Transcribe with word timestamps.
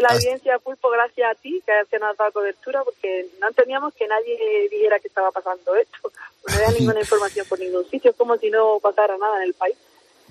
La 0.00 0.08
audiencia 0.08 0.58
Pulpo, 0.58 0.90
gracias 0.90 1.30
a 1.30 1.40
ti, 1.40 1.62
que 1.64 1.98
nos 1.98 2.10
has 2.10 2.16
dado 2.16 2.32
cobertura, 2.32 2.82
porque 2.84 3.26
no 3.40 3.48
entendíamos 3.48 3.94
que 3.94 4.06
nadie 4.06 4.68
dijera 4.70 4.98
que 4.98 5.08
estaba 5.08 5.30
pasando 5.30 5.74
esto. 5.76 6.10
No 6.46 6.54
había 6.54 6.70
ninguna 6.78 7.00
información 7.00 7.46
por 7.48 7.58
ningún 7.58 7.88
sitio, 7.88 8.10
es 8.10 8.16
como 8.16 8.36
si 8.36 8.50
no 8.50 8.78
pasara 8.80 9.16
nada 9.18 9.36
en 9.38 9.48
el 9.48 9.54
país. 9.54 9.76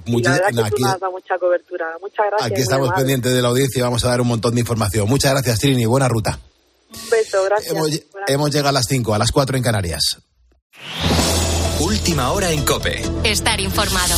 Muchas, 0.06 0.40
la 0.54 0.66
aquí, 0.66 0.84
mucha 1.12 1.38
cobertura. 1.40 1.98
Muchas 2.00 2.26
gracias. 2.28 2.52
Aquí 2.52 2.62
estamos 2.62 2.92
pendientes 2.94 3.34
de 3.34 3.42
la 3.42 3.48
audiencia 3.48 3.80
y 3.80 3.82
vamos 3.82 4.04
a 4.06 4.10
dar 4.10 4.22
un 4.22 4.28
montón 4.28 4.54
de 4.54 4.62
información. 4.62 5.08
Muchas 5.08 5.32
gracias, 5.32 5.60
Trini. 5.60 5.86
Buena 5.86 6.08
ruta. 6.08 6.40
Un 6.94 7.10
beso, 7.10 7.44
gracias. 7.44 7.74
Hemos, 8.28 8.52
llegado 8.52 8.70
a 8.70 8.72
las 8.72 8.86
5, 8.88 9.14
a 9.14 9.18
las 9.18 9.32
4 9.32 9.58
en 9.58 9.64
Canarias. 9.64 10.20
Última 11.80 12.32
hora 12.32 12.52
en 12.52 12.64
Cope. 12.64 13.02
Estar 13.24 13.60
informado. 13.60 14.16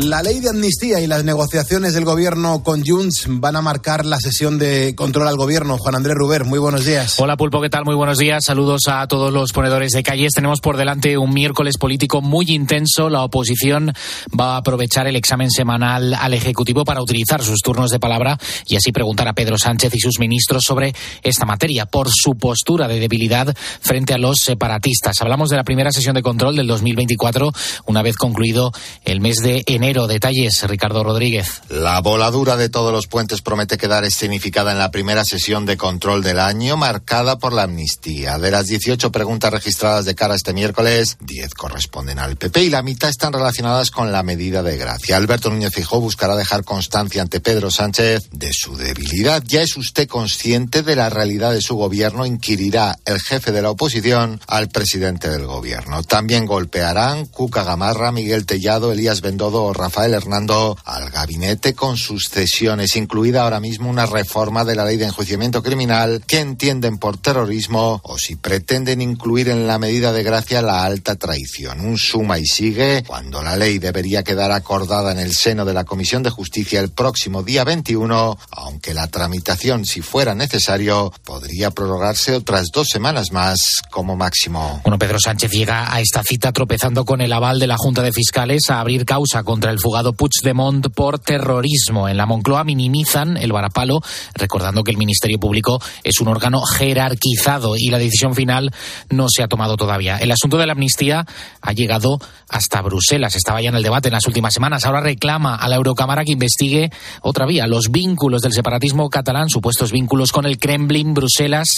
La 0.00 0.22
ley 0.22 0.40
de 0.40 0.50
amnistía 0.50 1.00
y 1.00 1.06
las 1.06 1.24
negociaciones 1.24 1.94
del 1.94 2.04
gobierno 2.04 2.62
con 2.62 2.84
Junts 2.84 3.24
van 3.28 3.56
a 3.56 3.62
marcar 3.62 4.04
la 4.04 4.18
sesión 4.18 4.58
de 4.58 4.94
control 4.94 5.26
al 5.26 5.38
gobierno. 5.38 5.78
Juan 5.78 5.94
Andrés 5.94 6.14
Ruber, 6.14 6.44
muy 6.44 6.58
buenos 6.58 6.84
días. 6.84 7.18
Hola 7.18 7.38
Pulpo, 7.38 7.62
¿qué 7.62 7.70
tal? 7.70 7.86
Muy 7.86 7.94
buenos 7.94 8.18
días. 8.18 8.44
Saludos 8.44 8.88
a 8.88 9.06
todos 9.08 9.32
los 9.32 9.54
ponedores 9.54 9.92
de 9.92 10.02
calles. 10.02 10.34
Tenemos 10.34 10.60
por 10.60 10.76
delante 10.76 11.16
un 11.16 11.32
miércoles 11.32 11.78
político 11.78 12.20
muy 12.20 12.44
intenso. 12.50 13.08
La 13.08 13.22
oposición 13.22 13.94
va 14.38 14.56
a 14.56 14.56
aprovechar 14.58 15.06
el 15.06 15.16
examen 15.16 15.50
semanal 15.50 16.12
al 16.12 16.34
Ejecutivo 16.34 16.84
para 16.84 17.00
utilizar 17.00 17.42
sus 17.42 17.62
turnos 17.62 17.90
de 17.90 17.98
palabra 17.98 18.38
y 18.66 18.76
así 18.76 18.92
preguntar 18.92 19.28
a 19.28 19.32
Pedro 19.32 19.56
Sánchez 19.56 19.94
y 19.94 20.00
sus 20.00 20.18
ministros 20.18 20.64
sobre 20.64 20.94
esta 21.22 21.46
materia 21.46 21.86
por 21.86 22.10
su 22.10 22.34
postura 22.34 22.86
de 22.86 23.00
debilidad 23.00 23.56
frente 23.80 24.12
a 24.12 24.18
los 24.18 24.40
separatistas. 24.40 25.22
Hablamos 25.22 25.48
de 25.48 25.56
la 25.56 25.64
primera 25.64 25.90
sesión 25.90 26.14
de 26.14 26.22
control 26.22 26.54
del 26.54 26.66
2024, 26.66 27.50
una 27.86 28.02
vez 28.02 28.16
concluido 28.16 28.72
el 29.06 29.22
mes 29.22 29.36
de 29.36 29.62
enero 29.64 29.85
Detalles, 29.86 30.64
Ricardo 30.64 31.04
Rodríguez. 31.04 31.62
La 31.68 32.00
voladura 32.00 32.56
de 32.56 32.68
todos 32.68 32.92
los 32.92 33.06
puentes 33.06 33.40
promete 33.40 33.78
quedar 33.78 34.02
escenificada 34.02 34.72
en 34.72 34.80
la 34.80 34.90
primera 34.90 35.24
sesión 35.24 35.64
de 35.64 35.76
control 35.76 36.24
del 36.24 36.40
año, 36.40 36.76
marcada 36.76 37.38
por 37.38 37.52
la 37.52 37.62
amnistía. 37.62 38.38
De 38.38 38.50
las 38.50 38.66
18 38.66 39.12
preguntas 39.12 39.52
registradas 39.52 40.04
de 40.04 40.16
cara 40.16 40.34
este 40.34 40.52
miércoles, 40.52 41.18
10 41.20 41.54
corresponden 41.54 42.18
al 42.18 42.34
PP 42.34 42.64
y 42.64 42.70
la 42.70 42.82
mitad 42.82 43.08
están 43.10 43.32
relacionadas 43.32 43.92
con 43.92 44.10
la 44.10 44.24
medida 44.24 44.64
de 44.64 44.76
gracia. 44.76 45.16
Alberto 45.16 45.50
Núñez 45.50 45.72
Fijó 45.72 46.00
buscará 46.00 46.34
dejar 46.34 46.64
constancia 46.64 47.22
ante 47.22 47.38
Pedro 47.38 47.70
Sánchez 47.70 48.28
de 48.32 48.50
su 48.52 48.76
debilidad. 48.76 49.44
¿Ya 49.46 49.62
es 49.62 49.76
usted 49.76 50.08
consciente 50.08 50.82
de 50.82 50.96
la 50.96 51.10
realidad 51.10 51.52
de 51.52 51.60
su 51.60 51.76
gobierno? 51.76 52.26
Inquirirá 52.26 52.98
el 53.04 53.20
jefe 53.20 53.52
de 53.52 53.62
la 53.62 53.70
oposición 53.70 54.40
al 54.48 54.68
presidente 54.68 55.30
del 55.30 55.46
gobierno. 55.46 56.02
También 56.02 56.44
golpearán 56.44 57.26
Cuca 57.26 57.62
Gamarra, 57.62 58.10
Miguel 58.10 58.46
Tellado, 58.46 58.90
Elías 58.90 59.20
Bendodo 59.20 59.75
Rafael 59.76 60.14
Hernando 60.14 60.76
al 60.84 61.10
gabinete 61.10 61.74
con 61.74 61.96
sus 61.96 62.28
cesiones, 62.28 62.96
incluida 62.96 63.42
ahora 63.42 63.60
mismo 63.60 63.90
una 63.90 64.06
reforma 64.06 64.64
de 64.64 64.74
la 64.74 64.84
ley 64.84 64.96
de 64.96 65.06
enjuiciamiento 65.06 65.62
criminal 65.62 66.22
que 66.26 66.40
entienden 66.40 66.98
por 66.98 67.18
terrorismo 67.18 68.00
o 68.02 68.18
si 68.18 68.36
pretenden 68.36 69.00
incluir 69.00 69.48
en 69.48 69.66
la 69.66 69.78
medida 69.78 70.12
de 70.12 70.22
gracia 70.22 70.62
la 70.62 70.84
alta 70.84 71.16
traición. 71.16 71.80
Un 71.80 71.98
suma 71.98 72.38
y 72.38 72.46
sigue 72.46 73.04
cuando 73.06 73.42
la 73.42 73.56
ley 73.56 73.78
debería 73.78 74.22
quedar 74.22 74.52
acordada 74.52 75.12
en 75.12 75.18
el 75.18 75.34
seno 75.34 75.64
de 75.64 75.74
la 75.74 75.84
Comisión 75.84 76.22
de 76.22 76.30
Justicia 76.30 76.80
el 76.80 76.90
próximo 76.90 77.42
día 77.42 77.64
21, 77.64 78.38
aunque 78.50 78.94
la 78.94 79.08
tramitación, 79.08 79.84
si 79.84 80.02
fuera 80.02 80.34
necesario, 80.34 81.12
podría 81.24 81.70
prorrogarse 81.70 82.34
otras 82.34 82.66
dos 82.72 82.88
semanas 82.88 83.32
más 83.32 83.82
como 83.90 84.16
máximo. 84.16 84.80
Bueno, 84.82 84.98
Pedro 84.98 85.18
Sánchez 85.18 85.50
llega 85.50 85.92
a 85.92 86.00
esta 86.00 86.22
cita 86.22 86.52
tropezando 86.52 87.04
con 87.04 87.20
el 87.20 87.32
aval 87.32 87.58
de 87.58 87.66
la 87.66 87.76
Junta 87.76 88.02
de 88.02 88.12
Fiscales 88.12 88.70
a 88.70 88.80
abrir 88.80 89.04
causa 89.04 89.42
contra 89.42 89.65
el 89.70 89.80
fugado 89.80 90.12
Puigdemont 90.12 90.88
por 90.94 91.18
terrorismo. 91.18 92.08
En 92.08 92.16
la 92.16 92.26
Moncloa 92.26 92.64
minimizan 92.64 93.36
el 93.36 93.52
varapalo, 93.52 94.00
recordando 94.34 94.82
que 94.82 94.90
el 94.90 94.96
Ministerio 94.96 95.38
Público 95.38 95.80
es 96.04 96.20
un 96.20 96.28
órgano 96.28 96.60
jerarquizado 96.62 97.76
y 97.76 97.90
la 97.90 97.98
decisión 97.98 98.34
final 98.34 98.72
no 99.10 99.26
se 99.28 99.42
ha 99.42 99.48
tomado 99.48 99.76
todavía. 99.76 100.18
El 100.18 100.32
asunto 100.32 100.58
de 100.58 100.66
la 100.66 100.72
amnistía 100.72 101.26
ha 101.60 101.72
llegado 101.72 102.18
hasta 102.48 102.82
Bruselas. 102.82 103.36
Estaba 103.36 103.60
ya 103.60 103.70
en 103.70 103.76
el 103.76 103.82
debate 103.82 104.08
en 104.08 104.14
las 104.14 104.26
últimas 104.26 104.54
semanas. 104.54 104.84
Ahora 104.84 105.00
reclama 105.00 105.56
a 105.56 105.68
la 105.68 105.76
Eurocámara 105.76 106.24
que 106.24 106.32
investigue 106.32 106.90
otra 107.22 107.46
vía 107.46 107.66
los 107.66 107.90
vínculos 107.90 108.42
del 108.42 108.52
separatismo 108.52 109.10
catalán, 109.10 109.48
supuestos 109.48 109.92
vínculos 109.92 110.32
con 110.32 110.46
el 110.46 110.58
Kremlin. 110.58 111.14
Bruselas 111.14 111.68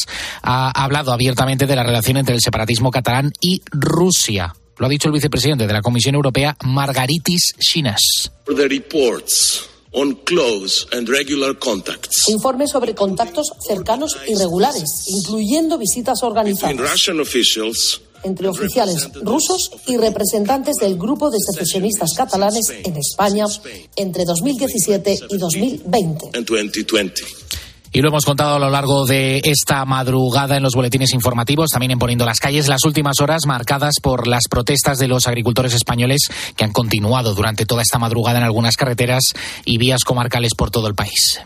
ha 0.42 0.70
hablado 0.70 1.12
abiertamente 1.12 1.66
de 1.66 1.76
la 1.76 1.82
relación 1.82 2.16
entre 2.16 2.34
el 2.34 2.40
separatismo 2.40 2.90
catalán 2.90 3.32
y 3.40 3.62
Rusia. 3.70 4.54
Lo 4.78 4.86
ha 4.86 4.88
dicho 4.88 5.08
el 5.08 5.14
vicepresidente 5.14 5.66
de 5.66 5.72
la 5.72 5.82
Comisión 5.82 6.14
Europea, 6.14 6.56
Margaritis 6.64 7.54
Chinas. 7.58 8.30
Informe 12.28 12.68
sobre 12.68 12.94
contactos 12.94 13.52
cercanos 13.66 14.16
y 14.28 14.34
regulares, 14.36 14.84
incluyendo 15.08 15.78
visitas 15.78 16.22
organizadas. 16.22 16.70
Entre 18.24 18.48
oficiales 18.48 19.08
rusos 19.22 19.70
y 19.86 19.96
representantes 19.96 20.76
del 20.76 20.96
grupo 20.96 21.30
de 21.30 21.38
secesionistas 21.40 22.14
catalanes 22.16 22.68
en 22.70 22.96
España 22.96 23.46
entre 23.96 24.24
2017 24.24 25.20
y 25.30 25.38
2020. 25.38 26.30
Y 27.92 28.00
lo 28.00 28.08
hemos 28.08 28.24
contado 28.24 28.56
a 28.56 28.58
lo 28.58 28.70
largo 28.70 29.06
de 29.06 29.40
esta 29.44 29.84
madrugada 29.84 30.56
en 30.56 30.62
los 30.62 30.74
boletines 30.74 31.14
informativos, 31.14 31.70
también 31.70 31.92
en 31.92 31.98
Poniendo 31.98 32.24
las 32.24 32.38
calles, 32.38 32.68
las 32.68 32.84
últimas 32.84 33.20
horas 33.20 33.46
marcadas 33.46 33.94
por 34.02 34.26
las 34.26 34.44
protestas 34.48 34.98
de 34.98 35.08
los 35.08 35.26
agricultores 35.26 35.74
españoles 35.74 36.28
que 36.56 36.64
han 36.64 36.72
continuado 36.72 37.34
durante 37.34 37.66
toda 37.66 37.82
esta 37.82 37.98
madrugada 37.98 38.38
en 38.38 38.44
algunas 38.44 38.76
carreteras 38.76 39.22
y 39.64 39.78
vías 39.78 40.04
comarcales 40.04 40.54
por 40.54 40.70
todo 40.70 40.86
el 40.88 40.94
país. 40.94 41.40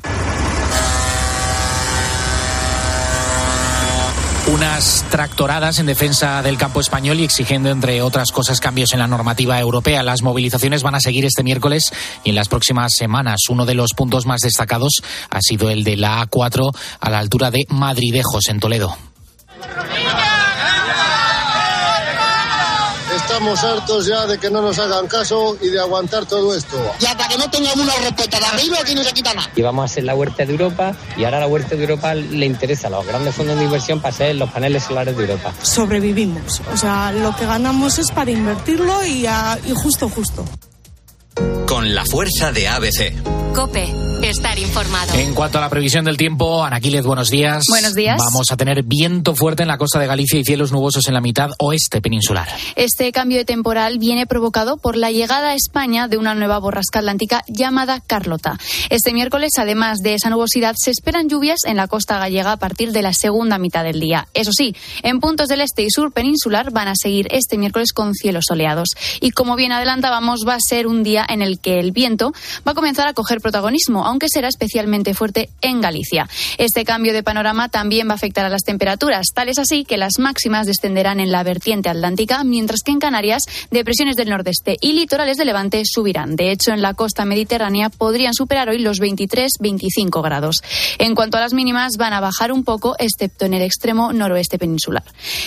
Unas 4.49 5.05
tractoradas 5.11 5.79
en 5.79 5.87
defensa 5.87 6.43
del 6.43 6.59
campo 6.59 6.81
español 6.81 7.21
y 7.21 7.25
exigiendo, 7.25 7.71
entre 7.71 8.03
otras 8.03 8.33
cosas, 8.33 8.61
cambios 8.61 8.93
en 8.93 8.99
la 8.99 9.07
normativa 9.07 9.59
europea. 9.61 10.03
Las 10.03 10.23
movilizaciones 10.23 10.83
van 10.83 10.95
a 10.95 11.01
seguir 11.01 11.25
este 11.25 11.43
miércoles 11.43 11.93
y 12.25 12.31
en 12.31 12.35
las 12.35 12.49
próximas 12.49 12.93
semanas. 12.97 13.43
Uno 13.49 13.67
de 13.67 13.75
los 13.75 13.95
puntos 13.95 14.27
más 14.27 14.41
destacados 14.41 15.03
ha 15.31 15.41
sido 15.41 15.71
el 15.71 15.85
de 15.85 15.97
la 15.97 16.27
A4 16.27 16.75
a 17.01 17.11
la 17.11 17.19
altura 17.19 17.51
de 17.51 17.65
Madridejos, 17.69 18.49
en 18.49 18.61
Toledo. 18.61 18.97
Estamos 23.33 23.65
hartos 23.65 24.07
ya 24.07 24.27
de 24.27 24.37
que 24.37 24.51
no 24.51 24.61
nos 24.61 24.79
hagan 24.79 25.07
caso 25.07 25.57
y 25.59 25.69
de 25.69 25.81
aguantar 25.81 26.27
todo 26.27 26.55
esto. 26.55 26.77
Y 27.01 27.07
hasta 27.07 27.27
que 27.29 27.39
no 27.39 27.49
tengamos 27.49 27.79
una 27.79 27.95
respuesta 27.95 28.39
de 28.39 28.45
arriba, 28.45 28.77
aquí 28.83 28.95
no 28.95 29.03
se 29.03 29.13
quita 29.15 29.33
nada. 29.33 29.51
Llevamos 29.55 29.91
a 29.91 29.95
ser 29.95 30.05
la 30.05 30.15
huerta 30.15 30.45
de 30.45 30.53
Europa 30.53 30.95
y 31.17 31.25
ahora 31.25 31.41
la 31.41 31.47
huerta 31.47 31.75
de 31.75 31.81
Europa 31.81 32.13
le 32.15 32.45
interesa 32.45 32.89
a 32.89 32.91
los 32.91 33.07
grandes 33.07 33.35
fondos 33.35 33.57
de 33.57 33.65
inversión 33.65 34.03
para 34.03 34.15
ser 34.15 34.37
los 34.37 34.51
paneles 34.51 34.85
solares 34.85 35.17
de 35.17 35.23
Europa. 35.23 35.55
Sobrevivimos. 35.63 36.61
O 36.75 36.77
sea, 36.77 37.11
lo 37.11 37.35
que 37.35 37.47
ganamos 37.47 37.99
es 37.99 38.11
para 38.11 38.31
invertirlo 38.31 39.03
y, 39.07 39.27
y 39.27 39.75
justo, 39.75 40.11
justo. 40.11 40.45
Con 41.67 41.95
la 41.95 42.05
fuerza 42.05 42.53
de 42.53 42.69
ABC. 42.69 43.55
Cope 43.55 44.12
estar 44.25 44.59
informado. 44.59 45.15
En 45.15 45.35
cuanto 45.35 45.59
a 45.59 45.61
la 45.61 45.69
previsión 45.69 46.05
del 46.05 46.17
tiempo, 46.17 46.65
Anaquiles, 46.65 47.05
buenos 47.05 47.31
días. 47.31 47.65
Buenos 47.69 47.95
días. 47.95 48.19
Vamos 48.19 48.47
a 48.51 48.57
tener 48.57 48.83
viento 48.83 49.35
fuerte 49.35 49.63
en 49.63 49.69
la 49.69 49.79
costa 49.79 49.99
de 49.99 50.07
Galicia 50.07 50.39
y 50.39 50.45
cielos 50.45 50.73
nubosos 50.73 51.09
en 51.09 51.15
la 51.15 51.21
mitad 51.21 51.51
oeste 51.59 52.01
peninsular. 52.01 52.49
Este 52.77 53.11
cambio 53.13 53.39
de 53.39 53.45
temporal 53.45 53.99
viene 53.99 54.27
provocado 54.27 54.77
por 54.77 54.97
la 54.97 55.11
llegada 55.11 55.51
a 55.51 55.55
España 55.55 56.09
de 56.09 56.19
una 56.19 56.35
nueva 56.35 56.59
borrasca 56.59 57.01
atlántica 57.01 57.43
llamada 57.49 58.01
Carlota. 58.01 58.59
Este 58.91 59.13
miércoles, 59.13 59.53
además 59.59 59.99
de 59.99 60.15
esa 60.15 60.31
nubosidad, 60.31 60.75
se 60.77 60.91
esperan 60.91 61.29
lluvias 61.29 61.61
en 61.65 61.77
la 61.77 61.89
costa 61.89 62.19
gallega 62.19 62.53
a 62.53 62.57
partir 62.57 62.93
de 62.93 63.03
la 63.03 63.13
segunda 63.13 63.59
mitad 63.59 63.85
del 63.85 64.01
día. 64.01 64.29
Eso 64.35 64.53
sí, 64.53 64.75
en 65.03 65.21
puntos 65.21 65.49
del 65.49 65.61
este 65.61 65.83
y 65.83 65.91
sur 65.91 66.13
peninsular 66.13 66.71
van 66.71 66.89
a 66.89 66.95
seguir 66.95 67.29
este 67.31 67.59
miércoles 67.59 67.93
con 67.93 68.15
cielos 68.15 68.45
soleados. 68.49 68.91
Y 69.21 69.31
como 69.31 69.57
bien 69.57 69.73
adelantábamos, 69.73 70.41
va 70.47 70.55
a 70.55 70.61
ser 70.61 70.87
un 70.87 71.03
día 71.03 71.27
en 71.29 71.43
el 71.43 71.59
que 71.59 71.81
el 71.81 71.93
viento 71.93 72.33
va 72.67 72.73
a 72.73 72.75
comenzar 72.75 73.09
a 73.09 73.15
coger 73.15 73.41
protagonismo, 73.41 74.07
aunque 74.13 74.29
será 74.29 74.49
especialmente 74.49 75.15
fuerte 75.15 75.49
en 75.63 75.81
Galicia. 75.81 76.29
Este 76.59 76.85
cambio 76.85 77.15
de 77.15 77.23
panorama 77.23 77.71
también 77.71 78.09
va 78.09 78.13
a 78.13 78.17
afectar 78.17 78.45
a 78.45 78.51
las 78.51 78.63
temperaturas, 78.63 79.29
tal 79.35 79.49
es 79.49 79.59
así 79.59 79.87
que 79.87 79.97
las 79.97 80.19
máximas 80.19 80.67
descenderán 80.67 81.19
en 81.19 81.33
la 81.33 81.43
vertiente 81.43 81.89
atlántica, 81.89 82.45
mientras 82.45 82.83
que 82.85 82.93
en 82.93 82.99
Canarias, 82.99 83.45
depresiones 83.71 84.17
del 84.17 84.29
nordeste 84.29 84.77
y 84.83 84.93
litorales 84.93 85.39
de 85.39 85.47
Levante 85.47 85.83
subirán. 85.87 86.37
De 86.37 86.51
hecho, 86.51 86.73
en 86.73 86.83
la 86.83 86.93
costa 86.93 87.25
mediterránea 87.25 87.89
podrían 87.89 88.35
superar 88.35 88.69
hoy 88.69 88.81
los 88.81 89.01
23-25 89.01 90.23
grados. 90.23 90.57
En 90.99 91.15
cuanto 91.15 91.39
a 91.39 91.41
las 91.41 91.55
mínimas, 91.55 91.93
van 91.97 92.13
a 92.13 92.21
bajar 92.21 92.53
un 92.53 92.65
poco, 92.65 92.97
excepto 92.99 93.47
en 93.47 93.55
el 93.55 93.63
extremo 93.63 94.13
noroeste 94.13 94.59
peninsular. 94.59 95.05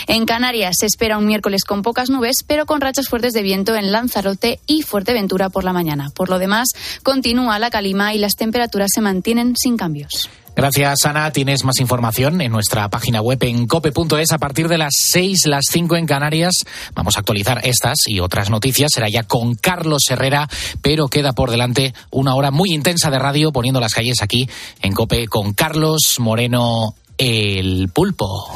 En 0.08 0.26
Canarias 0.26 0.78
se 0.80 0.88
espera 0.88 1.20
un 1.20 1.28
miércoles 1.28 1.66
con 1.66 1.84
pocas 1.84 2.10
nubes, 2.10 2.38
pero 2.48 2.66
con 2.66 2.82
rachas 2.82 3.10
fuertes 3.10 3.34
de 3.34 3.44
viento 3.44 3.76
en 3.76 3.92
Lanzarote 3.92 4.60
y 4.66 4.82
Fuerteventura 4.82 5.50
por 5.50 5.64
la 5.64 5.72
mañana. 5.72 6.10
Por 6.16 6.30
lo 6.30 6.40
demás, 6.40 6.70
continúa 7.04 7.60
la 7.60 7.70
calima 7.70 8.16
y 8.16 8.18
las 8.18 8.34
temperaturas 8.34 8.55
se 8.88 9.02
mantienen 9.02 9.54
sin 9.56 9.78
cambios. 9.78 10.30
Gracias, 10.56 11.06
Ana. 11.06 11.32
Tienes 11.32 11.66
más 11.66 11.80
información 11.82 12.40
en 12.40 12.52
nuestra 12.52 12.90
página 12.90 13.22
web 13.22 13.44
en 13.44 13.68
cope.es 13.68 14.32
a 14.32 14.38
partir 14.38 14.70
de 14.70 14.78
las 14.78 14.94
6, 14.98 15.48
las 15.48 15.66
5 15.70 15.98
en 15.98 16.06
Canarias. 16.06 16.54
Vamos 16.94 17.18
a 17.18 17.20
actualizar 17.20 17.60
estas 17.66 17.98
y 18.08 18.22
otras 18.22 18.50
noticias. 18.50 18.92
Será 18.94 19.10
ya 19.10 19.24
con 19.24 19.56
Carlos 19.56 20.04
Herrera, 20.10 20.48
pero 20.82 21.10
queda 21.10 21.34
por 21.34 21.52
delante 21.52 21.94
una 22.10 22.36
hora 22.36 22.52
muy 22.52 22.72
intensa 22.72 23.12
de 23.12 23.20
radio 23.20 23.52
poniendo 23.52 23.82
las 23.82 23.94
calles 23.94 24.22
aquí 24.22 24.50
en 24.82 24.94
Cope 24.94 25.28
con 25.28 25.54
Carlos 25.54 26.16
Moreno, 26.20 26.96
el 27.18 27.90
pulpo. 27.94 28.50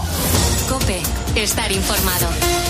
Cope, 0.69 1.01
estar 1.36 1.69
informado. 1.69 2.69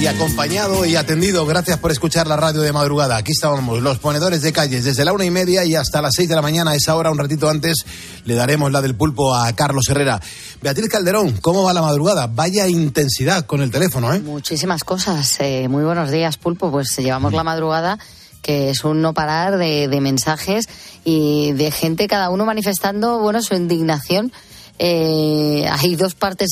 Y 0.00 0.06
acompañado 0.06 0.84
y 0.84 0.96
atendido. 0.96 1.46
Gracias 1.46 1.78
por 1.78 1.90
escuchar 1.90 2.26
la 2.26 2.36
radio 2.36 2.60
de 2.60 2.72
madrugada. 2.72 3.16
Aquí 3.16 3.32
estábamos, 3.32 3.80
los 3.80 3.98
ponedores 3.98 4.42
de 4.42 4.52
calles, 4.52 4.84
desde 4.84 5.04
la 5.04 5.12
una 5.12 5.24
y 5.24 5.30
media 5.30 5.64
y 5.64 5.74
hasta 5.74 6.02
las 6.02 6.12
seis 6.14 6.28
de 6.28 6.34
la 6.34 6.42
mañana. 6.42 6.74
Esa 6.74 6.94
hora, 6.94 7.10
un 7.10 7.18
ratito 7.18 7.48
antes, 7.48 7.84
le 8.24 8.34
daremos 8.34 8.70
la 8.70 8.82
del 8.82 8.94
pulpo 8.94 9.34
a 9.34 9.52
Carlos 9.54 9.88
Herrera. 9.88 10.20
Beatriz 10.60 10.88
Calderón, 10.90 11.38
¿cómo 11.40 11.64
va 11.64 11.72
la 11.72 11.82
madrugada? 11.82 12.26
Vaya 12.26 12.68
intensidad 12.68 13.46
con 13.46 13.62
el 13.62 13.70
teléfono, 13.70 14.12
¿eh? 14.12 14.20
Muchísimas 14.20 14.84
cosas. 14.84 15.40
Eh, 15.40 15.66
muy 15.68 15.84
buenos 15.84 16.10
días, 16.10 16.36
pulpo. 16.36 16.70
Pues 16.70 16.96
llevamos 16.96 17.32
la 17.32 17.44
madrugada 17.44 17.98
que 18.42 18.70
es 18.70 18.84
un 18.84 19.02
no 19.02 19.12
parar 19.12 19.58
de, 19.58 19.88
de 19.88 20.00
mensajes 20.00 20.68
y 21.04 21.52
de 21.52 21.72
gente, 21.72 22.06
cada 22.06 22.30
uno 22.30 22.44
manifestando, 22.44 23.18
bueno, 23.18 23.42
su 23.42 23.54
indignación 23.54 24.32
eh, 24.78 25.66
hay 25.70 25.96
dos 25.96 26.14
partes 26.14 26.50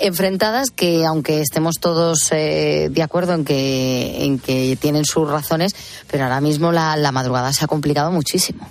enfrentadas 0.00 0.70
que, 0.70 1.04
aunque 1.04 1.40
estemos 1.40 1.76
todos 1.80 2.30
eh, 2.32 2.88
de 2.90 3.02
acuerdo 3.02 3.34
en 3.34 3.44
que, 3.44 4.24
en 4.24 4.38
que 4.38 4.76
tienen 4.80 5.04
sus 5.04 5.28
razones, 5.28 5.74
pero 6.10 6.24
ahora 6.24 6.40
mismo 6.40 6.72
la 6.72 7.12
madrugada 7.12 7.52
se 7.52 7.64
ha 7.64 7.68
complicado 7.68 8.10
muchísimo. 8.10 8.68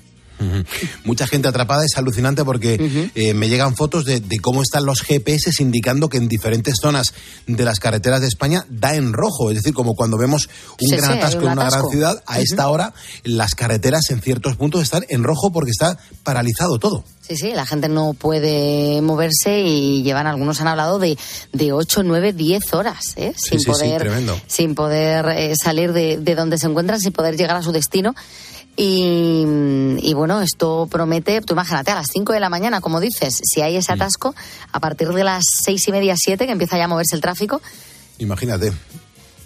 Mucha 1.04 1.28
gente 1.28 1.48
atrapada, 1.48 1.84
es 1.86 1.98
alucinante 1.98 2.44
porque 2.44 3.10
eh, 3.16 3.34
me 3.34 3.50
llegan 3.50 3.76
fotos 3.76 4.06
de, 4.06 4.20
de, 4.20 4.40
cómo 4.40 4.62
están 4.62 4.86
los 4.86 5.02
GPS 5.02 5.52
indicando 5.60 6.10
que 6.10 6.18
en 6.18 6.28
diferentes 6.28 6.76
zonas 6.82 7.14
de 7.48 7.66
las 7.66 7.80
carreteras 7.80 8.22
de 8.22 8.28
España 8.28 8.66
da 8.70 8.96
en 8.96 9.14
rojo. 9.14 9.50
Es 9.50 9.58
decir, 9.58 9.74
como 9.74 9.96
cuando 9.96 10.18
vemos 10.18 10.50
un 10.80 10.90
Sí, 10.90 10.96
gran 10.96 11.14
sí, 11.14 11.18
atasco 11.20 11.46
en 11.46 11.52
una 11.52 11.70
gran 11.70 11.90
ciudad, 11.90 12.24
a 12.26 12.40
esta 12.40 12.70
hora 12.70 12.94
las 13.24 13.56
carreteras 13.56 14.10
en 14.10 14.22
ciertos 14.22 14.56
puntos 14.56 14.82
están 14.82 15.06
en 15.10 15.24
rojo 15.24 15.52
porque 15.52 15.72
está 15.72 15.98
paralizado 16.24 16.80
todo. 16.80 17.04
Sí, 17.22 17.38
sí, 17.38 17.54
la 17.54 17.66
gente 17.66 17.88
no 17.88 18.14
puede 18.14 19.02
moverse 19.02 19.62
y 19.62 20.04
llevan, 20.04 20.28
algunos 20.28 20.60
han 20.60 20.68
hablado 20.68 21.00
de, 21.00 21.18
de 21.54 21.72
8, 21.72 22.04
9, 22.04 22.34
10 22.34 22.74
horas, 22.74 23.14
¿eh? 23.16 23.34
Sin, 23.38 23.60
sí, 23.60 23.68
poder, 23.68 24.12
sin 24.48 24.76
poder 24.76 25.26
eh, 25.30 25.54
salir 25.56 25.94
de, 25.94 26.18
de 26.18 26.36
donde 26.36 26.58
se 26.58 26.68
encuentran, 26.68 27.00
sin 27.00 27.14
poder 27.14 27.38
llegar 27.38 27.56
a 27.56 27.62
su 27.62 27.72
destino. 27.72 28.16
Y, 28.78 29.44
y 30.00 30.14
bueno, 30.14 30.42
esto 30.42 30.88
promete, 30.90 31.42
tú 31.42 31.54
imagínate, 31.54 31.92
a 31.92 31.96
las 31.96 32.08
5 32.12 32.34
de 32.34 32.40
la 32.40 32.50
mañana, 32.50 32.82
como 32.82 33.00
dices, 33.00 33.40
si 33.44 33.62
hay 33.62 33.76
ese 33.76 33.92
atasco, 33.92 34.34
a 34.72 34.80
partir 34.80 35.10
de 35.10 35.24
las 35.24 35.44
seis 35.64 35.88
y 35.88 35.92
media, 35.92 36.16
7, 36.18 36.46
que 36.46 36.52
empieza 36.52 36.78
ya 36.78 36.86
a 36.86 36.88
moverse 36.88 37.16
el 37.16 37.22
tráfico, 37.22 37.62
Imagínate. 38.18 38.72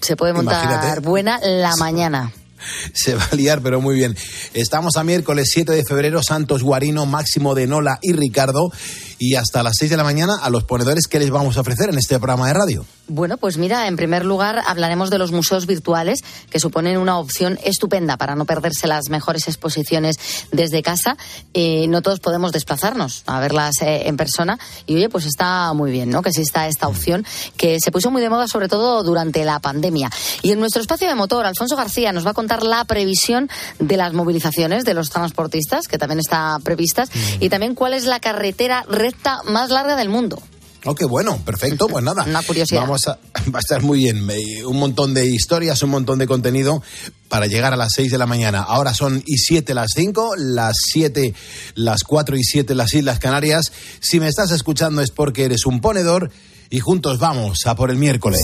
se 0.02 0.16
puede 0.16 0.34
montar 0.34 0.64
Imagínate. 0.66 1.00
buena 1.02 1.40
la 1.42 1.76
mañana. 1.78 2.32
Se 2.94 3.14
va 3.14 3.24
a 3.32 3.36
liar, 3.36 3.62
pero 3.62 3.80
muy 3.80 3.96
bien. 3.96 4.16
Estamos 4.54 4.96
a 4.98 5.04
miércoles 5.04 5.50
7 5.54 5.72
de 5.72 5.84
febrero, 5.84 6.24
Santos 6.24 6.64
Guarino, 6.64 7.06
Máximo 7.06 7.54
de 7.54 7.68
Nola 7.68 8.00
y 8.02 8.14
Ricardo. 8.14 8.72
Y 9.20 9.36
hasta 9.36 9.62
las 9.62 9.76
6 9.78 9.92
de 9.92 9.98
la 9.98 10.04
mañana, 10.04 10.38
a 10.42 10.50
los 10.50 10.64
ponedores, 10.64 11.06
¿qué 11.08 11.20
les 11.20 11.30
vamos 11.30 11.58
a 11.58 11.62
ofrecer 11.62 11.90
en 11.90 11.98
este 11.98 12.18
programa 12.18 12.48
de 12.48 12.54
radio? 12.54 12.86
Bueno, 13.08 13.38
pues 13.38 13.58
mira, 13.58 13.88
en 13.88 13.98
primer 13.98 14.26
lugar 14.26 14.64
hablaremos 14.66 15.12
de 15.12 15.20
los 15.20 15.32
museos 15.32 15.68
virtuales, 15.68 16.24
que 16.50 16.60
suponen 16.60 16.98
una 16.98 17.20
opción 17.20 17.60
estupenda 17.64 18.18
para 18.18 18.36
no 18.36 18.46
perderse 18.46 18.88
las 18.88 19.10
mejores 19.10 19.48
exposiciones 19.48 20.18
desde 20.52 20.82
casa. 20.82 21.16
Eh, 21.54 21.88
no 21.88 22.02
todos 22.02 22.20
podemos 22.20 22.52
desplazarnos 22.52 23.22
a 23.28 23.40
verlas 23.40 23.76
eh, 23.82 24.08
en 24.08 24.18
persona. 24.18 24.58
Y 24.88 24.96
oye, 24.96 25.10
pues 25.10 25.26
está 25.26 25.72
muy 25.74 25.92
bien, 25.92 26.10
¿no? 26.10 26.24
Que 26.24 26.30
exista 26.30 26.68
esta 26.68 26.88
opción, 26.88 27.26
que 27.58 27.78
se 27.80 27.92
puso 27.92 28.10
muy 28.10 28.24
de 28.24 28.30
moda 28.30 28.48
sobre 28.48 28.68
todo 28.68 29.04
durante 29.04 29.46
la 29.46 29.60
pandemia. 29.60 30.10
Y 30.42 30.52
en 30.52 30.60
nuestro 30.60 30.82
espacio 30.82 31.08
de 31.08 31.14
motor, 31.14 31.46
Alfonso 31.46 31.76
García 31.76 32.12
nos 32.12 32.26
va 32.26 32.32
a 32.32 32.34
contar 32.34 32.64
la 32.64 32.86
previsión 32.86 33.52
de 33.78 33.98
las 33.98 34.14
movilizaciones 34.14 34.84
de 34.84 34.96
los 34.96 35.12
transportistas, 35.12 35.88
que 35.88 36.00
también 36.00 36.20
está 36.20 36.58
previstas, 36.64 37.10
y 37.40 37.50
también 37.50 37.76
cuál 37.76 37.94
es 37.94 38.06
la 38.06 38.20
carretera 38.20 38.84
recta 38.90 39.44
más 39.44 39.70
larga 39.70 39.96
del 39.96 40.10
mundo. 40.10 40.42
Oh, 40.86 40.94
qué 40.94 41.06
bueno, 41.06 41.40
perfecto, 41.44 41.88
pues 41.88 42.04
nada. 42.04 42.24
Una 42.28 42.44
curiosidad. 42.44 42.82
Vamos 42.82 43.08
a, 43.08 43.18
va 43.54 43.58
a 43.58 43.60
estar 43.60 43.82
muy 43.82 44.00
bien. 44.00 44.28
Un 44.66 44.78
montón 44.78 45.14
de 45.14 45.26
historias, 45.26 45.82
un 45.84 45.90
montón 45.90 46.20
de 46.20 46.28
contenido 46.28 46.82
para 47.28 47.48
llegar 47.48 47.74
a 47.74 47.76
las 47.76 47.94
6 47.96 48.12
de 48.12 48.18
la 48.18 48.28
mañana. 48.28 48.62
Ahora 48.62 48.94
son 48.94 49.24
y 49.26 49.38
7 49.38 49.74
las 49.74 49.92
5, 49.96 50.36
las 50.38 50.76
7, 50.92 51.34
las 51.76 52.04
4 52.04 52.38
y 52.38 52.44
7 52.44 52.76
las 52.76 52.94
Islas 52.94 53.20
Canarias. 53.20 53.72
Si 54.00 54.20
me 54.20 54.28
estás 54.28 54.52
escuchando 54.52 55.02
es 55.02 55.12
porque 55.12 55.46
eres 55.46 55.66
un 55.66 55.82
ponedor 55.82 56.32
y 56.70 56.80
juntos 56.80 57.20
vamos 57.20 57.66
a 57.66 57.76
por 57.76 57.90
el 57.90 57.98
miércoles. 57.98 58.42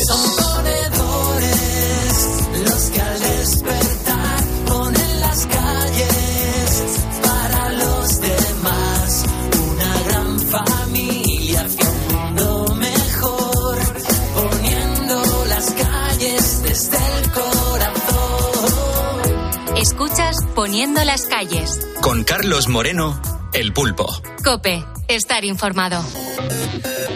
Las 21.12 21.28
calles. 21.28 21.78
Con 22.02 22.24
Carlos 22.24 22.69
Moreno, 22.69 23.22
el 23.52 23.74
pulpo. 23.74 24.08
Cope, 24.46 24.81
estar 25.10 25.44
informado. 25.44 26.02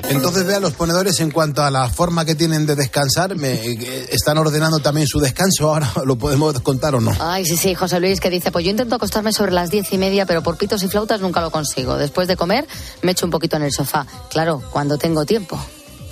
Entonces 0.10 0.46
vean 0.46 0.62
los 0.62 0.74
ponedores 0.74 1.22
en 1.22 1.32
cuanto 1.32 1.64
a 1.64 1.72
la 1.72 1.88
forma 1.90 2.26
que 2.26 2.36
tienen 2.36 2.66
de 2.66 2.76
descansar. 2.76 3.38
Me, 3.38 3.54
eh, 3.54 4.10
¿Están 4.12 4.38
ordenando 4.38 4.80
también 4.80 5.08
su 5.08 5.22
descanso? 5.22 5.70
Ahora 5.74 5.90
lo 6.04 6.18
podemos 6.18 6.60
contar 6.60 6.94
o 6.96 7.00
no. 7.00 7.16
Ay, 7.22 7.46
sí, 7.46 7.56
sí, 7.56 7.74
José 7.74 8.02
Luis, 8.02 8.20
que 8.20 8.30
dice, 8.30 8.52
pues 8.52 8.66
yo 8.66 8.72
intento 8.72 8.96
acostarme 8.96 9.32
sobre 9.32 9.54
las 9.54 9.70
diez 9.70 9.94
y 9.94 9.98
media, 9.98 10.26
pero 10.26 10.44
por 10.44 10.58
pitos 10.58 10.84
y 10.84 10.90
flautas 10.90 11.22
nunca 11.22 11.40
lo 11.40 11.50
consigo. 11.50 11.96
Después 11.96 12.28
de 12.28 12.36
comer, 12.36 12.68
me 13.02 13.14
echo 13.14 13.26
un 13.26 13.32
poquito 13.32 13.56
en 13.56 13.64
el 13.64 13.72
sofá. 13.72 14.06
Claro, 14.30 14.62
cuando 14.72 14.98
tengo 14.98 15.24
tiempo. 15.24 15.58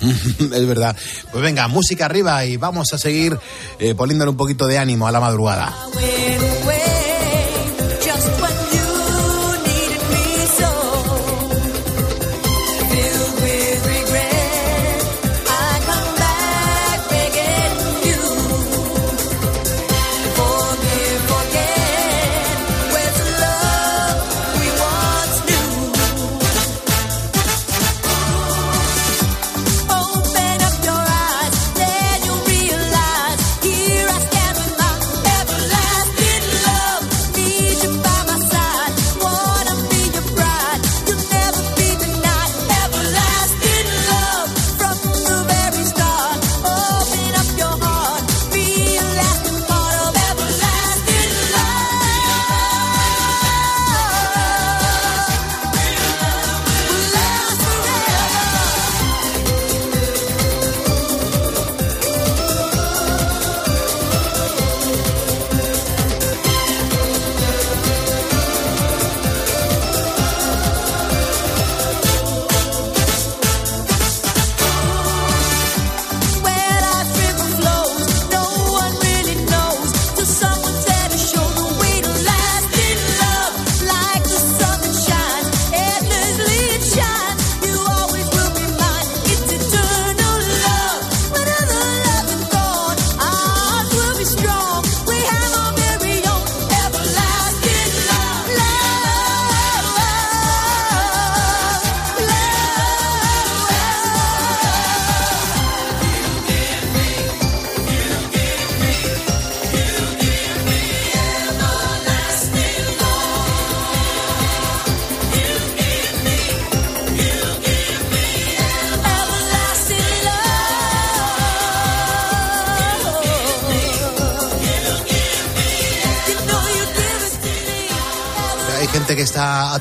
es 0.00 0.66
verdad. 0.66 0.96
Pues 1.30 1.44
venga, 1.44 1.68
música 1.68 2.06
arriba 2.06 2.46
y 2.46 2.56
vamos 2.56 2.94
a 2.94 2.98
seguir 2.98 3.38
eh, 3.78 3.94
poniéndole 3.94 4.30
un 4.30 4.38
poquito 4.38 4.66
de 4.66 4.78
ánimo 4.78 5.06
a 5.06 5.12
la 5.12 5.20
madrugada. 5.20 5.74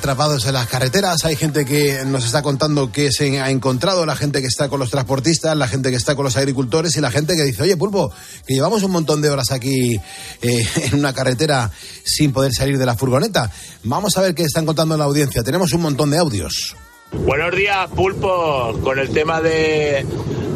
Atrapados 0.03 0.45
en 0.47 0.53
las 0.53 0.67
carreteras, 0.67 1.23
hay 1.23 1.37
gente 1.37 1.63
que 1.63 2.03
nos 2.03 2.25
está 2.25 2.41
contando 2.41 2.91
que 2.91 3.09
se 3.09 3.39
ha 3.39 3.49
encontrado, 3.49 4.05
la 4.05 4.17
gente 4.17 4.41
que 4.41 4.47
está 4.47 4.67
con 4.67 4.77
los 4.81 4.89
transportistas, 4.89 5.55
la 5.55 5.65
gente 5.69 5.91
que 5.91 5.95
está 5.95 6.13
con 6.13 6.25
los 6.25 6.35
agricultores 6.35 6.97
y 6.97 6.99
la 6.99 7.09
gente 7.09 7.37
que 7.37 7.43
dice, 7.43 7.63
oye, 7.63 7.77
Pulpo, 7.77 8.11
que 8.45 8.53
llevamos 8.53 8.83
un 8.83 8.91
montón 8.91 9.21
de 9.21 9.29
horas 9.29 9.51
aquí 9.51 9.95
eh, 10.41 10.67
en 10.91 10.99
una 10.99 11.13
carretera 11.13 11.71
sin 12.03 12.33
poder 12.33 12.51
salir 12.51 12.77
de 12.77 12.85
la 12.85 12.97
furgoneta. 12.97 13.49
Vamos 13.85 14.17
a 14.17 14.21
ver 14.21 14.35
qué 14.35 14.43
están 14.43 14.65
contando 14.65 14.95
en 14.95 14.99
la 14.99 15.05
audiencia. 15.05 15.41
Tenemos 15.41 15.71
un 15.71 15.83
montón 15.83 16.09
de 16.09 16.17
audios. 16.17 16.75
Buenos 17.13 17.55
días, 17.55 17.87
Pulpo. 17.95 18.77
Con 18.83 18.99
el 18.99 19.09
tema 19.11 19.39
de, 19.39 20.05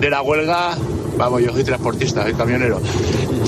de 0.01 0.09
la 0.09 0.23
huelga, 0.23 0.77
vamos, 1.17 1.41
yo 1.41 1.51
soy 1.51 1.63
transportista, 1.63 2.23
soy 2.23 2.33
camionero. 2.33 2.79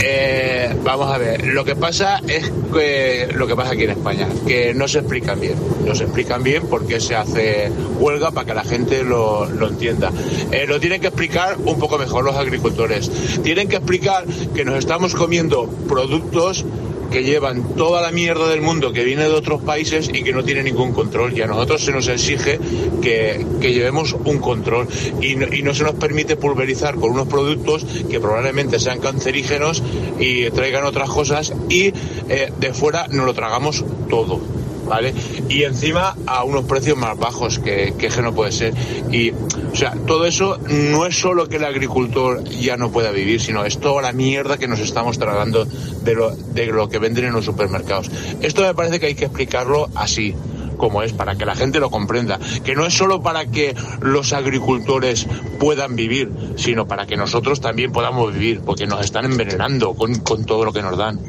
Eh, 0.03 0.75
vamos 0.83 1.11
a 1.11 1.17
ver, 1.17 1.45
lo 1.47 1.63
que 1.63 1.75
pasa 1.75 2.21
es 2.27 2.51
que 2.73 3.29
lo 3.33 3.47
que 3.47 3.55
pasa 3.55 3.73
aquí 3.73 3.83
en 3.83 3.91
España, 3.91 4.27
que 4.47 4.73
no 4.73 4.87
se 4.87 4.99
explican 4.99 5.39
bien. 5.39 5.55
No 5.85 5.95
se 5.95 6.03
explican 6.05 6.43
bien 6.43 6.67
por 6.67 6.85
qué 6.85 6.99
se 6.99 7.15
hace 7.15 7.71
huelga 7.99 8.31
para 8.31 8.45
que 8.45 8.53
la 8.53 8.63
gente 8.63 9.03
lo, 9.03 9.45
lo 9.45 9.67
entienda. 9.67 10.11
Eh, 10.51 10.65
lo 10.67 10.79
tienen 10.79 11.01
que 11.01 11.07
explicar 11.07 11.57
un 11.63 11.79
poco 11.79 11.97
mejor 11.97 12.23
los 12.23 12.35
agricultores. 12.35 13.09
Tienen 13.43 13.67
que 13.67 13.77
explicar 13.77 14.25
que 14.53 14.65
nos 14.65 14.77
estamos 14.77 15.15
comiendo 15.15 15.67
productos 15.87 16.65
que 17.09 17.23
llevan 17.23 17.75
toda 17.75 18.01
la 18.01 18.11
mierda 18.11 18.47
del 18.49 18.61
mundo 18.61 18.93
que 18.93 19.03
viene 19.03 19.23
de 19.23 19.31
otros 19.31 19.61
países 19.61 20.09
y 20.13 20.23
que 20.23 20.33
no 20.33 20.43
tiene 20.43 20.63
ningún 20.63 20.93
control. 20.93 21.37
Y 21.37 21.41
a 21.41 21.47
nosotros 21.47 21.83
se 21.83 21.91
nos 21.91 22.07
exige 22.07 22.59
que, 23.01 23.45
que 23.61 23.73
llevemos 23.73 24.13
un 24.13 24.39
control 24.39 24.87
y 25.21 25.35
no, 25.35 25.53
y 25.53 25.61
no 25.61 25.73
se 25.73 25.83
nos 25.83 25.95
permite 25.95 26.35
pulverizar 26.35 26.95
con 26.95 27.11
unos 27.11 27.27
productos 27.27 27.85
que 28.09 28.19
probablemente 28.19 28.79
sean 28.79 28.99
cancerígenos 28.99 29.83
y 30.19 30.49
traigan 30.51 30.85
otras 30.85 31.09
cosas 31.09 31.53
y 31.69 31.93
eh, 32.29 32.51
de 32.59 32.73
fuera 32.73 33.07
nos 33.07 33.25
lo 33.25 33.33
tragamos 33.33 33.83
todo. 34.09 34.58
¿Vale? 34.89 35.13
Y 35.47 35.63
encima 35.63 36.15
a 36.25 36.43
unos 36.43 36.65
precios 36.65 36.97
más 36.97 37.15
bajos, 37.17 37.59
que, 37.59 37.93
que, 37.97 38.09
no 38.21 38.33
puede 38.33 38.51
ser. 38.51 38.73
Y, 39.11 39.29
o 39.31 39.75
sea, 39.75 39.93
todo 40.07 40.25
eso 40.25 40.59
no 40.67 41.05
es 41.05 41.17
solo 41.17 41.47
que 41.47 41.57
el 41.57 41.63
agricultor 41.63 42.43
ya 42.45 42.75
no 42.75 42.91
pueda 42.91 43.11
vivir, 43.11 43.39
sino 43.39 43.63
es 43.65 43.79
toda 43.79 44.01
la 44.01 44.13
mierda 44.13 44.57
que 44.57 44.67
nos 44.67 44.79
estamos 44.79 45.19
tragando 45.19 45.65
de 45.65 46.15
lo, 46.15 46.35
de 46.35 46.65
lo 46.65 46.89
que 46.89 46.97
venden 46.97 47.25
en 47.25 47.33
los 47.33 47.45
supermercados. 47.45 48.09
Esto 48.41 48.63
me 48.63 48.73
parece 48.73 48.99
que 48.99 49.05
hay 49.05 49.15
que 49.15 49.25
explicarlo 49.25 49.89
así 49.93 50.35
como 50.79 51.03
es, 51.03 51.13
para 51.13 51.35
que 51.35 51.45
la 51.45 51.55
gente 51.55 51.79
lo 51.79 51.91
comprenda, 51.91 52.39
que 52.63 52.73
no 52.73 52.85
es 52.85 52.93
solo 52.93 53.21
para 53.21 53.45
que 53.45 53.75
los 54.01 54.33
agricultores 54.33 55.27
puedan 55.59 55.95
vivir, 55.95 56.31
sino 56.55 56.87
para 56.87 57.05
que 57.05 57.17
nosotros 57.17 57.61
también 57.61 57.91
podamos 57.91 58.33
vivir, 58.33 58.61
porque 58.61 58.87
nos 58.87 59.03
están 59.05 59.25
envenenando 59.25 59.93
con, 59.93 60.15
con 60.19 60.45
todo 60.45 60.65
lo 60.65 60.73
que 60.73 60.81
nos 60.81 60.97
dan. 60.97 61.19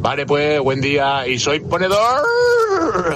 Vale, 0.00 0.26
pues, 0.26 0.60
buen 0.60 0.80
día, 0.80 1.26
y 1.26 1.38
soy 1.40 1.60
ponedor. 1.60 2.24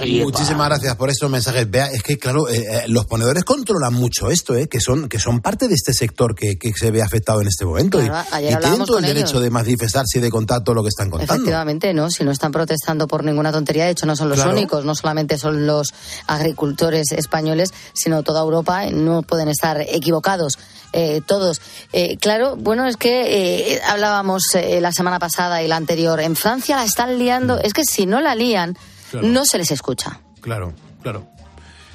Y 0.05 0.21
Muchísimas 0.23 0.69
gracias 0.69 0.97
por 0.97 1.09
estos 1.11 1.31
mensajes. 1.31 1.71
Vea, 1.71 1.87
es 1.87 2.03
que 2.03 2.19
claro, 2.19 2.49
eh, 2.49 2.57
eh, 2.69 2.83
los 2.89 3.07
ponedores 3.07 3.45
controlan 3.45 3.95
mucho 3.95 4.31
esto, 4.31 4.57
eh, 4.57 4.67
que 4.69 4.81
son 4.81 5.09
que 5.09 5.19
son 5.21 5.41
parte 5.41 5.69
de 5.69 5.75
este 5.75 5.93
sector 5.95 6.35
que, 6.35 6.59
que 6.59 6.73
se 6.73 6.91
ve 6.91 7.01
afectado 7.01 7.41
en 7.41 7.47
este 7.47 7.65
momento 7.65 7.99
Claro, 8.01 8.27
y, 8.41 8.47
y 8.53 8.57
tienen 8.57 8.85
todo 8.85 8.99
el 8.99 9.05
derecho 9.07 9.31
ellos. 9.35 9.43
de 9.43 9.51
manifestarse 9.51 10.19
y 10.19 10.21
de 10.21 10.31
contar 10.31 10.63
todo 10.65 10.75
lo 10.75 10.83
que 10.83 10.89
están 10.89 11.09
contando. 11.09 11.33
Efectivamente, 11.35 11.95
¿no? 11.95 12.11
Si 12.11 12.25
no 12.25 12.33
están 12.33 12.51
protestando 12.51 13.07
por 13.07 13.25
ninguna 13.25 13.53
tontería, 13.53 13.85
de 13.85 13.93
hecho 13.93 14.07
no 14.07 14.17
son 14.17 14.29
los 14.29 14.39
Claro. 14.39 14.51
únicos, 14.53 14.85
no 14.85 14.95
solamente 14.97 15.39
son 15.39 15.67
los 15.67 15.95
agricultores 16.27 17.13
españoles, 17.13 17.73
sino 17.95 18.23
toda 18.25 18.41
Europa, 18.43 18.87
eh, 18.87 18.91
no 18.93 19.23
pueden 19.23 19.49
estar 19.49 19.81
equivocados. 19.81 20.59
eh, 20.95 21.23
todos. 21.25 21.63
Eh, 21.95 22.19
claro, 22.19 22.55
bueno, 22.57 22.87
es 22.87 22.99
que 22.99 23.73
eh, 23.77 23.81
hablábamos 23.89 24.43
eh, 24.55 24.79
la 24.79 24.93
semana 24.93 25.19
pasada 25.19 25.63
y 25.63 25.67
la 25.67 25.77
anterior, 25.77 26.21
en 26.21 26.37
Francia 26.37 26.72
la 26.77 26.85
están 26.85 27.19
liando, 27.19 27.59
es 27.61 27.73
que 27.73 27.85
si 27.85 28.07
no 28.07 28.21
la 28.21 28.35
lían, 28.35 28.77
Claro. 29.11 29.27
no 29.29 29.45
se 29.45 29.59
les 29.59 29.71
escucha. 29.71 30.21
Claro, 30.41 30.73
claro. 31.03 31.27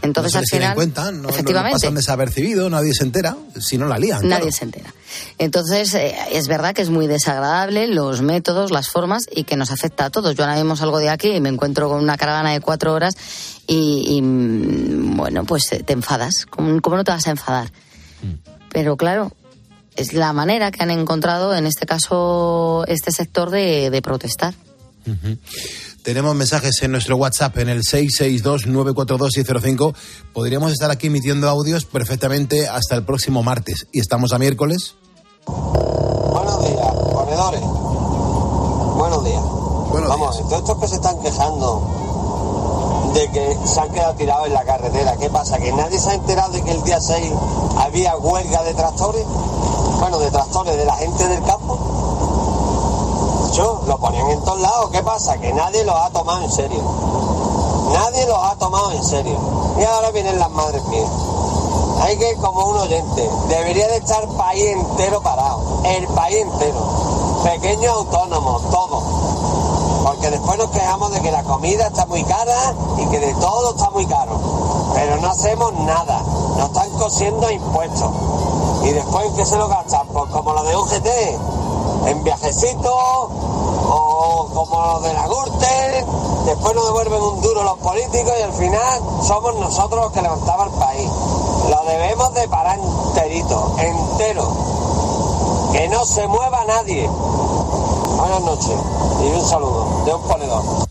Entonces 0.03 0.33
no 0.35 0.39
se 0.41 0.55
al 0.55 0.59
final, 0.59 0.69
en 0.69 0.75
cuenta, 0.75 1.11
no, 1.11 1.23
no 1.23 1.29
efectivamente, 1.29 1.73
pasan 1.79 1.95
desapercibido, 1.95 2.69
nadie 2.69 2.93
se 2.93 3.03
entera, 3.03 3.35
si 3.59 3.79
no 3.79 3.87
la 3.87 3.97
lían. 3.97 4.19
Nadie 4.21 4.43
claro. 4.43 4.51
se 4.51 4.63
entera. 4.65 4.93
Entonces, 5.39 5.93
eh, 5.95 6.15
es 6.31 6.47
verdad 6.47 6.75
que 6.75 6.83
es 6.83 6.91
muy 6.91 7.07
desagradable 7.07 7.87
los 7.87 8.21
métodos, 8.21 8.69
las 8.69 8.89
formas 8.89 9.25
y 9.31 9.43
que 9.43 9.55
nos 9.55 9.71
afecta 9.71 10.05
a 10.05 10.09
todos. 10.11 10.35
Yo 10.35 10.43
ahora 10.43 10.55
mismo 10.55 10.75
salgo 10.75 10.99
de 10.99 11.09
aquí 11.09 11.29
y 11.31 11.41
me 11.41 11.49
encuentro 11.49 11.89
con 11.89 11.99
una 12.01 12.15
caravana 12.15 12.51
de 12.51 12.61
cuatro 12.61 12.93
horas 12.93 13.15
y, 13.65 14.03
y, 14.17 14.21
mm, 14.21 15.17
bueno, 15.17 15.43
pues 15.45 15.71
eh, 15.71 15.81
te 15.83 15.93
enfadas. 15.93 16.45
¿Cómo, 16.47 16.79
cómo 16.81 16.97
no 16.97 17.03
te 17.03 17.11
vas 17.11 17.25
a 17.25 17.31
enfadar? 17.31 17.71
Pero 18.69 18.97
claro, 18.97 19.31
es 19.95 20.13
la 20.13 20.31
manera 20.31 20.69
que 20.69 20.83
han 20.83 20.91
encontrado, 20.91 21.55
en 21.55 21.65
este 21.65 21.87
caso, 21.87 22.85
este 22.87 23.11
sector 23.11 23.49
de, 23.49 23.89
de 23.89 24.01
protestar. 24.03 24.53
Tenemos 26.03 26.35
mensajes 26.35 26.83
en 26.83 26.91
nuestro 26.91 27.15
WhatsApp 27.17 27.57
en 27.57 27.69
el 27.69 27.81
662-942-605. 27.83 29.95
Podríamos 30.33 30.71
estar 30.71 30.91
aquí 30.91 31.07
emitiendo 31.07 31.49
audios 31.49 31.85
perfectamente 31.85 32.67
hasta 32.67 32.93
el 32.95 33.03
próximo 33.03 33.41
martes. 33.43 33.87
Y 33.91 33.99
estamos 33.99 34.33
a 34.33 34.39
miércoles. 34.39 34.95
Buenos 35.45 36.61
días, 36.61 36.87
ponedores. 37.13 37.61
Buenos 37.61 39.23
días. 39.23 39.43
Vamos, 40.07 40.37
todos 40.49 40.59
estos 40.59 40.77
que 40.79 40.87
se 40.87 40.95
están 40.95 41.21
quejando 41.21 43.11
de 43.13 43.29
que 43.31 43.57
se 43.65 43.79
han 43.79 43.91
quedado 43.91 44.15
tirados 44.15 44.47
en 44.47 44.53
la 44.53 44.63
carretera, 44.63 45.15
¿qué 45.17 45.29
pasa? 45.29 45.57
¿Que 45.57 45.71
nadie 45.71 45.99
se 45.99 46.09
ha 46.09 46.13
enterado 46.13 46.51
de 46.51 46.63
que 46.63 46.71
el 46.71 46.83
día 46.83 46.99
6 46.99 47.31
había 47.79 48.15
huelga 48.17 48.63
de 48.63 48.73
tractores? 48.73 49.25
Bueno, 49.99 50.19
de 50.19 50.29
tractores, 50.29 50.77
de 50.77 50.85
la 50.85 50.95
gente 50.97 51.27
del 51.27 51.43
campo. 51.43 51.86
Lo 53.57 53.97
ponían 53.97 54.29
en 54.29 54.39
todos 54.43 54.59
lados, 54.59 54.91
¿qué 54.91 55.01
pasa? 55.01 55.35
Que 55.39 55.51
nadie 55.51 55.83
los 55.83 55.95
ha 55.95 56.11
tomado 56.11 56.43
en 56.43 56.51
serio. 56.51 56.79
Nadie 57.91 58.27
los 58.27 58.37
ha 58.37 58.55
tomado 58.57 58.91
en 58.91 59.03
serio. 59.03 59.35
Y 59.79 59.83
ahora 59.83 60.11
vienen 60.11 60.37
las 60.37 60.51
madres 60.51 60.85
mías. 60.85 61.09
Hay 62.01 62.17
que, 62.17 62.35
como 62.35 62.67
un 62.67 62.77
oyente, 62.77 63.27
debería 63.49 63.87
de 63.87 63.97
estar 63.97 64.23
el 64.23 64.29
país 64.29 64.63
entero 64.63 65.23
parado. 65.23 65.59
El 65.85 66.05
país 66.09 66.37
entero. 66.37 66.77
Pequeños 67.43 67.95
autónomos, 67.95 68.61
todos. 68.69 69.03
Porque 70.03 70.29
después 70.29 70.59
nos 70.59 70.69
quejamos 70.69 71.11
de 71.13 71.21
que 71.21 71.31
la 71.31 71.41
comida 71.41 71.87
está 71.87 72.05
muy 72.05 72.23
cara 72.25 72.75
y 72.97 73.07
que 73.07 73.19
de 73.19 73.33
todo 73.35 73.71
está 73.71 73.89
muy 73.89 74.05
caro. 74.05 74.39
Pero 74.93 75.17
no 75.17 75.29
hacemos 75.29 75.73
nada. 75.73 76.21
Nos 76.57 76.67
están 76.67 76.91
cosiendo 76.91 77.49
impuestos. 77.49 78.11
Y 78.83 78.89
después, 78.89 79.25
¿en 79.25 79.35
qué 79.35 79.45
se 79.47 79.57
lo 79.57 79.67
gastan? 79.67 80.05
Pues 80.13 80.29
como 80.29 80.53
lo 80.53 80.63
de 80.63 80.77
UGT, 80.77 81.07
en 82.05 82.23
viajecitos 82.23 83.31
como 84.53 84.81
los 84.81 85.03
de 85.03 85.13
la 85.13 85.27
Gürtel. 85.27 86.05
Después 86.45 86.75
nos 86.75 86.85
devuelven 86.85 87.21
un 87.21 87.41
duro 87.41 87.63
los 87.63 87.77
políticos 87.79 88.33
y 88.39 88.41
al 88.41 88.53
final 88.53 89.01
somos 89.23 89.55
nosotros 89.55 90.01
los 90.01 90.11
que 90.11 90.21
levantamos 90.21 90.67
el 90.67 90.73
país. 90.79 91.09
Lo 91.69 91.83
debemos 91.83 92.33
de 92.33 92.47
parar 92.47 92.79
enterito, 92.79 93.75
entero. 93.77 94.47
Que 95.73 95.87
no 95.89 96.05
se 96.05 96.27
mueva 96.27 96.63
nadie. 96.65 97.09
Buenas 98.17 98.41
noches 98.41 98.75
y 99.21 99.27
un 99.27 99.45
saludo 99.45 99.85
de 100.05 100.13
un 100.13 100.21
ponedor. 100.21 100.86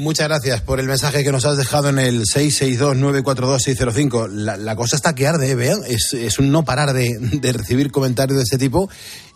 Muchas 0.00 0.28
gracias 0.28 0.60
por 0.60 0.78
el 0.78 0.86
mensaje 0.86 1.24
que 1.24 1.32
nos 1.32 1.44
has 1.44 1.56
dejado 1.56 1.88
en 1.88 1.98
el 1.98 2.22
662-942-605. 2.22 4.28
La, 4.28 4.56
la 4.56 4.76
cosa 4.76 4.94
está 4.94 5.16
que 5.16 5.26
arde, 5.26 5.50
¿eh? 5.50 5.56
vean. 5.56 5.80
Es, 5.88 6.12
es 6.12 6.38
un 6.38 6.52
no 6.52 6.64
parar 6.64 6.92
de, 6.92 7.18
de 7.20 7.52
recibir 7.52 7.90
comentarios 7.90 8.36
de 8.36 8.44
este 8.44 8.58
tipo 8.58 8.88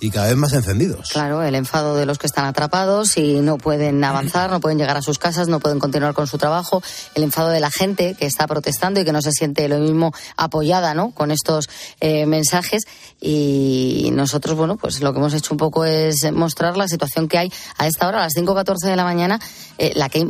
y 0.03 0.11
cada 0.11 0.27
vez 0.27 0.37
más 0.37 0.53
encendidos. 0.53 1.11
Claro, 1.13 1.43
el 1.43 1.55
enfado 1.55 1.97
de 1.97 2.07
los 2.07 2.19
que 2.19 2.27
están 2.27 2.45
atrapados 2.45 3.17
y 3.17 3.41
no 3.41 3.57
pueden 3.57 4.03
avanzar, 4.03 4.51
no 4.51 4.61
pueden 4.61 4.79
llegar 4.79 4.97
a 4.97 5.03
sus 5.03 5.19
casas, 5.19 5.47
no 5.47 5.61
pueden 5.61 5.79
continuar 5.79 6.13
con 6.13 6.27
su 6.27 6.39
trabajo, 6.39 6.83
el 7.15 7.23
enfado 7.23 7.51
de 7.51 7.61
la 7.61 7.71
gente 7.71 8.15
que 8.15 8.27
está 8.27 8.49
protestando 8.49 9.01
y 9.01 9.05
que 9.05 9.13
no 9.13 9.23
se 9.23 9.31
siente 9.31 9.69
lo 9.69 9.79
mismo 9.79 10.13
apoyada, 10.37 10.95
¿no? 10.95 11.13
Con 11.13 11.31
estos 11.31 11.69
eh, 12.01 12.27
mensajes 12.27 12.83
y 13.21 14.11
nosotros, 14.13 14.57
bueno, 14.57 14.77
pues 14.77 15.01
lo 15.01 15.13
que 15.13 15.21
hemos 15.21 15.35
hecho 15.35 15.55
un 15.55 15.59
poco 15.59 15.85
es 15.85 16.31
mostrar 16.33 16.77
la 16.77 16.89
situación 16.89 17.29
que 17.29 17.39
hay 17.39 17.53
a 17.79 17.87
esta 17.87 18.09
hora, 18.09 18.19
a 18.19 18.23
las 18.23 18.35
5.14 18.35 18.89
de 18.89 18.97
la 18.97 19.05
mañana, 19.05 19.41
eh, 19.79 19.93
la 19.95 20.09
que 20.09 20.19
hay 20.19 20.25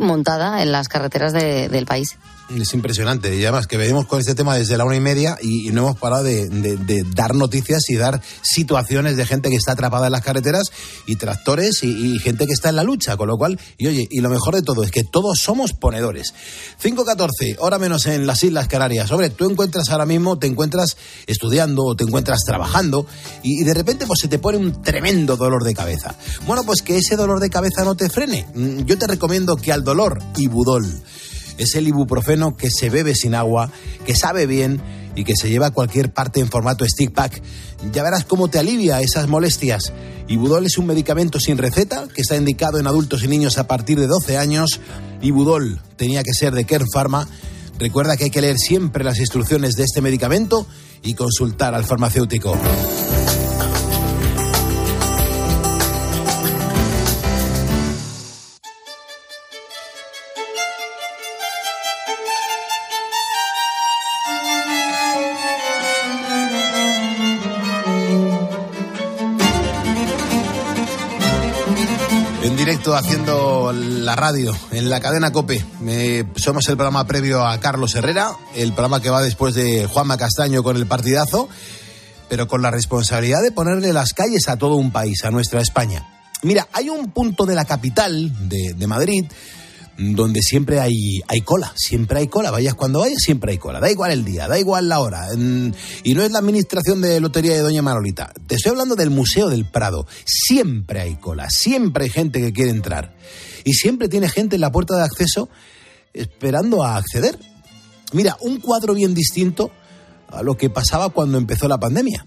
en 0.62 0.73
las 0.73 0.88
carreteras 0.88 1.33
de- 1.33 1.69
del 1.69 1.87
país. 1.87 2.17
Es 2.51 2.75
impresionante. 2.75 3.35
Y 3.35 3.43
además 3.45 3.67
que 3.67 3.77
venimos 3.77 4.07
con 4.07 4.21
este 4.21 4.35
tema 4.35 4.57
desde 4.57 4.77
la 4.77 4.85
una 4.85 4.97
y 4.97 5.01
media 5.01 5.39
y, 5.41 5.69
y 5.69 5.73
no 5.73 5.83
hemos 5.83 5.99
parado 5.99 6.25
de, 6.25 7.05
dar 7.15 7.35
noticias 7.35 7.89
y 7.89 7.97
dar 7.97 8.21
situaciones 8.43 9.17
de 9.17 9.25
gente 9.25 9.49
que 9.49 9.57
está 9.57 9.73
atrapada 9.73 10.07
en 10.07 10.13
las 10.13 10.23
carreteras 10.23 10.65
y 11.07 11.17
tractores 11.17 11.83
y, 11.83 12.15
y 12.15 12.19
gente 12.19 12.47
que 12.47 12.53
está 12.53 12.69
en 12.69 12.77
la 12.77 12.83
lucha. 12.85 13.17
Con 13.17 13.29
lo 13.29 13.39
cual, 13.39 13.59
y 13.79 13.87
oye, 13.87 14.07
y 14.11 14.21
lo 14.21 14.29
mejor 14.29 14.55
de 14.55 14.63
todo 14.63 14.83
es 14.83 14.91
que 14.91 15.03
todos 15.05 15.39
somos 15.39 15.73
ponedores. 15.73 16.35
5.14, 16.83 17.57
hora 17.59 17.79
menos 17.79 18.07
en 18.07 18.27
las 18.27 18.43
Islas 18.43 18.69
Canarias. 18.69 19.11
Hombre, 19.11 19.31
tú 19.31 19.49
encuentras 19.49 19.89
ahora 19.91 20.05
mismo, 20.05 20.39
te 20.39 20.47
encuentras 20.47 20.97
estudiando 21.27 21.85
o 21.85 21.97
te 21.97 22.05
encuentras 22.05 22.41
trabajando 22.45 23.07
y, 23.43 23.63
y 23.63 23.65
de 23.65 23.75
repente 23.75 24.07
pues 24.07 24.21
se 24.21 24.29
te 24.29 24.39
pone 24.39 24.59
un 24.59 24.83
tremendo 24.83 25.37
dolor 25.37 25.65
de 25.65 25.75
cabeza. 25.75 26.15
Bueno, 26.47 26.65
pues 26.65 26.83
que 26.83 26.99
ese 26.99 27.17
dolor 27.17 27.41
de 27.41 27.49
cabeza 27.51 27.85
no 27.85 27.95
te 27.95 28.11
frene. 28.11 28.47
Mm, 28.55 28.81
Yo 28.81 28.99
te 28.99 29.07
recomiendo 29.07 29.57
que 29.57 29.73
al 29.73 29.85
dolor, 29.85 30.21
Ibudol 30.37 31.03
es 31.59 31.75
el 31.75 31.88
ibuprofeno 31.88 32.56
que 32.56 32.71
se 32.71 32.90
bebe 32.90 33.14
sin 33.14 33.35
agua, 33.35 33.71
que 34.06 34.14
sabe 34.14 34.47
bien 34.47 34.80
y 35.14 35.25
que 35.25 35.37
se 35.37 35.50
lleva 35.50 35.66
a 35.66 35.71
cualquier 35.73 36.12
parte 36.12 36.40
en 36.40 36.49
formato 36.49 36.85
stick 36.87 37.12
pack. 37.12 37.42
Ya 37.92 38.02
verás 38.02 38.25
cómo 38.25 38.49
te 38.49 38.59
alivia 38.59 39.00
esas 39.00 39.28
molestias 39.28 39.92
Ibudol 40.28 40.66
es 40.66 40.78
un 40.78 40.87
medicamento 40.87 41.40
sin 41.40 41.59
receta 41.59 42.06
que 42.14 42.23
está 42.23 42.37
indicado 42.37 42.78
en 42.78 42.87
adultos 42.87 43.23
y 43.23 43.28
niños 43.28 43.59
a 43.59 43.66
partir 43.66 43.99
de 43.99 44.06
12 44.06 44.38
años. 44.38 44.80
Ibudol 45.21 45.80
tenía 45.97 46.23
que 46.23 46.32
ser 46.32 46.54
de 46.54 46.64
Kern 46.64 46.87
Pharma. 46.90 47.28
Recuerda 47.78 48.16
que 48.16 48.25
hay 48.25 48.30
que 48.30 48.40
leer 48.40 48.59
siempre 48.59 49.04
las 49.04 49.18
instrucciones 49.18 49.75
de 49.75 49.85
este 49.85 50.00
medicamento 50.00 50.66
y 51.02 51.14
consultar 51.14 51.75
al 51.75 51.85
farmacéutico. 51.85 52.56
Directo 72.83 72.97
haciendo 72.97 73.73
la 73.73 74.17
radio 74.17 74.57
en 74.73 74.91
la 74.91 74.99
cadena 74.99 75.31
Cope. 75.31 75.65
Somos 76.35 76.69
el 76.69 76.77
programa 76.77 77.07
previo 77.07 77.47
a 77.47 77.61
Carlos 77.61 77.95
Herrera, 77.95 78.33
el 78.57 78.73
programa 78.73 79.01
que 79.01 79.09
va 79.09 79.23
después 79.23 79.55
de 79.55 79.87
Juanma 79.87 80.17
Castaño 80.17 80.65
con 80.65 80.77
el 80.77 80.87
partidazo, 80.87 81.49
pero 82.29 82.49
con 82.49 82.61
la 82.61 82.73
responsabilidad 82.73 83.41
de 83.41 83.53
ponerle 83.53 83.93
las 83.93 84.15
calles 84.15 84.49
a 84.49 84.57
todo 84.57 84.75
un 84.75 84.91
país, 84.91 85.25
a 85.25 85.31
nuestra 85.31 85.61
España. 85.61 86.09
Mira, 86.43 86.67
hay 86.73 86.89
un 86.89 87.12
punto 87.12 87.47
de 87.47 87.55
la 87.55 87.65
capital 87.65 88.33
de 88.49 88.87
Madrid 88.89 89.27
donde 89.99 90.41
siempre 90.43 90.81
hay, 90.81 91.21
hay 91.29 91.43
cola, 91.43 91.73
siempre 91.77 92.21
hay 92.21 92.29
cola, 92.29 92.51
vayas 92.51 92.75
cuando 92.75 93.01
vayas, 93.01 93.23
siempre 93.23 93.53
hay 93.53 93.59
cola, 93.59 93.79
da 93.79 93.91
igual 93.91 94.11
el 94.11 94.25
día, 94.25 94.49
da 94.49 94.59
igual 94.59 94.89
la 94.89 95.01
hora, 95.01 95.29
y 95.35 96.15
no 96.15 96.23
es 96.23 96.31
la 96.33 96.39
administración 96.39 97.01
de 97.01 97.21
lotería 97.21 97.53
de 97.53 97.61
Doña 97.61 97.83
Manolita, 97.83 98.33
te 98.47 98.55
estoy 98.55 98.71
hablando 98.71 98.97
del 98.97 99.11
Museo 99.11 99.49
del 99.49 99.67
Prado, 99.67 100.07
siempre 100.25 101.01
hay 101.01 101.17
cola, 101.17 101.51
siempre 101.51 102.05
hay 102.05 102.11
gente 102.11 102.41
que 102.41 102.53
quiere 102.53 102.71
entrar, 102.71 103.15
y 103.65 103.75
siempre 103.75 104.09
tiene 104.09 104.29
gente 104.29 104.57
en 104.57 104.63
la 104.63 104.73
puerta 104.73 104.97
de 104.97 105.05
acceso 105.05 105.49
esperando 106.13 106.83
a 106.85 106.97
acceder. 106.97 107.39
Mira, 108.13 108.37
un 108.41 108.61
cuadro 108.61 108.95
bien 108.95 109.15
distinto 109.15 109.71
a 110.29 110.43
lo 110.43 110.57
que 110.57 110.71
pasaba 110.71 111.11
cuando 111.11 111.39
empezó 111.39 111.69
la 111.69 111.79
pandemia. 111.79 112.27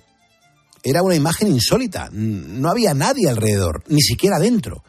Era 0.84 1.02
una 1.02 1.16
imagen 1.16 1.48
insólita, 1.48 2.10
no 2.12 2.70
había 2.70 2.94
nadie 2.94 3.30
alrededor, 3.30 3.84
ni 3.88 4.02
siquiera 4.02 4.40
dentro. 4.40 4.84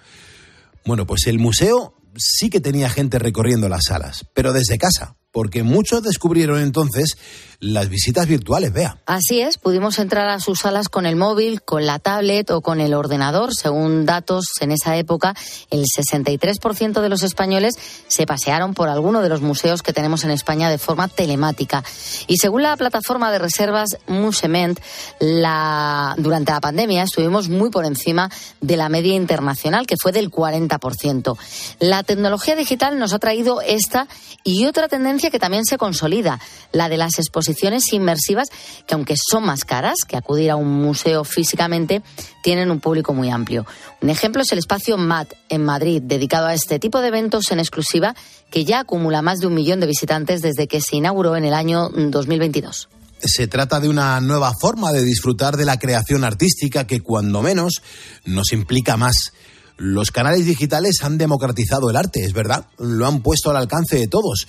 Bueno, 0.85 1.07
pues 1.07 1.27
el 1.27 1.39
museo 1.39 1.95
sí 2.19 2.51
que 2.51 2.61
tenía 2.61 2.89
gente 2.91 3.19
recorriendo 3.19 3.69
las 3.69 3.85
salas, 3.89 4.27
pero 4.35 4.53
desde 4.53 4.79
casa, 4.79 5.17
porque 5.37 5.63
muchos 5.63 6.03
descubrieron 6.03 6.61
entonces 6.61 7.19
las 7.61 7.91
visitas 7.91 8.27
virtuales, 8.27 8.73
vea. 8.73 8.99
Así 9.05 9.41
es, 9.41 9.59
pudimos 9.59 9.99
entrar 9.99 10.29
a 10.29 10.41
sus 10.41 10.61
salas 10.61 10.89
con 10.89 11.05
el 11.05 11.17
móvil, 11.17 11.61
con 11.63 11.85
la 11.85 11.99
tablet 11.99 12.51
o 12.51 12.63
con 12.63 12.81
el 12.81 12.95
ordenador. 12.95 13.55
Según 13.55 14.07
datos 14.07 14.47
en 14.61 14.73
esa 14.73 14.97
época, 14.97 15.35
el 15.71 15.85
63% 15.85 17.03
de 17.03 17.09
los 17.11 17.23
españoles 17.23 17.75
se 18.09 18.27
pasearon 18.27 18.73
por 18.73 18.89
alguno 18.89 19.21
de 19.21 19.29
los 19.29 19.43
museos 19.43 19.83
que 19.83 19.93
tenemos 19.93 20.25
en 20.25 20.31
España 20.31 20.71
de 20.71 20.79
forma 20.79 21.09
telemática. 21.09 21.85
Y 22.27 22.39
según 22.39 22.63
la 22.63 22.77
plataforma 22.77 23.31
de 23.31 23.39
reservas 23.39 23.91
Musement, 24.07 24.81
durante 25.21 26.53
la 26.53 26.61
pandemia 26.63 27.03
estuvimos 27.03 27.51
muy 27.51 27.71
por 27.71 27.85
encima 27.85 28.31
de 28.63 28.77
la 28.79 28.89
media 28.89 29.15
internacional, 29.15 29.87
que 29.87 29.97
fue 30.01 30.13
del 30.13 30.31
40%. 30.31 31.37
La 31.81 32.03
tecnología 32.05 32.57
digital 32.57 32.99
nos 32.99 33.13
ha 33.13 33.19
traído 33.19 33.61
esta 33.61 34.09
y 34.45 34.67
otra 34.67 34.89
que 35.31 35.39
también 35.39 35.65
se 35.65 35.79
consolida, 35.79 36.41
la 36.73 36.89
de 36.89 36.97
las 36.97 37.19
exposiciones 37.19 37.93
inmersivas, 37.93 38.49
que 38.87 38.95
aunque 38.95 39.15
son 39.17 39.45
más 39.45 39.65
caras 39.65 39.97
que 40.07 40.17
acudir 40.17 40.51
a 40.51 40.57
un 40.57 40.83
museo 40.83 41.25
físicamente, 41.25 42.03
tienen 42.43 42.71
un 42.71 42.81
público 42.81 43.15
muy 43.15 43.31
amplio. 43.31 43.67
Un 44.01 44.11
ejemplo 44.11 44.43
es 44.43 44.53
el 44.53 44.59
espacio 44.59 44.97
MAT 44.97 45.33
en 45.49 45.65
Madrid, 45.65 46.03
dedicado 46.05 46.47
a 46.47 46.55
este 46.55 46.79
tipo 46.79 47.01
de 47.01 47.09
eventos 47.09 47.51
en 47.51 47.59
exclusiva, 47.59 48.15
que 48.51 48.65
ya 48.65 48.81
acumula 48.81 49.23
más 49.23 49.39
de 49.39 49.47
un 49.47 49.55
millón 49.55 49.81
de 49.81 49.87
visitantes 49.87 50.43
desde 50.43 50.67
que 50.67 50.81
se 50.81 50.97
inauguró 50.97 51.37
en 51.37 51.45
el 51.45 51.55
año 51.55 51.89
2022. 51.89 52.89
Se 53.23 53.47
trata 53.49 53.81
de 53.81 53.89
una 53.89 54.21
nueva 54.21 54.53
forma 54.61 54.93
de 54.93 55.03
disfrutar 55.03 55.57
de 55.57 55.65
la 55.65 55.79
creación 55.79 56.23
artística 56.23 56.87
que 56.87 57.01
cuando 57.01 57.43
menos 57.43 57.83
nos 58.25 58.53
implica 58.53 58.97
más. 58.97 59.33
Los 59.79 60.11
canales 60.11 60.45
digitales 60.47 60.99
han 61.03 61.19
democratizado 61.19 61.91
el 61.91 61.97
arte, 61.97 62.25
es 62.25 62.33
verdad, 62.33 62.67
lo 62.79 63.07
han 63.07 63.23
puesto 63.23 63.51
al 63.51 63.57
alcance 63.57 63.97
de 63.97 64.09
todos. 64.09 64.47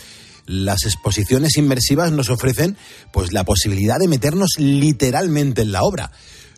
Las 0.48 0.86
exposiciones 0.86 1.58
inmersivas 1.58 2.12
nos 2.14 2.30
ofrecen 2.30 2.78
pues 3.12 3.34
la 3.34 3.44
posibilidad 3.44 4.00
de 4.00 4.08
meternos 4.08 4.52
literalmente 4.58 5.62
en 5.62 5.74
la 5.74 5.84
obra. 5.84 6.12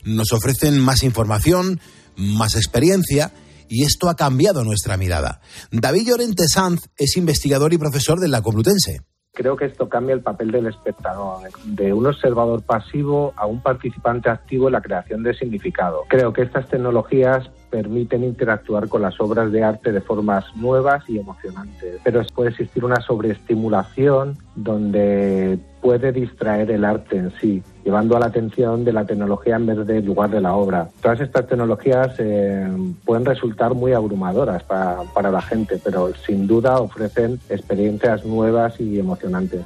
Nos 0.05 0.31
ofrecen 0.31 0.79
más 0.79 1.03
información, 1.03 1.81
más 2.15 2.55
experiencia 2.55 3.31
y 3.67 3.83
esto 3.83 4.07
ha 4.07 4.15
cambiado 4.15 4.63
nuestra 4.63 4.95
mirada. 4.95 5.41
David 5.71 6.07
Llorente 6.07 6.43
Sanz 6.47 6.81
es 6.97 7.17
investigador 7.17 7.73
y 7.73 7.79
profesor 7.79 8.19
de 8.19 8.27
la 8.27 8.41
Complutense. 8.41 9.01
Creo 9.33 9.55
que 9.55 9.65
esto 9.65 9.89
cambia 9.89 10.13
el 10.13 10.21
papel 10.21 10.51
del 10.51 10.67
espectador, 10.67 11.41
de 11.63 11.93
un 11.93 12.05
observador 12.05 12.61
pasivo 12.63 13.33
a 13.37 13.45
un 13.45 13.61
participante 13.61 14.29
activo 14.29 14.67
en 14.67 14.73
la 14.73 14.81
creación 14.81 15.23
de 15.23 15.33
significado. 15.33 16.03
Creo 16.09 16.33
que 16.33 16.41
estas 16.41 16.67
tecnologías 16.67 17.49
permiten 17.69 18.23
interactuar 18.23 18.87
con 18.87 19.01
las 19.01 19.19
obras 19.19 19.51
de 19.51 19.63
arte 19.63 19.91
de 19.91 20.01
formas 20.01 20.45
nuevas 20.55 21.03
y 21.07 21.19
emocionantes, 21.19 21.99
pero 22.03 22.21
puede 22.33 22.49
existir 22.49 22.83
una 22.83 23.01
sobreestimulación 23.01 24.37
donde 24.55 25.59
puede 25.81 26.11
distraer 26.11 26.71
el 26.71 26.83
arte 26.83 27.17
en 27.17 27.33
sí, 27.39 27.63
llevando 27.85 28.17
a 28.17 28.19
la 28.19 28.27
atención 28.27 28.83
de 28.83 28.93
la 28.93 29.05
tecnología 29.05 29.55
en 29.55 29.65
vez 29.65 29.87
del 29.87 30.05
lugar 30.05 30.29
de 30.29 30.41
la 30.41 30.53
obra. 30.53 30.89
Todas 31.01 31.21
estas 31.21 31.47
tecnologías 31.47 32.15
eh, 32.19 32.67
pueden 33.05 33.25
resultar 33.25 33.73
muy 33.73 33.93
abrumadoras 33.93 34.63
para, 34.63 35.03
para 35.13 35.31
la 35.31 35.41
gente, 35.41 35.79
pero 35.83 36.11
sin 36.25 36.47
duda 36.47 36.79
ofrecen 36.79 37.39
experiencias 37.49 38.25
nuevas 38.25 38.79
y 38.79 38.99
emocionantes. 38.99 39.61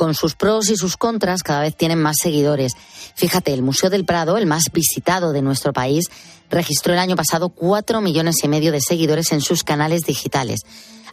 Con 0.00 0.14
sus 0.14 0.34
pros 0.34 0.70
y 0.70 0.76
sus 0.76 0.96
contras, 0.96 1.42
cada 1.42 1.60
vez 1.60 1.76
tienen 1.76 2.00
más 2.00 2.16
seguidores. 2.22 2.72
Fíjate, 3.16 3.52
el 3.52 3.60
Museo 3.60 3.90
del 3.90 4.06
Prado, 4.06 4.38
el 4.38 4.46
más 4.46 4.64
visitado 4.72 5.32
de 5.32 5.42
nuestro 5.42 5.74
país, 5.74 6.06
registró 6.50 6.92
el 6.92 6.98
año 6.98 7.16
pasado 7.16 7.48
cuatro 7.48 8.00
millones 8.00 8.42
y 8.42 8.48
medio 8.48 8.72
de 8.72 8.80
seguidores 8.80 9.32
en 9.32 9.40
sus 9.40 9.64
canales 9.64 10.02
digitales, 10.02 10.60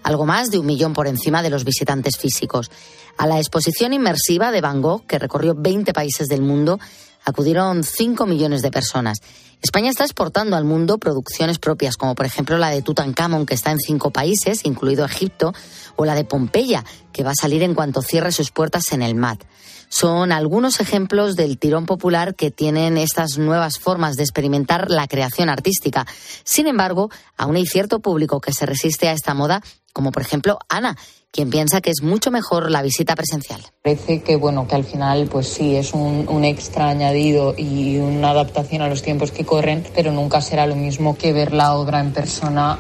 algo 0.04 0.26
más 0.26 0.50
de 0.50 0.60
un 0.60 0.65
millón 0.65 0.93
por 0.93 1.08
encima 1.08 1.41
de 1.41 1.50
los 1.50 1.63
visitantes 1.63 2.17
físicos. 2.17 2.69
A 3.17 3.28
la 3.28 3.38
exposición 3.38 3.93
inmersiva 3.93 4.52
de 4.52 4.62
Van 4.62 4.82
Gogh, 4.82 5.06
que 5.06 5.19
recorrió 5.19 5.56
20 5.56 5.93
países 5.93 6.28
del 6.28 6.41
mundo, 6.41 6.80
acudieron 7.23 7.84
5 7.84 8.26
millones 8.26 8.62
de 8.62 8.71
personas. 8.71 9.19
España 9.62 9.89
está 9.89 10.04
exportando 10.04 10.56
al 10.56 10.63
mundo 10.63 10.98
producciones 10.98 11.58
propias, 11.58 11.98
como 11.98 12.15
por 12.15 12.26
ejemplo 12.26 12.58
la 12.58 12.70
de 12.70 12.82
Tutankamón, 12.82 13.46
que 13.46 13.56
está 13.56 13.72
en 13.72 13.80
cinco 13.80 14.12
países, 14.12 14.65
incluido 14.65 15.04
Egipto, 15.06 15.54
o 15.96 16.06
la 16.06 16.15
de 16.15 16.26
Pompeya, 16.26 16.86
que 17.12 17.24
va 17.24 17.32
a 17.32 17.41
salir 17.41 17.63
en 17.63 17.74
cuanto 17.74 18.02
cierre 18.02 18.32
sus 18.32 18.52
puertas 18.52 18.91
en 18.91 19.02
el 19.02 19.15
MAT. 19.15 19.43
Son 19.89 20.32
algunos 20.32 20.80
ejemplos 20.80 21.36
del 21.36 21.58
tirón 21.58 21.86
popular 21.86 22.36
que 22.36 22.52
tienen 22.52 22.98
estas 22.98 23.38
nuevas 23.38 23.80
formas 23.80 24.15
de 24.15 24.24
experimentar 24.24 24.91
la 24.91 25.08
creación 25.08 25.50
artística. 25.50 26.06
Sin 26.43 26.67
embargo, 26.67 27.10
aún 27.38 27.56
hay 27.56 27.65
cierto 27.65 28.00
público 28.00 28.41
que 28.41 28.54
se 28.54 28.65
resiste 28.65 29.08
a 29.08 29.13
esta 29.13 29.34
moda, 29.34 29.63
como 29.93 30.12
por 30.12 30.22
ejemplo 30.22 30.60
Ana, 30.67 30.98
quien 31.38 31.52
piensa 31.52 31.82
que 31.82 31.91
es 31.91 32.02
mucho 32.02 32.32
mejor 32.32 32.71
la 32.71 32.82
visita 32.82 33.15
presencial. 33.15 33.62
Parece 33.84 34.23
que 34.23 34.36
bueno 34.38 34.67
que 34.67 34.73
al 34.73 34.84
final 34.84 35.28
pues 35.32 35.47
sí 35.47 35.76
es 35.76 35.93
un, 35.93 36.28
un, 36.28 36.43
extra 36.43 36.89
añadido 36.89 37.54
y 37.56 37.97
una 37.97 38.32
adaptación 38.32 38.82
a 38.82 38.89
los 38.89 39.04
tiempos 39.04 39.30
que 39.30 39.45
corren, 39.45 39.86
pero 39.93 40.12
nunca 40.12 40.41
será 40.41 40.65
lo 40.65 40.76
mismo 40.76 41.15
que 41.15 41.34
ver 41.34 41.54
la 41.54 41.76
obra 41.76 42.00
en 42.00 42.12
persona. 42.12 42.80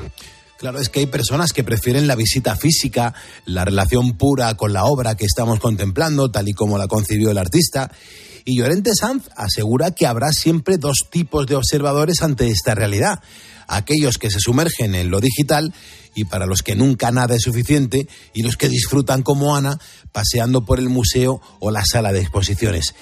Claro, 0.57 0.79
es 0.79 0.89
que 0.89 1.01
hay 1.01 1.05
personas 1.05 1.53
que 1.53 1.63
prefieren 1.63 2.07
la 2.07 2.15
visita 2.15 2.55
física, 2.55 3.13
la 3.45 3.63
relación 3.63 4.17
pura 4.17 4.55
con 4.55 4.73
la 4.73 4.85
obra 4.85 5.13
que 5.13 5.25
estamos 5.25 5.59
contemplando, 5.59 6.31
tal 6.31 6.49
y 6.49 6.53
como 6.53 6.79
la 6.79 6.87
concibió 6.87 7.29
el 7.29 7.37
artista. 7.37 7.91
Y 8.43 8.57
Llorente 8.57 8.95
Sanz 8.95 9.29
asegura 9.35 9.91
que 9.91 10.07
habrá 10.07 10.31
siempre 10.31 10.79
dos 10.79 11.05
tipos 11.11 11.45
de 11.45 11.57
observadores 11.57 12.23
ante 12.23 12.47
esta 12.47 12.73
realidad. 12.73 13.19
Aquellos 13.67 14.17
que 14.17 14.31
se 14.31 14.39
sumergen 14.39 14.95
en 14.95 15.11
lo 15.11 15.19
digital 15.19 15.75
y 16.17 16.25
para 16.25 16.47
los 16.47 16.63
que 16.63 16.75
nunca 16.75 17.11
nada 17.11 17.35
es 17.35 17.43
suficiente 17.43 18.07
y 18.33 18.41
los 18.41 18.57
que 18.57 18.69
disfrutan 18.69 19.21
como 19.21 19.55
Ana 19.55 19.79
paseando 20.11 20.65
por 20.65 20.79
el 20.79 20.89
museo 20.89 21.39
o 21.59 21.69
la 21.69 21.85
sala 21.85 22.11
de 22.11 22.21
exposiciones. 22.21 22.95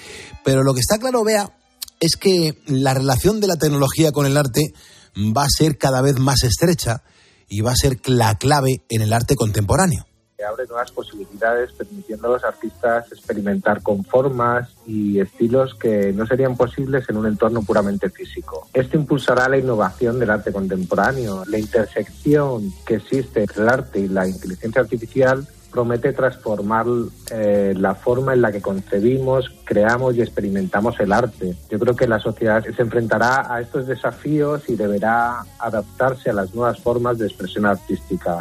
Pero 0.44 0.62
lo 0.62 0.74
que 0.74 0.80
está 0.80 0.98
claro, 0.98 1.24
vea, 1.24 1.50
es 1.98 2.16
que 2.16 2.58
la 2.66 2.92
relación 2.92 3.40
de 3.40 3.46
la 3.46 3.56
tecnología 3.56 4.12
con 4.12 4.26
el 4.26 4.36
arte 4.36 4.74
va 5.16 5.44
a 5.44 5.48
ser 5.48 5.78
cada 5.78 6.02
vez 6.02 6.18
más 6.18 6.42
estrecha 6.42 7.02
y 7.48 7.62
va 7.62 7.72
a 7.72 7.76
ser 7.76 7.98
la 8.04 8.36
clave 8.36 8.82
en 8.90 9.00
el 9.00 9.14
arte 9.14 9.34
contemporáneo. 9.34 10.06
Abre 10.44 10.66
nuevas 10.66 10.92
posibilidades 10.92 11.72
permitiendo 11.72 12.28
a 12.28 12.32
los 12.32 12.44
artistas 12.44 13.10
experimentar 13.10 13.82
con 13.82 14.04
formas 14.04 14.68
y 14.86 15.18
estilos 15.18 15.74
que 15.74 16.12
no 16.12 16.26
serían 16.26 16.56
posibles 16.56 17.08
en 17.08 17.16
un 17.16 17.26
entorno 17.26 17.62
puramente 17.62 18.10
físico. 18.10 18.68
Esto 18.74 18.96
impulsará 18.96 19.48
la 19.48 19.58
innovación 19.58 20.18
del 20.18 20.30
arte 20.30 20.52
contemporáneo. 20.52 21.44
La 21.46 21.58
intersección 21.58 22.72
que 22.84 22.96
existe 22.96 23.40
entre 23.40 23.62
el 23.62 23.68
arte 23.68 24.00
y 24.00 24.08
la 24.08 24.28
inteligencia 24.28 24.82
artificial 24.82 25.46
promete 25.70 26.12
transformar 26.12 26.86
eh, 27.30 27.74
la 27.76 27.94
forma 27.94 28.32
en 28.32 28.42
la 28.42 28.52
que 28.52 28.62
concebimos, 28.62 29.50
creamos 29.64 30.16
y 30.16 30.22
experimentamos 30.22 30.98
el 31.00 31.12
arte. 31.12 31.54
Yo 31.70 31.78
creo 31.78 31.96
que 31.96 32.06
la 32.06 32.18
sociedad 32.18 32.64
se 32.64 32.82
enfrentará 32.82 33.52
a 33.52 33.60
estos 33.60 33.86
desafíos 33.86 34.68
y 34.68 34.76
deberá 34.76 35.44
adaptarse 35.58 36.30
a 36.30 36.34
las 36.34 36.54
nuevas 36.54 36.80
formas 36.80 37.18
de 37.18 37.26
expresión 37.26 37.66
artística 37.66 38.40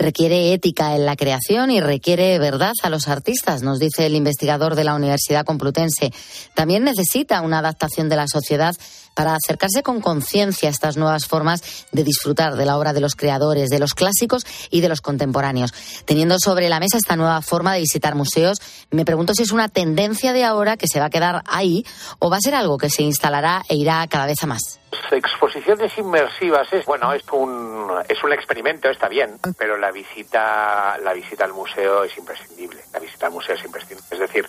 requiere 0.00 0.52
ética 0.52 0.96
en 0.96 1.06
la 1.06 1.16
creación 1.16 1.70
y 1.70 1.80
requiere 1.80 2.38
verdad 2.38 2.72
a 2.82 2.90
los 2.90 3.08
artistas, 3.08 3.62
nos 3.62 3.78
dice 3.78 4.06
el 4.06 4.16
investigador 4.16 4.74
de 4.74 4.84
la 4.84 4.94
Universidad 4.94 5.44
Complutense. 5.44 6.12
También 6.54 6.84
necesita 6.84 7.40
una 7.42 7.58
adaptación 7.58 8.08
de 8.08 8.16
la 8.16 8.26
sociedad 8.26 8.74
para 9.14 9.34
acercarse 9.34 9.82
con 9.82 10.00
conciencia 10.00 10.68
a 10.68 10.72
estas 10.72 10.96
nuevas 10.96 11.26
formas 11.26 11.86
de 11.92 12.04
disfrutar 12.04 12.56
de 12.56 12.66
la 12.66 12.78
obra 12.78 12.92
de 12.92 13.00
los 13.00 13.14
creadores, 13.14 13.70
de 13.70 13.78
los 13.78 13.94
clásicos 13.94 14.46
y 14.70 14.80
de 14.80 14.88
los 14.88 15.00
contemporáneos. 15.00 15.72
Teniendo 16.04 16.36
sobre 16.38 16.68
la 16.68 16.80
mesa 16.80 16.96
esta 16.96 17.16
nueva 17.16 17.42
forma 17.42 17.74
de 17.74 17.80
visitar 17.80 18.14
museos, 18.14 18.58
me 18.90 19.04
pregunto 19.04 19.34
si 19.34 19.42
es 19.42 19.52
una 19.52 19.68
tendencia 19.68 20.32
de 20.32 20.44
ahora 20.44 20.76
que 20.76 20.86
se 20.86 21.00
va 21.00 21.06
a 21.06 21.10
quedar 21.10 21.42
ahí 21.46 21.84
o 22.18 22.30
va 22.30 22.36
a 22.36 22.40
ser 22.40 22.54
algo 22.54 22.78
que 22.78 22.90
se 22.90 23.02
instalará 23.02 23.62
e 23.68 23.76
irá 23.76 24.06
cada 24.08 24.26
vez 24.26 24.42
a 24.42 24.46
más. 24.46 24.80
Exposiciones 25.10 25.96
inmersivas 25.98 26.72
es 26.72 26.84
bueno 26.84 27.12
es 27.12 27.22
un 27.32 27.90
es 28.08 28.22
un 28.22 28.32
experimento 28.32 28.88
está 28.88 29.08
bien 29.08 29.38
pero 29.58 29.76
la 29.76 29.90
visita 29.90 30.98
la 31.02 31.12
visita 31.12 31.44
al 31.44 31.52
museo 31.52 32.04
es 32.04 32.16
imprescindible 32.16 32.80
la 32.92 33.00
visita 33.00 33.26
al 33.26 33.32
museo 33.32 33.54
es 33.54 33.64
imprescindible 33.64 34.06
es 34.10 34.18
decir 34.18 34.46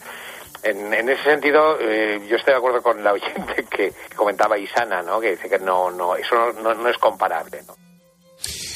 en, 0.64 0.94
en 0.94 1.10
ese 1.10 1.24
sentido 1.24 1.80
eh, 1.80 2.22
yo 2.30 2.36
estoy 2.36 2.54
de 2.54 2.58
acuerdo 2.58 2.82
con 2.82 3.04
la 3.04 3.14
oyente 3.14 3.66
que, 3.70 3.94
comentaba 4.16 4.58
Isana 4.58 5.02
no 5.02 5.20
que 5.20 5.32
dice 5.32 5.50
que 5.50 5.60
no 5.60 5.92
no 5.92 6.16
eso 6.16 6.36
no, 6.62 6.74
no 6.74 6.90
es 6.90 6.98
comparable 6.98 7.62
¿no? 7.68 7.76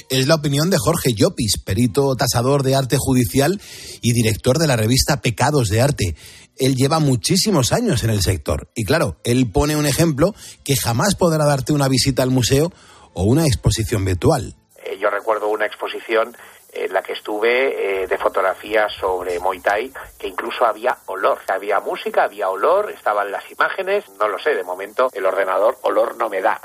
Es 0.09 0.27
la 0.27 0.35
opinión 0.35 0.69
de 0.69 0.77
Jorge 0.77 1.13
Llopis, 1.13 1.57
perito 1.57 2.15
tasador 2.15 2.61
de 2.61 2.75
arte 2.75 2.97
judicial 2.99 3.59
y 4.01 4.13
director 4.13 4.59
de 4.59 4.67
la 4.67 4.75
revista 4.75 5.19
Pecados 5.19 5.69
de 5.69 5.81
Arte. 5.81 6.15
Él 6.57 6.75
lleva 6.75 6.99
muchísimos 6.99 7.73
años 7.73 8.03
en 8.03 8.11
el 8.11 8.21
sector 8.21 8.69
y 8.75 8.85
claro, 8.85 9.17
él 9.23 9.49
pone 9.51 9.75
un 9.75 9.87
ejemplo 9.87 10.35
que 10.63 10.75
jamás 10.75 11.15
podrá 11.15 11.45
darte 11.45 11.73
una 11.73 11.87
visita 11.87 12.21
al 12.21 12.29
museo 12.29 12.71
o 13.13 13.23
una 13.23 13.45
exposición 13.47 14.05
virtual. 14.05 14.55
Eh, 14.85 14.97
yo 15.01 15.09
recuerdo 15.09 15.47
una 15.47 15.65
exposición 15.65 16.37
en 16.75 16.93
la 16.93 17.01
que 17.01 17.13
estuve 17.13 18.03
eh, 18.03 18.07
de 18.07 18.17
fotografías 18.17 18.91
sobre 18.99 19.39
Muay 19.39 19.59
Thai, 19.59 19.91
que 20.19 20.27
incluso 20.27 20.65
había 20.65 20.97
olor. 21.05 21.39
Había 21.47 21.79
música, 21.79 22.23
había 22.23 22.49
olor, 22.49 22.91
estaban 22.91 23.31
las 23.31 23.49
imágenes, 23.51 24.05
no 24.19 24.27
lo 24.27 24.37
sé, 24.39 24.55
de 24.55 24.63
momento 24.63 25.09
el 25.13 25.25
ordenador 25.25 25.77
olor 25.81 26.17
no 26.17 26.29
me 26.29 26.41
da. 26.41 26.61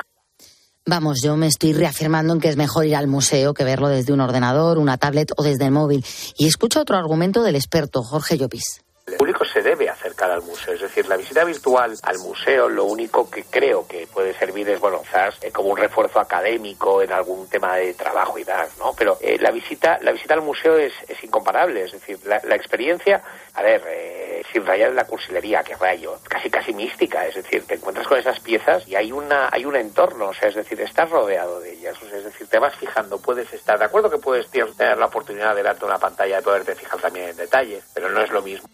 Vamos, 0.86 1.20
yo 1.22 1.36
me 1.36 1.46
estoy 1.46 1.72
reafirmando 1.72 2.32
en 2.32 2.40
que 2.40 2.48
es 2.48 2.56
mejor 2.56 2.86
ir 2.86 2.96
al 2.96 3.06
museo 3.06 3.54
que 3.54 3.64
verlo 3.64 3.88
desde 3.88 4.12
un 4.12 4.20
ordenador, 4.20 4.78
una 4.78 4.98
tablet 4.98 5.30
o 5.36 5.42
desde 5.42 5.66
el 5.66 5.70
móvil. 5.70 6.04
Y 6.36 6.46
escucho 6.46 6.80
otro 6.80 6.96
argumento 6.96 7.42
del 7.42 7.54
experto, 7.54 8.02
Jorge 8.02 8.38
Llopis. 8.38 8.82
El 9.10 9.16
público 9.16 9.44
se 9.44 9.60
debe 9.60 9.88
acercar 9.88 10.30
al 10.30 10.42
museo, 10.42 10.74
es 10.74 10.80
decir, 10.80 11.06
la 11.08 11.16
visita 11.16 11.44
virtual 11.44 11.96
al 12.02 12.18
museo 12.18 12.68
lo 12.68 12.84
único 12.84 13.28
que 13.28 13.44
creo 13.44 13.86
que 13.86 14.06
puede 14.06 14.34
servir 14.34 14.68
es, 14.68 14.78
bueno, 14.78 15.00
quizás 15.02 15.36
eh, 15.42 15.50
como 15.50 15.70
un 15.70 15.76
refuerzo 15.76 16.20
académico 16.20 17.02
en 17.02 17.12
algún 17.12 17.48
tema 17.48 17.76
de 17.76 17.94
trabajo 17.94 18.38
y 18.38 18.44
tal, 18.44 18.68
¿no? 18.78 18.92
Pero 18.96 19.18
eh, 19.20 19.36
la 19.40 19.50
visita 19.50 19.98
la 20.02 20.12
visita 20.12 20.34
al 20.34 20.42
museo 20.42 20.78
es, 20.78 20.92
es 21.08 21.22
incomparable, 21.24 21.82
es 21.82 21.92
decir, 21.92 22.18
la, 22.24 22.40
la 22.44 22.54
experiencia, 22.54 23.22
a 23.54 23.62
ver, 23.62 23.82
eh, 23.88 24.42
sin 24.52 24.64
rayar 24.64 24.90
en 24.90 24.96
la 24.96 25.06
cursilería, 25.06 25.62
que 25.62 25.74
rayo, 25.74 26.18
casi 26.28 26.50
casi 26.50 26.72
mística, 26.72 27.26
es 27.26 27.34
decir, 27.34 27.64
te 27.66 27.74
encuentras 27.74 28.06
con 28.06 28.18
esas 28.18 28.40
piezas 28.40 28.86
y 28.86 28.94
hay 28.94 29.12
una 29.12 29.48
hay 29.50 29.64
un 29.64 29.76
entorno, 29.76 30.28
o 30.28 30.34
sea, 30.34 30.48
es 30.48 30.54
decir, 30.54 30.80
estás 30.80 31.10
rodeado 31.10 31.60
de 31.60 31.72
ellas, 31.72 31.96
o 32.02 32.08
sea, 32.08 32.18
es 32.18 32.24
decir, 32.24 32.46
te 32.46 32.58
vas 32.58 32.74
fijando, 32.76 33.20
puedes 33.20 33.52
estar, 33.52 33.78
de 33.78 33.84
acuerdo 33.84 34.10
que 34.10 34.18
puedes 34.18 34.48
tener 34.50 34.98
la 34.98 35.06
oportunidad 35.06 35.54
delante 35.54 35.80
de 35.80 35.86
una 35.86 35.98
pantalla 35.98 36.36
de 36.36 36.42
poderte 36.42 36.74
fijar 36.74 37.00
también 37.00 37.30
en 37.30 37.36
detalles, 37.36 37.84
pero 37.94 38.08
no 38.08 38.22
es 38.22 38.30
lo 38.30 38.42
mismo. 38.42 38.68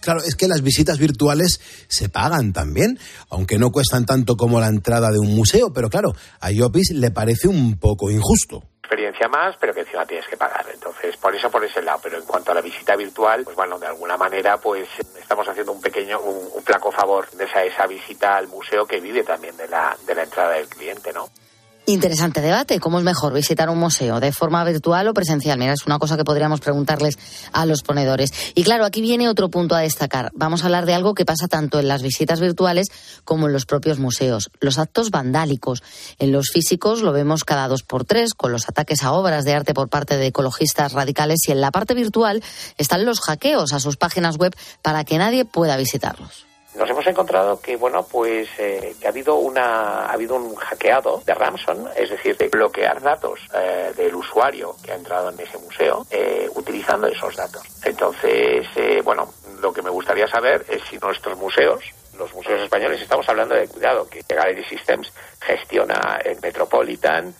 Claro, 0.00 0.20
es 0.22 0.34
que 0.34 0.48
las 0.48 0.62
visitas 0.62 0.98
virtuales 0.98 1.60
se 1.88 2.08
pagan 2.08 2.52
también, 2.52 2.98
aunque 3.30 3.58
no 3.58 3.70
cuestan 3.70 4.06
tanto 4.06 4.36
como 4.36 4.60
la 4.60 4.68
entrada 4.68 5.10
de 5.10 5.18
un 5.18 5.34
museo, 5.34 5.72
pero 5.72 5.88
claro, 5.90 6.12
a 6.40 6.50
Yopis 6.50 6.90
le 6.92 7.10
parece 7.10 7.48
un 7.48 7.78
poco 7.78 8.10
injusto 8.10 8.62
experiencia 8.88 9.28
más, 9.28 9.54
pero 9.60 9.74
que 9.74 9.80
encima 9.80 10.06
tienes 10.06 10.26
que 10.26 10.36
pagar. 10.38 10.64
Entonces, 10.72 11.14
por 11.18 11.34
eso 11.34 11.50
por 11.50 11.62
ese 11.62 11.82
lado. 11.82 12.00
Pero 12.02 12.16
en 12.16 12.24
cuanto 12.24 12.52
a 12.52 12.54
la 12.54 12.62
visita 12.62 12.96
virtual, 12.96 13.44
pues 13.44 13.54
bueno, 13.54 13.78
de 13.78 13.86
alguna 13.86 14.16
manera, 14.16 14.56
pues 14.56 14.88
estamos 15.20 15.46
haciendo 15.46 15.72
un 15.72 15.80
pequeño, 15.82 16.18
un, 16.20 16.48
un 16.54 16.62
flaco 16.64 16.90
favor 16.90 17.30
de 17.32 17.44
esa, 17.44 17.64
esa 17.64 17.86
visita 17.86 18.36
al 18.36 18.48
museo 18.48 18.86
que 18.86 18.98
vive 19.00 19.22
también 19.24 19.56
de 19.58 19.68
la, 19.68 19.94
de 20.06 20.14
la 20.14 20.22
entrada 20.22 20.54
del 20.54 20.68
cliente, 20.68 21.12
¿no? 21.12 21.28
Interesante 21.88 22.42
debate. 22.42 22.80
¿Cómo 22.80 22.98
es 22.98 23.04
mejor 23.04 23.32
visitar 23.32 23.70
un 23.70 23.78
museo 23.78 24.20
de 24.20 24.30
forma 24.30 24.62
virtual 24.62 25.08
o 25.08 25.14
presencial? 25.14 25.58
Mira, 25.58 25.72
es 25.72 25.86
una 25.86 25.98
cosa 25.98 26.18
que 26.18 26.24
podríamos 26.24 26.60
preguntarles 26.60 27.18
a 27.50 27.64
los 27.64 27.80
ponedores. 27.80 28.30
Y 28.54 28.62
claro, 28.62 28.84
aquí 28.84 29.00
viene 29.00 29.26
otro 29.26 29.48
punto 29.48 29.74
a 29.74 29.80
destacar. 29.80 30.30
Vamos 30.34 30.60
a 30.60 30.66
hablar 30.66 30.84
de 30.84 30.92
algo 30.92 31.14
que 31.14 31.24
pasa 31.24 31.48
tanto 31.48 31.80
en 31.80 31.88
las 31.88 32.02
visitas 32.02 32.40
virtuales 32.40 32.88
como 33.24 33.46
en 33.46 33.54
los 33.54 33.64
propios 33.64 33.98
museos. 33.98 34.50
Los 34.60 34.78
actos 34.78 35.10
vandálicos. 35.10 35.82
En 36.18 36.30
los 36.30 36.50
físicos 36.52 37.00
lo 37.00 37.12
vemos 37.12 37.44
cada 37.44 37.68
dos 37.68 37.84
por 37.84 38.04
tres, 38.04 38.34
con 38.34 38.52
los 38.52 38.68
ataques 38.68 39.02
a 39.02 39.12
obras 39.12 39.46
de 39.46 39.54
arte 39.54 39.72
por 39.72 39.88
parte 39.88 40.18
de 40.18 40.26
ecologistas 40.26 40.92
radicales. 40.92 41.38
Y 41.48 41.52
en 41.52 41.62
la 41.62 41.70
parte 41.70 41.94
virtual 41.94 42.44
están 42.76 43.06
los 43.06 43.20
hackeos 43.20 43.72
a 43.72 43.80
sus 43.80 43.96
páginas 43.96 44.36
web 44.36 44.54
para 44.82 45.04
que 45.04 45.16
nadie 45.16 45.46
pueda 45.46 45.78
visitarlos 45.78 46.47
nos 46.78 46.88
hemos 46.90 47.06
encontrado 47.06 47.60
que 47.60 47.76
bueno 47.76 48.06
pues 48.06 48.48
eh, 48.58 48.94
que 49.00 49.06
ha 49.06 49.10
habido 49.10 49.34
una 49.34 50.06
ha 50.06 50.12
habido 50.12 50.36
un 50.36 50.54
hackeado 50.54 51.20
de 51.26 51.34
Ramson 51.34 51.88
es 51.96 52.08
decir 52.10 52.36
de 52.36 52.48
bloquear 52.48 53.02
datos 53.02 53.40
eh, 53.52 53.92
del 53.96 54.14
usuario 54.14 54.76
que 54.82 54.92
ha 54.92 54.94
entrado 54.94 55.30
en 55.30 55.40
ese 55.40 55.58
museo 55.58 56.06
eh, 56.10 56.48
utilizando 56.54 57.08
esos 57.08 57.34
datos. 57.36 57.62
Entonces 57.84 58.66
bueno 59.04 59.28
lo 59.60 59.72
que 59.72 59.82
me 59.82 59.90
gustaría 59.90 60.28
saber 60.28 60.64
es 60.68 60.82
si 60.88 60.98
nuestros 60.98 61.36
museos 61.36 61.84
los 62.16 62.32
museos 62.34 62.60
españoles 62.62 63.00
estamos 63.00 63.28
hablando 63.28 63.54
de 63.54 63.68
cuidado 63.68 64.08
que 64.08 64.22
Gallery 64.28 64.64
Systems 64.64 65.12
gestiona 65.40 66.20
el 66.24 66.40
Metropolitan 66.40 67.34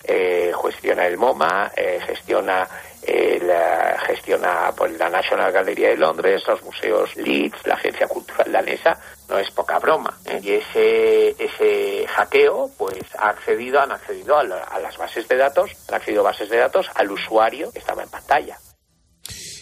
gestiona 0.62 1.06
el 1.06 1.16
MoMA 1.16 1.70
gestiona 2.06 2.68
la 3.42 3.98
gestiona 4.06 4.72
pues, 4.76 4.96
la 4.98 5.08
National 5.08 5.52
Gallery 5.52 5.82
de 5.82 5.96
Londres, 5.96 6.42
los 6.46 6.62
museos 6.62 7.16
Leeds, 7.16 7.66
la 7.66 7.74
Agencia 7.74 8.06
Cultural 8.06 8.52
Danesa, 8.52 8.98
no 9.28 9.38
es 9.38 9.50
poca 9.50 9.78
broma. 9.78 10.18
¿eh? 10.24 10.40
Y 10.42 10.50
ese, 10.52 11.30
ese 11.30 12.06
hackeo, 12.08 12.70
pues 12.76 13.04
ha 13.18 13.30
accedido, 13.30 13.80
han 13.80 13.92
accedido 13.92 14.38
a, 14.38 14.44
la, 14.44 14.66
las 14.82 14.96
bases 14.96 15.28
de 15.28 15.36
datos, 15.36 15.70
han 15.88 15.96
accedido 15.96 16.20
a 16.22 16.30
bases 16.30 16.48
de 16.48 16.58
datos 16.58 16.86
al 16.94 17.10
usuario 17.10 17.70
que 17.70 17.78
estaba 17.78 18.02
en 18.02 18.08
pantalla. 18.08 18.58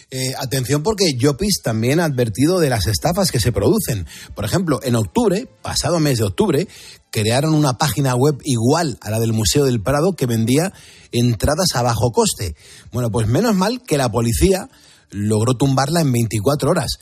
Eh, 0.09 0.35
atención 0.39 0.85
porque 0.85 1.17
Yopis 1.19 1.63
también 1.65 1.99
ha 1.99 2.05
advertido 2.05 2.61
de 2.61 2.71
las 2.71 2.87
estafas 2.87 3.33
que 3.33 3.41
se 3.41 3.51
producen. 3.51 4.07
Por 4.37 4.45
ejemplo, 4.45 4.79
en 4.85 4.95
octubre, 4.95 5.49
pasado 5.63 5.99
mes 5.99 6.19
de 6.19 6.25
octubre, 6.25 6.69
crearon 7.11 7.55
una 7.55 7.77
página 7.77 8.15
web 8.15 8.37
igual 8.45 8.99
a 9.01 9.11
la 9.11 9.19
del 9.19 9.33
Museo 9.33 9.65
del 9.65 9.83
Prado 9.83 10.13
que 10.13 10.27
vendía 10.27 10.73
entradas 11.11 11.75
a 11.75 11.83
bajo 11.83 12.13
coste. 12.13 12.55
Bueno, 12.93 13.11
pues 13.11 13.27
menos 13.27 13.57
mal 13.57 13.83
que 13.83 13.99
la 13.99 14.09
policía 14.09 14.69
logró 15.11 15.55
tumbarla 15.55 16.03
en 16.03 16.13
24 16.13 16.71
horas. 16.71 16.99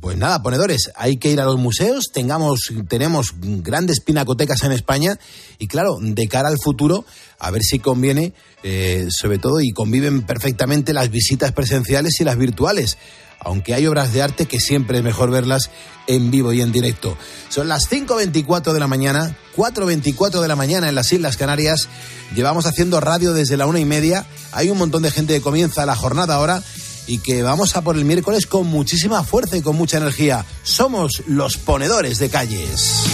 Pues 0.00 0.16
nada, 0.16 0.42
ponedores, 0.42 0.90
hay 0.96 1.16
que 1.16 1.30
ir 1.30 1.40
a 1.40 1.44
los 1.44 1.58
museos, 1.58 2.10
tengamos, 2.12 2.72
tenemos 2.88 3.34
grandes 3.40 4.00
pinacotecas 4.00 4.62
en 4.64 4.72
España 4.72 5.18
y 5.58 5.66
claro, 5.66 5.96
de 6.00 6.28
cara 6.28 6.48
al 6.48 6.58
futuro, 6.58 7.04
a 7.38 7.50
ver 7.50 7.62
si 7.62 7.78
conviene, 7.78 8.32
eh, 8.62 9.06
sobre 9.10 9.38
todo, 9.38 9.60
y 9.60 9.72
conviven 9.72 10.22
perfectamente 10.22 10.92
las 10.92 11.10
visitas 11.10 11.52
presenciales 11.52 12.20
y 12.20 12.24
las 12.24 12.36
virtuales 12.36 12.98
aunque 13.44 13.74
hay 13.74 13.86
obras 13.86 14.12
de 14.12 14.22
arte 14.22 14.46
que 14.46 14.58
siempre 14.58 14.98
es 14.98 15.04
mejor 15.04 15.30
verlas 15.30 15.70
en 16.06 16.30
vivo 16.30 16.52
y 16.52 16.60
en 16.60 16.72
directo. 16.72 17.16
Son 17.50 17.68
las 17.68 17.90
5.24 17.90 18.72
de 18.72 18.80
la 18.80 18.86
mañana, 18.86 19.36
4.24 19.56 20.40
de 20.40 20.48
la 20.48 20.56
mañana 20.56 20.88
en 20.88 20.94
las 20.94 21.12
Islas 21.12 21.36
Canarias. 21.36 21.88
Llevamos 22.34 22.66
haciendo 22.66 23.00
radio 23.00 23.32
desde 23.32 23.56
la 23.56 23.66
una 23.66 23.80
y 23.80 23.84
media. 23.84 24.26
Hay 24.52 24.70
un 24.70 24.78
montón 24.78 25.02
de 25.02 25.10
gente 25.10 25.34
que 25.34 25.40
comienza 25.40 25.86
la 25.86 25.94
jornada 25.94 26.34
ahora 26.36 26.62
y 27.06 27.18
que 27.18 27.42
vamos 27.42 27.76
a 27.76 27.82
por 27.82 27.96
el 27.96 28.04
miércoles 28.04 28.46
con 28.46 28.66
muchísima 28.66 29.22
fuerza 29.24 29.56
y 29.56 29.62
con 29.62 29.76
mucha 29.76 29.98
energía. 29.98 30.44
Somos 30.62 31.22
los 31.26 31.56
ponedores 31.56 32.18
de 32.18 32.30
calles. 32.30 33.04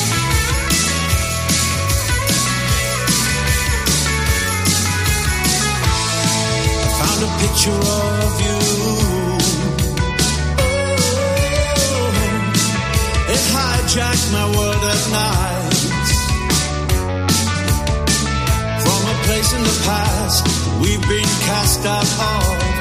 From 18.83 19.07
a 19.07 19.23
place 19.25 19.53
in 19.53 19.63
the 19.63 19.83
past, 19.85 20.47
we've 20.81 21.01
been 21.09 21.25
cast 21.47 21.87
out. 21.87 22.80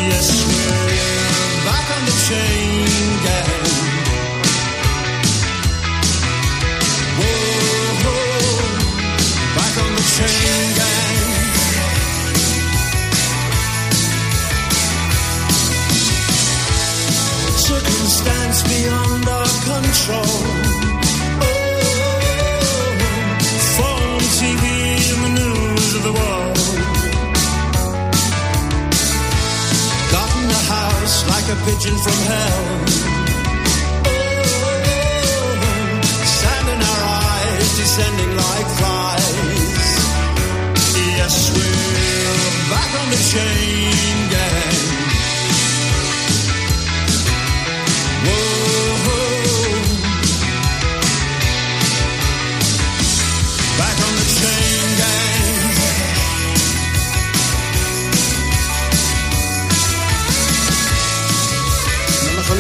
Yes, 0.09 0.29
we're 0.49 0.89
back 1.65 1.87
on 1.95 2.01
the 2.05 2.15
chain 2.27 2.85
gang. 3.25 3.47
Whoa, 7.19 8.13
back 9.57 9.75
on 9.83 9.91
the 9.95 10.05
chain 10.15 10.65
gang. 10.79 11.17
Circumstance 17.69 18.59
beyond 18.63 19.25
our 19.27 19.49
control. 19.69 20.35
Oh, 21.41 21.69
the 26.01 26.13
world 26.13 26.58
a 31.09 31.55
pigeon 31.65 31.97
from 31.97 32.13
hell. 32.29 32.65
Sand 36.37 36.67
in 36.69 36.81
our 36.91 37.03
eyes, 37.25 37.77
descending 37.77 38.33
like 38.37 38.67
flies. 38.77 39.27
Yes, 41.17 41.35
we're 41.55 42.69
back 42.69 42.91
on 43.01 43.09
the 43.09 43.21
chain 43.31 44.18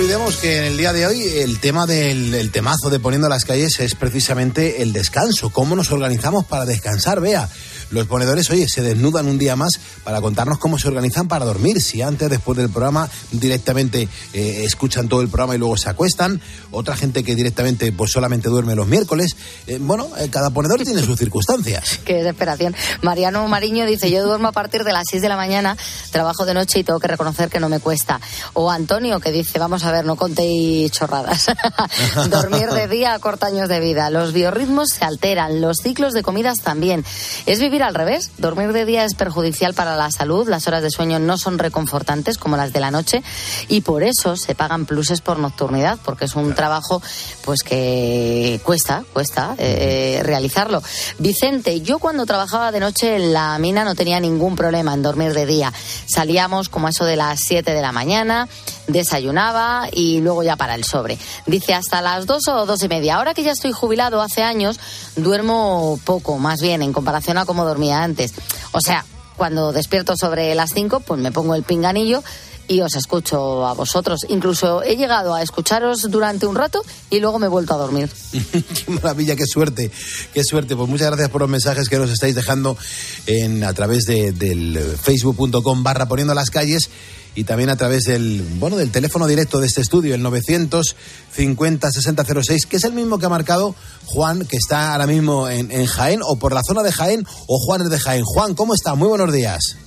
olvidemos 0.09 0.37
que 0.37 0.57
en 0.57 0.63
el 0.63 0.77
día 0.77 0.91
de 0.91 1.05
hoy 1.05 1.21
el 1.21 1.59
tema 1.59 1.85
del 1.85 2.33
el 2.33 2.49
temazo 2.49 2.89
de 2.89 2.99
poniendo 2.99 3.29
las 3.29 3.45
calles 3.45 3.79
es 3.79 3.93
precisamente 3.93 4.81
el 4.81 4.91
descanso. 4.91 5.51
¿Cómo 5.51 5.75
nos 5.75 5.91
organizamos 5.91 6.45
para 6.45 6.65
descansar? 6.65 7.21
Vea, 7.21 7.47
los 7.91 8.07
ponedores, 8.07 8.49
oye, 8.49 8.67
se 8.67 8.81
desnudan 8.81 9.27
un 9.27 9.37
día 9.37 9.55
más 9.55 9.73
para 10.09 10.21
contarnos 10.21 10.57
cómo 10.57 10.79
se 10.79 10.87
organizan 10.87 11.27
para 11.27 11.45
dormir. 11.45 11.79
Si 11.79 12.01
antes, 12.01 12.31
después 12.31 12.57
del 12.57 12.71
programa, 12.71 13.07
directamente 13.31 14.09
eh, 14.33 14.63
escuchan 14.63 15.07
todo 15.07 15.21
el 15.21 15.27
programa 15.27 15.53
y 15.53 15.59
luego 15.59 15.77
se 15.77 15.87
acuestan. 15.87 16.41
Otra 16.71 16.95
gente 16.95 17.23
que 17.23 17.35
directamente, 17.35 17.91
pues 17.91 18.11
solamente 18.11 18.49
duerme 18.49 18.73
los 18.73 18.87
miércoles. 18.87 19.35
Eh, 19.67 19.77
bueno, 19.79 20.09
eh, 20.17 20.29
cada 20.31 20.49
ponedor 20.49 20.81
tiene 20.81 21.03
sus 21.03 21.19
circunstancias. 21.19 21.99
Qué 22.05 22.15
desesperación. 22.15 22.75
Mariano 23.03 23.47
Mariño 23.47 23.85
dice, 23.85 24.09
yo 24.09 24.25
duermo 24.25 24.47
a 24.47 24.51
partir 24.51 24.83
de 24.83 24.93
las 24.93 25.03
6 25.11 25.21
de 25.21 25.29
la 25.29 25.35
mañana, 25.35 25.77
trabajo 26.09 26.43
de 26.43 26.55
noche 26.55 26.79
y 26.79 26.83
tengo 26.83 26.99
que 26.99 27.07
reconocer 27.07 27.49
que 27.49 27.59
no 27.59 27.69
me 27.69 27.79
cuesta. 27.79 28.19
O 28.53 28.71
Antonio 28.71 29.19
que 29.19 29.31
dice, 29.31 29.59
vamos 29.59 29.83
a 29.83 29.91
ver, 29.91 30.05
no 30.05 30.15
contéis 30.15 30.91
chorradas. 30.91 31.51
Dormir 32.31 32.69
de 32.69 32.87
día 32.87 33.13
acorta 33.13 33.45
años 33.45 33.69
de 33.69 33.79
vida. 33.79 34.09
Los 34.09 34.33
biorritmos 34.33 34.89
se 34.89 35.05
alteran, 35.05 35.61
los 35.61 35.77
ciclos 35.83 36.13
de 36.13 36.23
comidas 36.23 36.61
también. 36.63 37.05
Es 37.45 37.59
vivir 37.59 37.83
al 37.83 37.93
revés. 37.93 38.31
Dormir 38.39 38.73
de 38.73 38.85
día 38.85 39.05
es 39.05 39.13
perjudicial 39.13 39.75
para 39.75 39.98
la 39.99 40.11
salud, 40.11 40.47
las 40.47 40.67
horas 40.67 40.81
de 40.81 40.89
sueño 40.89 41.19
no 41.19 41.37
son 41.37 41.59
reconfortantes 41.59 42.37
como 42.37 42.57
las 42.57 42.73
de 42.73 42.79
la 42.79 42.89
noche 42.89 43.21
y 43.67 43.81
por 43.81 44.01
eso 44.03 44.35
se 44.35 44.55
pagan 44.55 44.85
pluses 44.85 45.21
por 45.21 45.37
nocturnidad, 45.39 45.99
porque 46.03 46.25
es 46.25 46.35
un 46.35 46.55
trabajo 46.55 47.01
pues 47.43 47.61
que 47.63 48.59
cuesta, 48.63 49.03
cuesta 49.13 49.55
eh, 49.57 50.21
realizarlo. 50.23 50.81
Vicente, 51.17 51.81
yo 51.81 51.99
cuando 51.99 52.25
trabajaba 52.25 52.71
de 52.71 52.79
noche 52.79 53.17
en 53.17 53.33
la 53.33 53.57
mina 53.59 53.83
no 53.83 53.93
tenía 53.93 54.19
ningún 54.19 54.55
problema 54.55 54.93
en 54.93 55.01
dormir 55.01 55.33
de 55.33 55.45
día. 55.45 55.73
Salíamos 56.07 56.69
como 56.69 56.87
a 56.87 56.91
eso 56.91 57.05
de 57.05 57.17
las 57.17 57.41
7 57.41 57.73
de 57.73 57.81
la 57.81 57.91
mañana, 57.91 58.47
desayunaba 58.87 59.89
y 59.91 60.21
luego 60.21 60.43
ya 60.43 60.55
para 60.55 60.75
el 60.75 60.83
sobre. 60.83 61.17
Dice 61.45 61.73
hasta 61.73 62.01
las 62.01 62.25
2 62.25 62.47
o 62.47 62.65
dos 62.65 62.81
y 62.83 62.87
media. 62.87 63.17
Ahora 63.17 63.33
que 63.33 63.43
ya 63.43 63.51
estoy 63.51 63.73
jubilado 63.73 64.21
hace 64.21 64.43
años, 64.43 64.79
duermo 65.15 65.99
poco, 66.05 66.37
más 66.37 66.61
bien, 66.61 66.81
en 66.81 66.93
comparación 66.93 67.37
a 67.37 67.45
cómo 67.45 67.65
dormía 67.65 68.01
antes. 68.01 68.33
O 68.71 68.79
sea, 68.79 69.05
cuando 69.39 69.71
despierto 69.71 70.13
sobre 70.15 70.53
las 70.53 70.73
5, 70.73 70.99
pues 70.99 71.19
me 71.19 71.31
pongo 71.31 71.55
el 71.55 71.63
pinganillo 71.63 72.21
y 72.69 72.81
os 72.81 72.95
escucho 72.95 73.65
a 73.65 73.73
vosotros. 73.73 74.21
Incluso 74.29 74.83
he 74.83 74.95
llegado 74.95 75.33
a 75.33 75.41
escucharos 75.41 76.03
durante 76.09 76.45
un 76.45 76.55
rato 76.55 76.81
y 77.09 77.19
luego 77.19 77.39
me 77.39 77.47
he 77.47 77.49
vuelto 77.49 77.73
a 77.73 77.77
dormir. 77.77 78.09
qué 78.31 78.91
maravilla, 78.91 79.35
qué 79.35 79.45
suerte, 79.45 79.91
qué 80.33 80.43
suerte. 80.43 80.75
Pues 80.75 80.87
muchas 80.87 81.07
gracias 81.07 81.29
por 81.29 81.41
los 81.41 81.49
mensajes 81.49 81.89
que 81.89 81.97
nos 81.97 82.11
estáis 82.11 82.35
dejando 82.35 82.77
en, 83.25 83.63
a 83.63 83.73
través 83.73 84.03
de, 84.05 84.31
del 84.31 84.77
facebook.com 85.01 85.83
barra 85.83 86.07
poniendo 86.07 86.33
las 86.33 86.51
calles 86.51 86.89
y 87.35 87.43
también 87.43 87.69
a 87.69 87.75
través 87.75 88.03
del, 88.03 88.41
bueno, 88.59 88.77
del 88.77 88.91
teléfono 88.91 89.25
directo 89.25 89.59
de 89.59 89.67
este 89.67 89.81
estudio, 89.81 90.13
el 90.13 90.21
950 90.21 91.91
6006, 91.91 92.65
que 92.67 92.77
es 92.77 92.83
el 92.83 92.93
mismo 92.93 93.17
que 93.17 93.25
ha 93.25 93.29
marcado 93.29 93.75
Juan, 94.05 94.45
que 94.45 94.57
está 94.57 94.93
ahora 94.93 95.07
mismo 95.07 95.49
en, 95.49 95.71
en 95.71 95.85
Jaén, 95.85 96.21
o 96.23 96.37
por 96.37 96.53
la 96.53 96.61
zona 96.63 96.83
de 96.83 96.91
Jaén, 96.91 97.25
o 97.47 97.57
Juan 97.59 97.81
es 97.81 97.89
de 97.89 97.99
Jaén. 97.99 98.23
Juan, 98.23 98.53
¿cómo 98.53 98.73
está? 98.75 98.93
Muy 98.95 99.07
buenos 99.07 99.31
días. 99.31 99.77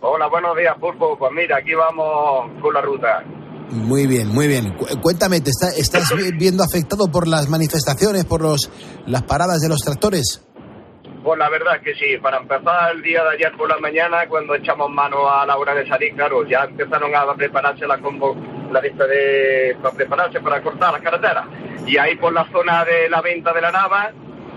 Hola, 0.00 0.26
buenos 0.28 0.56
días, 0.56 0.74
Pulpo. 0.78 1.16
Pues 1.18 1.32
mira, 1.32 1.56
aquí 1.58 1.74
vamos 1.74 2.50
con 2.60 2.72
la 2.74 2.80
ruta. 2.80 3.22
Muy 3.70 4.06
bien, 4.06 4.28
muy 4.28 4.46
bien. 4.46 4.74
Cu- 4.76 4.86
Cuéntame, 5.02 5.40
¿te 5.40 5.50
está- 5.50 5.70
estás 5.76 6.14
vi- 6.14 6.32
viendo 6.32 6.62
afectado 6.62 7.08
por 7.10 7.26
las 7.26 7.48
manifestaciones, 7.48 8.24
por 8.24 8.42
los, 8.42 8.70
las 9.06 9.22
paradas 9.22 9.60
de 9.60 9.68
los 9.68 9.80
tractores? 9.80 10.42
Pues 11.24 11.38
la 11.38 11.48
verdad 11.50 11.76
es 11.76 11.82
que 11.82 11.94
sí, 11.94 12.16
para 12.22 12.36
empezar 12.38 12.92
el 12.94 13.02
día 13.02 13.24
de 13.24 13.30
ayer 13.30 13.52
por 13.56 13.68
la 13.68 13.78
mañana, 13.78 14.28
cuando 14.28 14.54
echamos 14.54 14.88
mano 14.90 15.28
a 15.28 15.44
la 15.44 15.56
hora 15.56 15.74
de 15.74 15.88
salir, 15.88 16.14
claro, 16.14 16.46
ya 16.46 16.62
empezaron 16.64 17.12
a 17.16 17.34
prepararse 17.34 17.84
la 17.86 17.98
combo, 17.98 18.36
la 18.70 18.80
lista 18.80 19.04
de, 19.08 19.76
para 19.82 19.94
prepararse 19.96 20.40
para 20.40 20.62
cortar 20.62 20.92
las 20.92 21.02
carreteras. 21.02 21.46
Y 21.84 21.96
ahí 21.98 22.14
por 22.16 22.32
la 22.32 22.48
zona 22.52 22.84
de 22.84 23.08
la 23.08 23.20
venta 23.22 23.52
de 23.52 23.60
la 23.60 23.72
nava, 23.72 24.12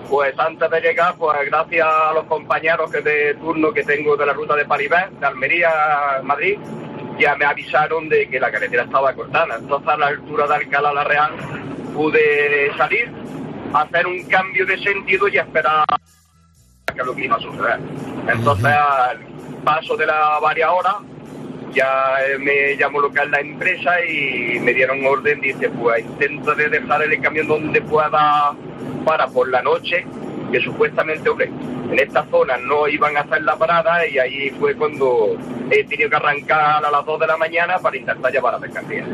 pues 0.07 0.37
antes 0.37 0.69
de 0.69 0.81
llegar, 0.81 1.15
pues 1.17 1.37
gracias 1.45 1.87
a 1.87 2.13
los 2.13 2.25
compañeros 2.25 2.91
que 2.91 3.01
de 3.01 3.35
turno 3.35 3.71
que 3.73 3.83
tengo 3.83 4.15
de 4.15 4.25
la 4.25 4.33
ruta 4.33 4.55
de 4.55 4.65
Paribés, 4.65 5.19
de 5.19 5.25
Almería 5.25 6.17
a 6.17 6.21
Madrid, 6.21 6.57
ya 7.19 7.35
me 7.35 7.45
avisaron 7.45 8.07
de 8.07 8.29
que 8.29 8.39
la 8.39 8.51
carretera 8.51 8.83
estaba 8.83 9.13
cortada. 9.13 9.57
Entonces 9.57 9.89
a 9.89 9.97
la 9.97 10.07
altura 10.07 10.47
de 10.47 10.55
Alcalá 10.55 10.93
la 10.93 11.03
Real 11.03 11.31
pude 11.93 12.71
salir, 12.77 13.11
hacer 13.73 14.07
un 14.07 14.23
cambio 14.25 14.65
de 14.65 14.77
sentido 14.77 15.27
y 15.27 15.37
esperar 15.37 15.85
que 16.93 17.01
es 17.01 17.05
lo 17.05 17.15
que 17.15 17.25
iba 17.25 17.35
a 17.35 17.39
suceder. 17.39 17.79
Entonces, 18.27 18.65
al 18.65 19.19
paso 19.63 19.95
de 19.95 20.05
las 20.05 20.41
varias 20.41 20.69
horas, 20.69 20.95
ya 21.73 22.15
eh, 22.27 22.37
me 22.37 22.75
llamó 22.77 22.99
lo 23.01 23.11
que 23.11 23.21
es 23.21 23.29
la 23.29 23.39
empresa 23.39 23.91
y 24.05 24.59
me 24.59 24.73
dieron 24.73 25.05
orden, 25.05 25.39
dice, 25.41 25.69
pues 25.69 26.03
intenta 26.05 26.55
de 26.55 26.69
dejar 26.69 27.01
el 27.03 27.21
camión 27.21 27.47
donde 27.47 27.81
pueda 27.81 28.53
para 29.05 29.27
por 29.27 29.49
la 29.49 29.61
noche, 29.61 30.05
que 30.51 30.59
supuestamente, 30.61 31.29
hombre, 31.29 31.45
en 31.91 31.99
esta 31.99 32.25
zona 32.29 32.57
no 32.57 32.87
iban 32.87 33.15
a 33.17 33.21
hacer 33.21 33.41
la 33.43 33.55
parada 33.57 34.05
y 34.07 34.17
ahí 34.19 34.49
fue 34.59 34.75
cuando 34.75 35.35
he 35.71 35.83
tenido 35.85 36.09
que 36.09 36.15
arrancar 36.15 36.83
a 36.85 36.91
las 36.91 37.05
2 37.05 37.19
de 37.19 37.27
la 37.27 37.37
mañana 37.37 37.77
para 37.79 37.97
intentar 37.97 38.31
llevar 38.31 38.55
a 38.55 38.59
mercancía. 38.59 39.05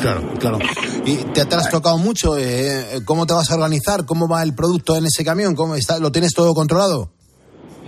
Claro, 0.00 0.20
claro. 0.38 0.58
¿Y 1.04 1.16
te, 1.16 1.44
te 1.44 1.54
has 1.54 1.68
tocado 1.70 1.98
mucho? 1.98 2.38
eh, 2.38 3.00
¿Cómo 3.04 3.26
te 3.26 3.34
vas 3.34 3.50
a 3.50 3.54
organizar? 3.54 4.04
¿Cómo 4.06 4.28
va 4.28 4.42
el 4.42 4.54
producto 4.54 4.96
en 4.96 5.04
ese 5.06 5.24
camión? 5.24 5.54
¿Cómo 5.54 5.74
está, 5.74 5.98
¿Lo 5.98 6.10
tienes 6.10 6.32
todo 6.34 6.54
controlado? 6.54 7.10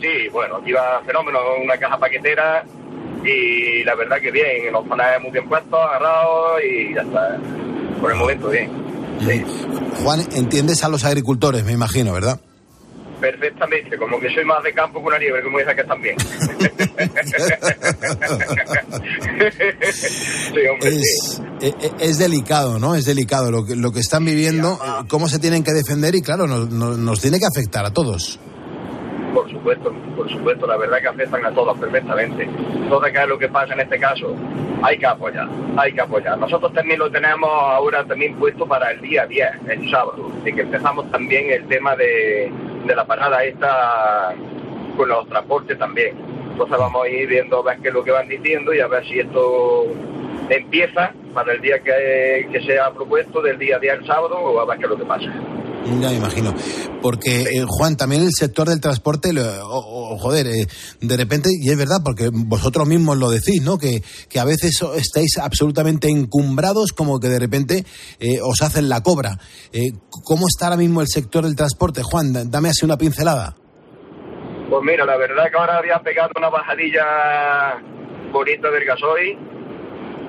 Sí, 0.00 0.28
bueno, 0.30 0.56
aquí 0.56 0.72
va 0.72 1.00
fenómeno, 1.06 1.38
una 1.62 1.76
caja 1.78 1.96
paquetera 1.98 2.64
y 3.24 3.82
la 3.84 3.94
verdad 3.94 4.20
que 4.20 4.30
bien, 4.30 4.72
los 4.72 4.86
paneles 4.86 5.20
muy 5.22 5.30
bien 5.30 5.48
puestos, 5.48 5.78
agarrados 5.80 6.60
y 6.62 6.94
ya 6.94 7.02
está. 7.02 7.38
Por 8.00 8.10
el 8.12 8.18
momento 8.18 8.48
bien. 8.50 8.70
Juan, 10.02 10.20
entiendes 10.34 10.84
a 10.84 10.88
los 10.88 11.04
agricultores, 11.04 11.64
me 11.64 11.72
imagino, 11.72 12.12
¿verdad? 12.12 12.40
Perfectamente, 13.20 13.96
como 13.96 14.18
que 14.20 14.28
soy 14.34 14.44
más 14.44 14.62
de 14.62 14.74
campo 14.74 15.00
que 15.00 15.06
una 15.06 15.18
liebre, 15.18 15.42
como 15.42 15.58
dices 15.58 15.74
que 15.74 15.80
están 15.80 16.02
bien. 16.02 16.16
sí, 19.92 20.66
hombre, 20.70 20.90
sí. 20.90 20.98
Es, 21.00 21.40
e- 21.60 21.74
e- 21.86 21.92
es 22.00 22.18
delicado, 22.18 22.78
¿no? 22.78 22.94
Es 22.94 23.04
delicado 23.06 23.50
lo 23.50 23.64
que, 23.64 23.76
lo 23.76 23.92
que 23.92 24.00
están 24.00 24.24
viviendo, 24.24 24.74
eh, 24.84 25.04
cómo 25.08 25.28
se 25.28 25.38
tienen 25.38 25.62
que 25.64 25.72
defender 25.72 26.14
y 26.14 26.20
claro, 26.22 26.46
nos, 26.46 26.68
nos- 26.70 26.98
nos 26.98 27.20
tiene 27.20 27.38
que 27.38 27.46
afectar 27.46 27.84
a 27.86 27.92
todos. 27.92 28.38
Por 29.34 29.50
supuesto, 29.50 29.92
por 30.16 30.30
supuesto, 30.30 30.66
la 30.66 30.76
verdad 30.76 31.00
que 31.00 31.08
afectan 31.08 31.44
a 31.44 31.50
todos 31.50 31.76
perfectamente. 31.78 32.44
Entonces, 32.44 33.12
¿qué 33.12 33.22
es 33.22 33.28
lo 33.28 33.38
que 33.38 33.48
pasa 33.48 33.74
en 33.74 33.80
este 33.80 33.98
caso? 33.98 34.34
Hay 34.82 34.96
que 34.96 35.06
apoyar, 35.06 35.48
hay 35.76 35.92
que 35.92 36.00
apoyar. 36.00 36.38
Nosotros 36.38 36.72
también 36.72 37.00
lo 37.00 37.10
tenemos 37.10 37.50
ahora 37.50 38.04
también 38.04 38.36
puesto 38.36 38.64
para 38.66 38.92
el 38.92 39.00
día 39.00 39.26
10, 39.26 39.48
el 39.68 39.90
sábado, 39.90 40.30
de 40.44 40.52
que 40.52 40.60
empezamos 40.60 41.10
también 41.10 41.50
el 41.50 41.66
tema 41.66 41.96
de, 41.96 42.52
de 42.86 42.94
la 42.94 43.04
parada 43.04 43.42
esta 43.44 44.34
con 44.96 45.08
los 45.08 45.28
transportes 45.28 45.78
también. 45.78 46.16
Entonces 46.52 46.78
vamos 46.78 47.04
a 47.04 47.08
ir 47.08 47.28
viendo 47.28 47.58
a 47.58 47.62
ver 47.62 47.78
qué 47.80 47.88
es 47.88 47.94
lo 47.94 48.04
que 48.04 48.12
van 48.12 48.28
diciendo 48.28 48.72
y 48.72 48.78
a 48.78 48.86
ver 48.86 49.04
si 49.06 49.18
esto 49.18 49.86
empieza 50.48 51.12
para 51.32 51.52
el 51.52 51.60
día 51.60 51.80
que, 51.80 52.48
que 52.52 52.60
sea 52.60 52.92
propuesto, 52.92 53.42
del 53.42 53.58
día 53.58 53.80
10 53.80 53.98
al 53.98 54.06
sábado, 54.06 54.36
o 54.36 54.60
a 54.60 54.64
ver 54.64 54.78
qué 54.78 54.84
es 54.84 54.90
lo 54.90 54.96
que 54.96 55.04
pasa. 55.04 55.32
Ya 56.00 56.08
me 56.10 56.16
imagino. 56.16 56.54
Porque, 57.02 57.42
eh, 57.42 57.64
Juan, 57.66 57.96
también 57.96 58.22
el 58.22 58.32
sector 58.32 58.68
del 58.68 58.80
transporte, 58.80 59.32
lo- 59.34 59.42
o- 59.68 60.14
o, 60.14 60.18
joder, 60.18 60.46
eh, 60.46 60.66
de 61.00 61.16
repente, 61.16 61.50
y 61.52 61.68
es 61.70 61.76
verdad, 61.76 61.98
porque 62.02 62.30
vosotros 62.32 62.86
mismos 62.88 63.18
lo 63.18 63.30
decís, 63.30 63.60
¿no? 63.62 63.76
Que, 63.76 64.02
que 64.30 64.40
a 64.40 64.44
veces 64.44 64.80
estáis 64.96 65.36
absolutamente 65.38 66.08
encumbrados, 66.08 66.92
como 66.92 67.20
que 67.20 67.28
de 67.28 67.38
repente 67.38 67.84
eh, 68.18 68.38
os 68.42 68.62
hacen 68.62 68.88
la 68.88 69.02
cobra. 69.02 69.38
Eh, 69.72 69.92
¿Cómo 70.24 70.46
está 70.48 70.66
ahora 70.66 70.78
mismo 70.78 71.02
el 71.02 71.08
sector 71.08 71.44
del 71.44 71.54
transporte, 71.56 72.02
Juan? 72.02 72.32
Da- 72.32 72.44
Dame 72.44 72.70
así 72.70 72.84
una 72.86 72.96
pincelada. 72.96 73.54
Pues 74.70 74.82
mira, 74.82 75.04
la 75.04 75.16
verdad 75.18 75.44
que 75.50 75.58
ahora 75.58 75.76
había 75.78 76.00
pegado 76.00 76.30
una 76.36 76.48
bajadilla 76.48 77.04
bonita 78.32 78.70
del 78.70 78.84
gasoil, 78.86 79.36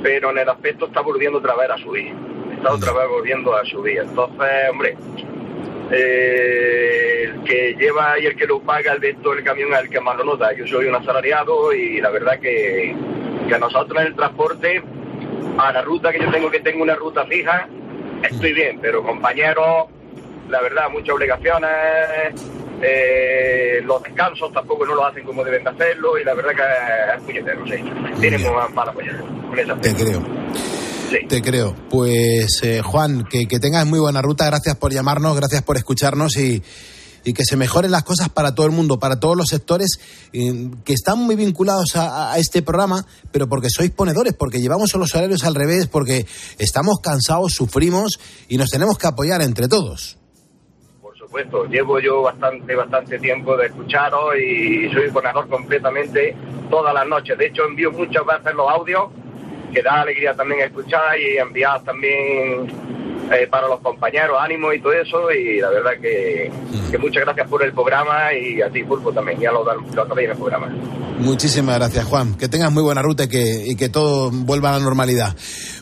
pero 0.04 0.32
en 0.32 0.38
el 0.39 0.50
aspecto 0.50 0.88
está 0.88 1.00
volviendo 1.02 1.39
otra 1.39 1.56
vez 1.56 1.70
a 1.72 1.78
subir. 1.82 2.13
Está 2.58 2.74
otra 2.74 2.91
vez 2.94 3.08
volviendo 3.10 3.56
a 3.56 3.63
subir. 3.65 3.98
Entonces, 4.00 4.48
hombre, 4.72 4.98
eh, 5.91 7.23
el 7.25 7.43
que 7.43 7.75
lleva 7.78 8.19
y 8.19 8.25
el 8.25 8.36
que 8.36 8.47
lo 8.47 8.60
paga 8.62 8.93
el 8.93 9.01
resto 9.01 9.32
del 9.32 9.43
camión 9.43 9.73
es 9.73 9.80
el 9.82 9.89
que 9.89 9.99
más 9.99 10.17
lo 10.17 10.25
nota. 10.25 10.54
Yo 10.54 10.65
soy 10.67 10.86
un 10.86 10.95
asalariado 10.95 11.73
y 11.73 12.01
la 12.01 12.10
verdad 12.10 12.39
que, 12.39 12.95
que 13.47 13.56
a 13.56 13.60
nosotros 13.60 14.01
en 14.01 14.08
el 14.08 14.15
transporte 14.15 14.84
a 15.58 15.71
la 15.71 15.82
ruta 15.82 16.12
que 16.12 16.19
yo 16.19 16.32
tengo, 16.32 16.51
que 16.51 16.60
tengo 16.60 16.84
una 16.84 16.95
ruta 16.95 17.25
fija, 17.25 17.67
estoy 18.23 18.54
bien, 18.54 18.80
pero 18.82 19.04
compañeros, 19.04 19.86
la 20.49 20.62
verdad, 20.62 20.89
muchas 20.89 21.15
obligaciones, 21.15 21.71
eh, 22.82 23.82
los 23.84 24.04
descansos 24.04 24.51
tampoco 24.51 24.86
no 24.86 24.95
lo 24.95 25.06
hacen 25.06 25.23
como 25.23 25.43
deben 25.43 25.63
de 25.63 25.69
hacerlo 25.69 26.17
y 26.17 26.23
la 26.23 26.34
verdad 26.34 26.51
que 26.51 27.15
es 27.15 27.23
puñetero, 27.23 27.65
sí. 27.67 27.84
Apoyar 28.89 29.19
con 29.49 29.60
esa 29.60 29.75
Te 29.78 29.95
creo. 29.95 30.21
Te 31.28 31.41
creo. 31.41 31.76
Pues 31.89 32.60
eh, 32.63 32.82
Juan, 32.82 33.26
que, 33.30 33.48
que 33.48 33.60
tengas 33.60 33.86
muy 33.86 34.00
buena 34.00 34.22
ruta. 34.22 34.46
Gracias 34.46 34.76
por 34.76 34.94
llamarnos, 34.94 35.36
gracias 35.36 35.62
por 35.63 35.78
escucharnos 35.78 36.38
y, 36.38 36.62
y 37.26 37.34
que 37.34 37.44
se 37.44 37.58
mejoren 37.58 37.91
las 37.91 38.04
cosas 38.04 38.30
para 38.30 38.56
todo 38.56 38.68
el 38.68 38.72
mundo, 38.72 39.00
para 39.00 39.20
todos 39.20 39.36
los 39.36 39.48
sectores 39.48 40.00
eh, 40.32 40.70
que 40.86 40.94
están 40.94 41.20
muy 41.20 41.36
vinculados 41.36 41.96
a, 41.96 42.38
este 42.38 42.62
programa, 42.62 43.06
pero 43.32 43.50
porque 43.50 43.70
sois 43.70 43.89
ponedores, 43.91 44.34
porque 44.34 44.62
llevamos 44.62 44.94
los 44.96 45.13
horarios 45.15 45.44
al 45.44 45.56
revés, 45.56 45.88
porque 45.88 46.26
estamos 46.60 47.00
cansados, 47.02 47.54
sufrimos 47.54 48.20
y 48.48 48.58
nos 48.58 48.70
tenemos 48.70 48.98
que 48.98 49.08
apoyar 49.08 49.41
entre 49.41 49.68
todos. 49.68 50.18
Por 51.02 51.18
supuesto, 51.18 51.65
llevo 51.65 52.00
yo 52.00 52.22
bastante, 52.22 52.76
bastante 52.76 53.18
tiempo 53.18 53.58
de 53.58 53.68
escucharos 53.68 54.36
y 54.38 54.91
soy 54.94 55.10
ponedor 55.12 55.50
completamente 55.50 56.36
todas 56.70 56.94
las 56.94 57.08
noches. 57.08 57.38
De 57.38 57.48
hecho, 57.48 57.63
envío 57.65 57.91
muchas 57.91 58.24
veces 58.26 58.54
los 58.56 58.70
audios 58.70 59.06
que 59.73 59.82
da 59.82 60.01
alegría 60.01 60.34
también 60.34 60.62
escuchar 60.62 61.19
y 61.19 61.38
enviar 61.38 61.84
también 61.84 62.67
eh, 63.32 63.47
para 63.49 63.67
los 63.67 63.80
compañeros, 63.80 64.38
ánimo 64.39 64.71
y 64.73 64.80
todo 64.80 64.93
eso. 64.93 65.32
Y 65.32 65.60
la 65.60 65.69
verdad 65.69 65.91
que, 66.01 66.51
muchas 66.99 67.23
gracias 67.23 67.49
por 67.49 67.63
el 67.63 67.73
programa 67.73 68.34
y 68.34 68.62
a 68.62 68.69
ti, 68.69 68.84
Pulpo, 68.84 69.12
también. 69.12 69.39
Ya 69.39 69.51
lo, 69.51 69.63
lo 69.63 70.06
también 70.06 70.32
el 70.32 70.38
programa. 70.38 70.67
Muchísimas 71.19 71.78
gracias, 71.78 72.06
Juan. 72.06 72.36
Que 72.36 72.49
tengas 72.49 72.71
muy 72.71 72.84
buena 72.84 73.01
ruta 73.01 73.23
y 73.23 73.28
que, 73.30 73.63
y 73.65 73.75
que 73.75 73.89
todo 73.89 74.32
vuelva 74.32 74.69
a 74.69 74.73
la 74.73 74.80
normalidad. 74.80 75.36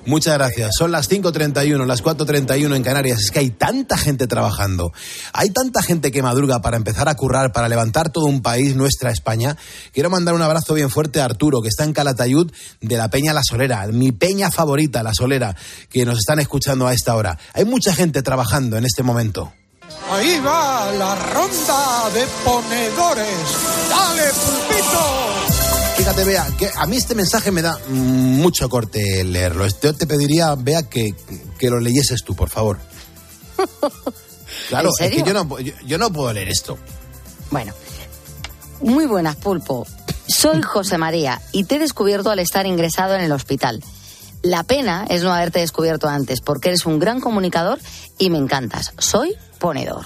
Muchas 0.05 0.33
gracias. 0.33 0.71
Son 0.77 0.91
las 0.91 1.09
5.31, 1.09 1.85
las 1.85 2.03
4.31 2.03 2.75
en 2.75 2.83
Canarias. 2.83 3.19
Es 3.21 3.31
que 3.31 3.39
hay 3.39 3.51
tanta 3.51 3.97
gente 3.97 4.27
trabajando. 4.27 4.91
Hay 5.31 5.49
tanta 5.51 5.81
gente 5.81 6.11
que 6.11 6.21
madruga 6.21 6.61
para 6.61 6.75
empezar 6.75 7.07
a 7.07 7.15
currar, 7.15 7.53
para 7.53 7.69
levantar 7.69 8.09
todo 8.09 8.25
un 8.25 8.41
país, 8.41 8.75
nuestra 8.75 9.11
España. 9.11 9.55
Quiero 9.93 10.09
mandar 10.09 10.33
un 10.33 10.41
abrazo 10.41 10.73
bien 10.73 10.89
fuerte 10.89 11.21
a 11.21 11.25
Arturo, 11.25 11.61
que 11.61 11.69
está 11.69 11.85
en 11.85 11.93
Calatayud 11.93 12.51
de 12.81 12.97
la 12.97 13.09
Peña 13.09 13.33
La 13.33 13.43
Solera, 13.43 13.87
mi 13.87 14.11
peña 14.11 14.51
favorita, 14.51 15.03
La 15.03 15.13
Solera, 15.13 15.55
que 15.89 16.05
nos 16.05 16.17
están 16.17 16.39
escuchando 16.39 16.85
a 16.85 16.93
esta 16.93 17.15
hora. 17.15 17.37
Hay 17.53 17.63
mucha 17.63 17.93
gente 17.93 18.21
trabajando 18.21 18.77
en 18.77 18.85
este 18.85 19.03
momento. 19.03 19.53
Ahí 20.11 20.39
va 20.45 20.91
la 20.97 21.15
ronda 21.15 22.09
de 22.13 22.25
ponedores. 22.43 23.27
¡Dale, 23.89 24.23
pulpito! 24.33 25.52
Fíjate, 26.03 26.25
Bea, 26.25 26.45
que 26.59 26.69
a 26.75 26.85
mí 26.85 26.97
este 26.97 27.15
mensaje 27.15 27.49
me 27.49 27.61
da 27.61 27.79
mucho 27.87 28.67
corte 28.67 29.23
leerlo. 29.23 29.65
Yo 29.81 29.95
te 29.95 30.05
pediría, 30.05 30.53
Bea, 30.55 30.83
que, 30.83 31.15
que 31.57 31.69
lo 31.69 31.79
leyeses 31.79 32.25
tú, 32.25 32.35
por 32.35 32.49
favor. 32.49 32.77
Claro, 34.69 34.89
es 34.99 35.11
que 35.11 35.23
yo 35.23 35.33
no, 35.33 35.59
yo 35.59 35.97
no 35.97 36.11
puedo 36.11 36.31
leer 36.31 36.49
esto. 36.49 36.77
Bueno, 37.51 37.73
muy 38.81 39.05
buenas, 39.05 39.35
Pulpo. 39.37 39.87
Soy 40.27 40.61
José 40.63 40.97
María 40.97 41.41
y 41.51 41.63
te 41.63 41.75
he 41.75 41.79
descubierto 41.79 42.29
al 42.29 42.39
estar 42.39 42.65
ingresado 42.65 43.15
en 43.15 43.21
el 43.21 43.31
hospital. 43.31 43.81
La 44.41 44.63
pena 44.63 45.05
es 45.09 45.23
no 45.23 45.33
haberte 45.33 45.59
descubierto 45.59 46.07
antes, 46.07 46.41
porque 46.41 46.69
eres 46.69 46.85
un 46.85 46.99
gran 46.99 47.21
comunicador 47.21 47.79
y 48.17 48.29
me 48.29 48.37
encantas. 48.37 48.93
Soy 48.97 49.35
ponedor. 49.57 50.05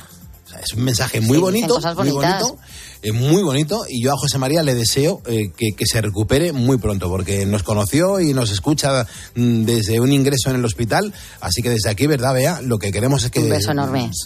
es 0.63 0.73
un 0.73 0.83
mensaje 0.83 1.21
muy 1.21 1.39
bonito, 1.39 1.79
muy 1.95 2.11
bonito, 2.11 2.57
eh, 3.01 3.11
muy 3.11 3.43
bonito, 3.43 3.85
y 3.87 4.03
yo 4.03 4.11
a 4.13 4.17
José 4.17 4.37
María 4.37 4.63
le 4.63 4.75
deseo 4.75 5.21
eh, 5.27 5.51
que, 5.55 5.85
se 5.85 6.01
recupere 6.01 6.51
muy 6.51 6.77
pronto, 6.77 7.09
porque 7.09 7.45
nos 7.45 7.63
conoció 7.63 8.19
y 8.19 8.33
nos 8.33 8.51
escucha 8.51 9.07
mm, 9.35 9.63
desde 9.63 9.99
un 9.99 10.11
ingreso 10.11 10.49
en 10.49 10.57
el 10.57 10.65
hospital, 10.65 11.13
así 11.41 11.61
que 11.61 11.69
desde 11.69 11.89
aquí, 11.89 12.07
¿verdad, 12.07 12.33
Bea? 12.33 12.61
Lo 12.61 12.79
que 12.79 12.91
queremos 12.91 13.23
es 13.23 13.31
que 13.31 13.41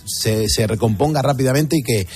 Se, 0.05 0.49
se 0.49 0.67
recomponga 0.67 1.21
rápidamente 1.21 1.77
y 1.77 1.83
que 1.83 2.07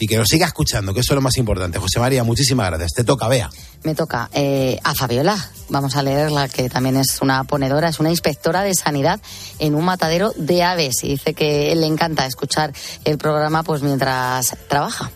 y 0.00 0.06
que 0.06 0.16
nos 0.16 0.28
siga 0.28 0.46
escuchando, 0.46 0.94
que 0.94 1.00
eso 1.00 1.12
es 1.12 1.16
lo 1.16 1.20
más 1.20 1.36
importante. 1.36 1.78
José 1.78 2.00
María, 2.00 2.24
muchísimas 2.24 2.66
gracias. 2.68 2.92
Te 2.92 3.04
toca, 3.04 3.28
Bea. 3.28 3.50
Me 3.84 3.94
toca 3.94 4.30
eh, 4.32 4.80
a 4.82 4.94
Fabiola. 4.94 5.36
Vamos 5.68 5.94
a 5.94 6.02
leerla, 6.02 6.48
que 6.48 6.70
también 6.70 6.96
es 6.96 7.20
una 7.20 7.44
ponedora, 7.44 7.90
es 7.90 8.00
una 8.00 8.08
inspectora 8.08 8.62
de 8.62 8.74
sanidad 8.74 9.20
en 9.58 9.74
un 9.74 9.84
matadero 9.84 10.32
de 10.36 10.62
aves. 10.62 11.04
Y 11.04 11.08
dice 11.08 11.34
que 11.34 11.76
le 11.76 11.86
encanta 11.86 12.24
escuchar 12.24 12.72
el 13.04 13.18
programa 13.18 13.62
pues 13.62 13.82
mientras 13.82 14.56
trabaja. 14.68 15.10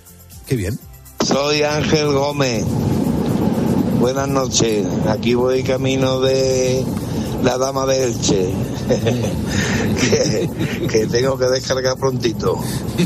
Qué 0.46 0.57
bien. 0.57 0.78
Soy 1.26 1.62
Ángel 1.62 2.12
Gómez. 2.12 2.64
Buenas 3.98 4.28
noches. 4.28 4.87
Aquí 5.09 5.35
voy 5.35 5.62
camino 5.62 6.20
de 6.20 6.85
la 7.42 7.57
dama 7.57 7.87
de 7.87 8.04
Elche. 8.04 8.52
que, 10.90 11.07
tengo 11.07 11.38
que 11.38 11.46
descargar 11.46 11.96
prontito. 11.96 12.61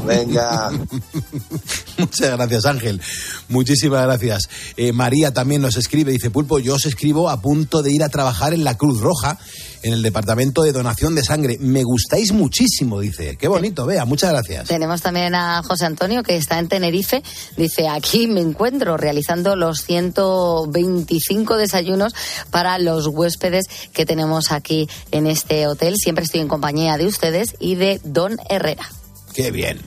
Venga. 0.05 0.71
Muchas 1.99 2.37
gracias, 2.37 2.67
Ángel. 2.67 3.01
Muchísimas 3.49 4.03
gracias. 4.03 4.49
Eh, 4.77 4.93
María 4.93 5.33
también 5.33 5.63
nos 5.63 5.77
escribe, 5.77 6.13
dice 6.13 6.31
Pulpo, 6.31 6.59
yo 6.59 6.75
os 6.75 6.87
escribo 6.87 7.31
a 7.31 7.41
punto 7.41 7.83
de 7.83 7.93
ir 7.93 8.03
a 8.03 8.09
trabajar 8.09 8.55
en 8.55 8.65
la 8.65 8.77
Cruz 8.77 9.01
Roja, 9.01 9.39
en 9.83 9.93
el 9.93 10.03
Departamento 10.03 10.63
de 10.63 10.73
Donación 10.73 11.15
de 11.15 11.23
Sangre. 11.23 11.59
Me 11.61 11.83
gustáis 11.83 12.33
muchísimo, 12.33 13.01
dice. 13.01 13.37
Qué 13.37 13.49
bonito, 13.49 13.87
vea, 13.87 14.05
muchas 14.05 14.31
gracias. 14.31 14.69
Tenemos 14.69 15.03
también 15.03 15.35
a 15.35 15.63
José 15.63 15.87
Antonio, 15.87 16.23
que 16.23 16.37
está 16.37 16.59
en 16.59 16.69
Tenerife. 16.69 17.23
Dice, 17.57 17.89
aquí 17.89 18.27
me 18.27 18.41
encuentro 18.41 18.97
realizando 18.97 19.57
los 19.57 19.83
125 19.83 21.57
desayunos 21.57 22.15
para 22.51 22.79
los 22.79 23.07
huéspedes 23.07 23.67
que 23.93 24.07
tenemos 24.07 24.53
aquí 24.53 24.89
en 25.11 25.27
este 25.27 25.67
hotel. 25.67 25.97
Siempre 25.97 26.25
estoy 26.25 26.41
en 26.41 26.49
compañía 26.49 26.97
de 26.97 27.07
ustedes 27.07 27.55
y 27.59 27.75
de 27.75 28.01
Don 28.05 28.39
Herrera. 28.49 28.89
Qué 29.35 29.51
bien. 29.51 29.79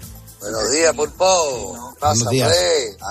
Buenos 0.41 0.71
días, 0.71 0.95
Pulpo. 0.95 1.93
Pasa, 1.99 2.27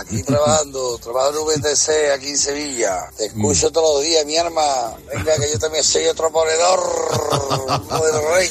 Aquí 0.00 0.22
trabajando, 0.26 0.98
trabajo 0.98 1.52
en 1.52 1.60
VTC 1.60 2.12
aquí 2.12 2.30
en 2.30 2.38
Sevilla. 2.38 3.08
Te 3.16 3.26
escucho 3.26 3.68
mm. 3.68 3.72
todos 3.72 3.94
los 3.94 4.04
días, 4.04 4.26
mi 4.26 4.36
arma. 4.36 4.96
Venga, 5.06 5.36
que 5.36 5.52
yo 5.52 5.58
también 5.60 5.84
soy 5.84 6.06
otro 6.06 6.32
ponedor. 6.32 6.80
un 7.70 8.34
rey, 8.34 8.50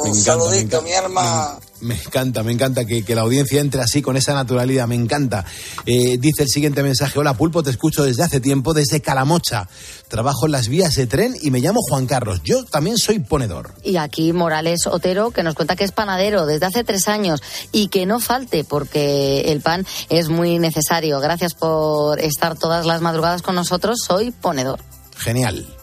un 0.00 0.14
saludito, 0.16 0.82
mi 0.82 0.92
arma. 0.94 1.60
Me 1.80 1.94
encanta, 1.94 2.42
me 2.42 2.52
encanta 2.52 2.84
que, 2.84 3.02
la 3.14 3.22
audiencia 3.22 3.60
entre 3.60 3.82
así 3.82 4.02
con 4.02 4.16
esa 4.16 4.34
naturalidad, 4.34 4.86
me 4.86 4.94
encanta. 4.94 5.44
Eh, 5.84 6.16
dice 6.18 6.44
el 6.44 6.48
siguiente 6.48 6.82
mensaje, 6.82 7.18
hola 7.18 7.34
Pulpo, 7.34 7.62
te 7.62 7.70
escucho 7.70 8.04
desde 8.04 8.22
hace 8.22 8.40
tiempo, 8.40 8.74
desde 8.74 9.00
Calamocha. 9.00 9.68
Trabajo 10.08 10.46
en 10.46 10.52
las 10.52 10.68
vías 10.68 10.94
de 10.94 11.06
tren 11.06 11.34
y 11.40 11.50
me 11.50 11.60
llamo 11.60 11.80
Juan 11.82 12.06
Carlos. 12.06 12.40
Yo 12.44 12.64
también 12.64 12.96
soy 12.96 13.18
ponedor. 13.18 13.74
Y 13.82 13.96
aquí 13.96 14.32
Morales 14.32 14.86
Otero, 14.86 15.30
que 15.30 15.42
nos 15.42 15.54
cuenta 15.54 15.76
que 15.76 15.84
es 15.84 15.92
panadero 15.92 16.46
desde 16.46 16.66
hace 16.66 16.84
tres 16.84 17.08
años 17.08 17.42
y 17.72 17.88
que 17.88 18.06
no 18.06 18.20
falte 18.20 18.64
porque 18.64 19.52
el 19.52 19.60
pan 19.60 19.86
es 20.08 20.28
muy 20.28 20.58
necesario. 20.58 21.20
Gracias 21.20 21.54
por 21.54 22.20
estar 22.20 22.56
todas 22.56 22.86
las 22.86 23.00
madrugadas 23.02 23.42
con 23.42 23.54
nosotros. 23.54 23.98
Soy 24.06 24.30
ponedor. 24.30 24.80
Genial. 25.16 25.75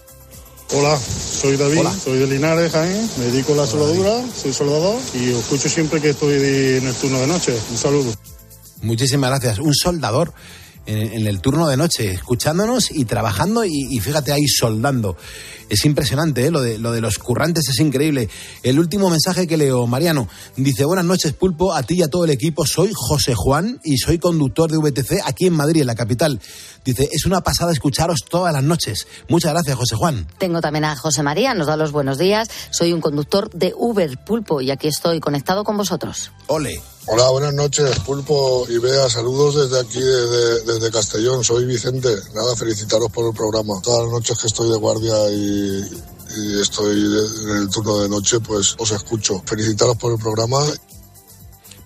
Hola, 0.76 0.97
soy 0.97 1.55
David, 1.55 1.84
soy 2.03 2.17
de 2.17 2.26
Linares, 2.26 2.71
Jaén, 2.71 3.07
me 3.19 3.26
dedico 3.26 3.53
a 3.53 3.57
la 3.57 3.67
soldadura, 3.67 4.24
soy 4.36 4.51
soldador 4.53 4.99
y 5.13 5.30
os 5.30 5.41
escucho 5.41 5.69
siempre 5.69 6.01
que 6.01 6.09
estoy 6.09 6.34
en 6.34 6.88
el 6.88 6.95
turno 6.95 7.19
de 7.19 7.28
noche. 7.28 7.55
Un 7.69 7.78
saludo. 7.78 8.11
Muchísimas 8.82 9.30
gracias. 9.30 9.59
Un 9.59 9.76
soldador 9.76 10.34
en, 10.88 11.28
el 11.28 11.41
turno 11.41 11.67
de 11.67 11.78
noche, 11.78 12.11
escuchándonos 12.11 12.89
y 12.89 13.05
trabajando 13.05 13.63
y, 13.65 13.99
fíjate 13.99 14.32
ahí 14.32 14.47
soldando. 14.47 15.15
Es 15.70 15.86
impresionante, 15.86 16.45
¿eh? 16.45 16.51
lo, 16.51 16.61
de, 16.61 16.78
lo 16.78 16.91
de 16.91 17.01
los 17.01 17.18
currantes 17.20 17.68
es 17.70 17.80
increíble. 17.80 18.30
El 18.64 18.80
último 18.80 19.09
mensaje 19.09 19.47
que 19.47 19.57
leo, 19.57 19.88
Mariano, 19.88 20.28
dice, 20.55 20.86
buenas 20.86 21.05
noches 21.05 21.34
Pulpo, 21.34 21.74
a 21.74 21.84
ti 21.84 21.95
y 21.95 22.03
a 22.03 22.09
todo 22.09 22.26
el 22.26 22.32
equipo, 22.32 22.66
soy 22.66 22.91
José 22.93 23.34
Juan 23.36 23.80
y 23.84 23.97
soy 23.97 24.20
conductor 24.20 24.72
de 24.72 24.78
VTC 24.78 25.22
aquí 25.26 25.47
en 25.47 25.53
Madrid, 25.53 25.82
en 25.82 25.88
la 25.88 25.95
capital. 25.95 26.39
Dice, 26.86 27.07
es 27.11 27.26
una 27.26 27.41
pasada 27.41 27.72
escucharos 27.72 28.22
todas 28.30 28.53
las 28.53 28.64
noches. 28.64 29.07
Muchas 29.30 29.53
gracias, 29.53 29.78
José 29.78 29.95
Juan. 29.95 30.28
Tengo 30.38 30.59
también 30.61 30.86
a 30.86 30.95
José 30.95 31.24
María, 31.24 31.53
nos 31.53 31.68
da 31.68 31.78
los 31.78 31.91
buenos 31.91 32.18
días. 32.18 32.49
Soy 32.72 32.91
un 32.91 33.01
conductor 33.01 33.49
de 33.51 33.74
Uber 33.76 34.18
Pulpo 34.26 34.61
y 34.61 34.72
aquí 34.72 34.88
estoy 34.88 35.20
conectado 35.20 35.64
con 35.64 35.78
vosotros. 35.78 36.32
Ole. 36.47 36.82
Hola, 37.05 37.30
buenas 37.32 37.53
noches, 37.53 37.99
Pulpo 37.99 38.66
y 38.70 38.78
Bea. 38.78 39.09
Saludos 39.09 39.55
desde 39.55 39.82
aquí, 39.82 39.99
desde, 39.99 40.89
Castellón. 40.89 41.43
Soy 41.43 41.66
Vicente. 41.66 42.07
Nada, 42.34 42.55
felicitaros 42.55 43.11
por 43.11 43.28
el 43.28 43.36
programa. 43.36 43.74
Todas 43.84 44.03
las 44.03 44.11
noches 44.14 44.39
que 44.39 44.47
estoy 44.47 44.72
de 44.72 44.78
guardia 44.78 45.14
y, 45.30 45.53
estoy 46.62 46.99
en 47.45 47.58
el 47.58 47.70
turno 47.70 47.99
de 47.99 48.10
noche, 48.10 48.39
pues 48.39 48.76
os 48.78 48.91
escucho. 48.91 49.41
Felicitaros 49.45 49.97
por 49.97 50.14
el 50.14 50.20
programa. 50.20 50.60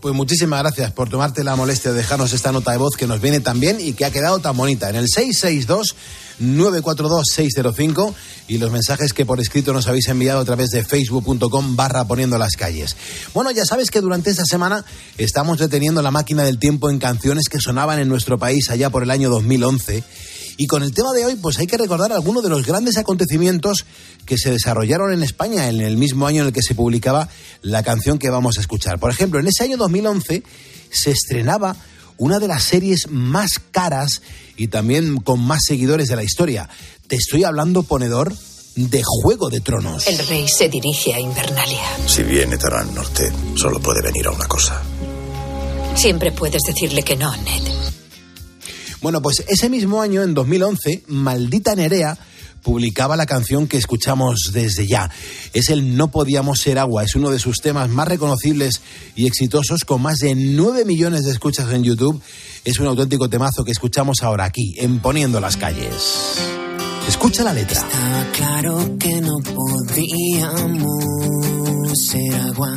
Pues 0.01 0.13
muchísimas 0.13 0.61
gracias 0.61 0.91
por 0.91 1.09
tomarte 1.09 1.43
la 1.43 1.55
molestia 1.55 1.91
de 1.91 1.97
dejarnos 1.97 2.31
esta 2.31 2.51
nota 2.51 2.71
de 2.71 2.77
voz 2.77 2.95
que 2.95 3.07
nos 3.07 3.19
viene 3.19 3.39
tan 3.39 3.59
bien 3.59 3.77
y 3.79 3.93
que 3.93 4.05
ha 4.05 4.11
quedado 4.11 4.39
tan 4.39 4.55
bonita. 4.55 4.89
En 4.89 4.95
el 4.95 5.07
662 5.07 5.95
942-605 6.39 8.13
y 8.47 8.57
los 8.57 8.71
mensajes 8.71 9.13
que 9.13 9.25
por 9.25 9.39
escrito 9.39 9.73
nos 9.73 9.87
habéis 9.87 10.07
enviado 10.07 10.39
a 10.39 10.45
través 10.45 10.69
de 10.69 10.83
facebook.com 10.83 11.75
barra 11.75 12.05
poniendo 12.05 12.37
las 12.37 12.55
calles. 12.55 12.95
Bueno, 13.33 13.51
ya 13.51 13.65
sabes 13.65 13.89
que 13.89 14.01
durante 14.01 14.29
esta 14.29 14.45
semana 14.45 14.85
estamos 15.17 15.57
deteniendo 15.57 16.01
la 16.01 16.11
máquina 16.11 16.43
del 16.43 16.59
tiempo 16.59 16.89
en 16.89 16.99
canciones 16.99 17.45
que 17.49 17.59
sonaban 17.59 17.99
en 17.99 18.07
nuestro 18.07 18.37
país 18.37 18.69
allá 18.69 18.89
por 18.89 19.03
el 19.03 19.11
año 19.11 19.29
2011 19.29 20.03
Y 20.57 20.65
con 20.65 20.81
el 20.81 20.93
tema 20.93 21.13
de 21.13 21.23
hoy, 21.23 21.35
pues 21.35 21.59
hay 21.59 21.67
que 21.67 21.77
recordar 21.77 22.11
algunos 22.11 22.43
de 22.43 22.49
los 22.49 22.65
grandes 22.65 22.97
acontecimientos 22.97 23.85
que 24.25 24.37
se 24.37 24.51
desarrollaron 24.51 25.13
en 25.13 25.21
España 25.23 25.69
en 25.69 25.81
el 25.81 25.97
mismo 25.97 26.25
año 26.25 26.41
en 26.41 26.47
el 26.47 26.53
que 26.53 26.63
se 26.63 26.73
publicaba 26.73 27.29
la 27.61 27.83
canción 27.83 28.17
que 28.17 28.31
vamos 28.31 28.57
a 28.57 28.61
escuchar. 28.61 28.99
Por 28.99 29.11
ejemplo, 29.11 29.39
en 29.39 29.47
ese 29.47 29.63
año 29.63 29.77
2011 29.77 30.43
se 30.89 31.11
estrenaba 31.11 31.75
una 32.17 32.39
de 32.39 32.47
las 32.47 32.63
series 32.63 33.09
más 33.09 33.59
caras 33.71 34.21
y 34.57 34.69
también 34.69 35.17
con 35.17 35.39
más 35.39 35.61
seguidores 35.65 36.07
de 36.07 36.15
la 36.15 36.23
historia. 36.23 36.67
Te 37.07 37.15
estoy 37.15 37.43
hablando, 37.43 37.83
ponedor, 37.83 38.33
de 38.75 39.01
Juego 39.03 39.49
de 39.49 39.61
Tronos. 39.61 40.07
El 40.07 40.17
rey 40.27 40.47
se 40.47 40.69
dirige 40.69 41.13
a 41.13 41.19
Invernalia. 41.19 41.83
Si 42.05 42.23
viene 42.23 42.57
Terran 42.57 42.93
Norte, 42.93 43.31
solo 43.55 43.79
puede 43.79 44.01
venir 44.01 44.27
a 44.27 44.31
una 44.31 44.47
cosa. 44.47 44.81
Siempre 45.95 46.31
puedes 46.31 46.61
decirle 46.63 47.03
que 47.03 47.15
no, 47.15 47.35
Ned. 47.37 47.86
Bueno, 49.01 49.21
pues 49.21 49.43
ese 49.47 49.69
mismo 49.69 50.01
año, 50.01 50.23
en 50.23 50.33
2011, 50.33 51.03
Maldita 51.07 51.75
Nerea 51.75 52.17
publicaba 52.63 53.15
la 53.15 53.25
canción 53.25 53.67
que 53.67 53.77
escuchamos 53.77 54.51
desde 54.51 54.87
ya. 54.87 55.09
Es 55.53 55.69
el 55.69 55.95
No 55.95 56.09
Podíamos 56.09 56.59
Ser 56.59 56.79
Agua, 56.79 57.03
es 57.03 57.15
uno 57.15 57.29
de 57.29 57.39
sus 57.39 57.57
temas 57.57 57.89
más 57.89 58.07
reconocibles 58.07 58.81
y 59.15 59.25
exitosos, 59.25 59.85
con 59.85 60.01
más 60.01 60.17
de 60.17 60.35
9 60.35 60.83
millones 60.83 61.23
de 61.23 61.31
escuchas 61.31 61.71
en 61.71 61.83
YouTube. 61.83 62.21
Es 62.65 62.79
un 62.79 62.87
auténtico 62.87 63.29
temazo 63.29 63.63
que 63.63 63.71
escuchamos 63.71 64.21
ahora 64.21 64.43
aquí, 64.45 64.73
en 64.77 64.99
Poniendo 64.99 65.39
las 65.39 65.55
Calles. 65.55 66.35
Escucha 67.07 67.43
la 67.43 67.53
letra. 67.53 67.79
Está 67.79 68.31
claro 68.33 68.97
que 68.99 69.21
no 69.21 69.37
podíamos 69.39 70.97
ser 72.05 72.35
agua. 72.35 72.73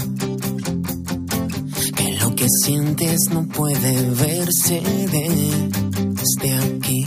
Que 1.97 2.13
lo 2.13 2.33
que 2.37 2.47
sientes 2.63 3.19
no 3.33 3.49
puede 3.49 4.09
verse 4.11 4.83
desde 6.21 6.53
aquí 6.55 7.05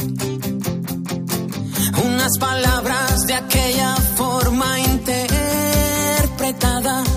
unas 2.03 2.37
palabras 2.39 3.27
de 3.27 3.35
aquella 3.35 3.95
forma 4.15 4.79
interpretadas. 4.79 7.07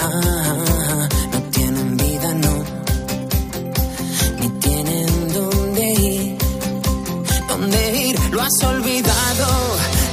Ah, 0.00 1.08
no 1.32 1.42
tienen 1.50 1.96
vida, 1.96 2.32
no. 2.34 2.64
Ni 4.40 4.48
tienen 4.60 5.32
dónde 5.32 5.94
ir. 5.94 6.38
Dónde 7.48 7.98
ir, 8.06 8.20
lo 8.30 8.40
has 8.40 8.62
olvidado. 8.62 9.48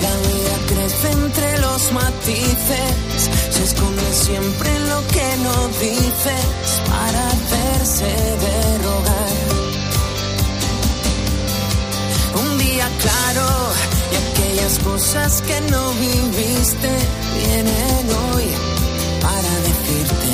La 0.02 0.16
vida 0.28 0.58
crece 0.68 1.12
entre 1.12 1.60
los 1.60 1.92
matices. 1.92 3.30
Se 3.52 3.64
esconde 3.64 4.14
siempre 4.14 4.80
lo 4.92 5.06
que 5.14 5.38
no 5.46 5.68
dices 5.80 6.46
para 6.90 7.28
hacerse 7.28 8.10
de 8.46 8.60
claro 12.78 13.70
las 14.70 14.80
cosas 14.80 15.41
que 15.41 15.61
no 15.72 15.93
viviste 15.93 16.89
vienen 17.38 18.05
hoy 18.22 18.45
para 19.22 19.51
decirte 19.67 20.32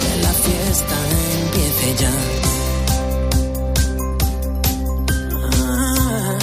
que 0.00 0.22
la 0.22 0.32
fiesta 0.44 0.96
empiece 1.42 1.88
ya. 2.02 2.12
Ah. 5.62 6.38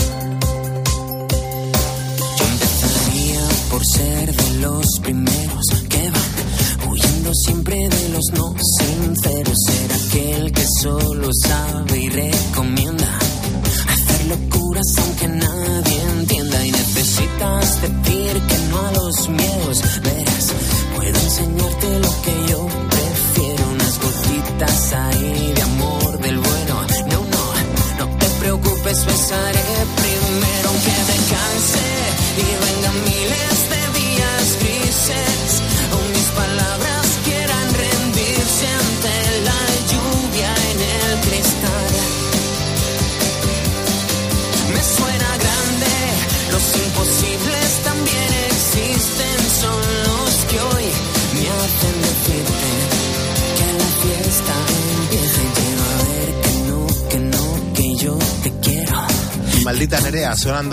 Yo 2.37 2.45
empezaría 2.45 3.41
por 3.71 3.85
ser 3.85 4.35
de 4.35 4.49
los 4.59 4.99
primeros 5.01 5.65
que 5.89 6.09
van 6.09 6.89
huyendo 6.89 7.33
siempre 7.33 7.75
de 7.75 8.09
los 8.09 8.25
no 8.33 8.53
sinceros. 8.79 9.57
Ser 9.65 9.93
aquel 9.93 10.51
que 10.51 10.65
solo 10.81 11.29
sabe 11.45 11.99
y 11.99 12.09
recomienda 12.09 13.19
hacer 14.07 14.27
locuras 14.27 14.97
aunque 14.99 15.27
nadie 15.27 16.01
entienda 16.19 16.65
y 16.65 16.71
necesitas 16.71 17.81
decir 17.81 18.41
que 18.47 18.57
no 18.69 18.79
a 18.79 18.91
los 18.91 19.29
miedos. 19.29 19.81
Verás, 20.03 20.53
puedo 20.95 21.19
enseñarte 21.19 21.99
lo 21.99 22.21
que 22.21 22.51
yo 22.51 22.66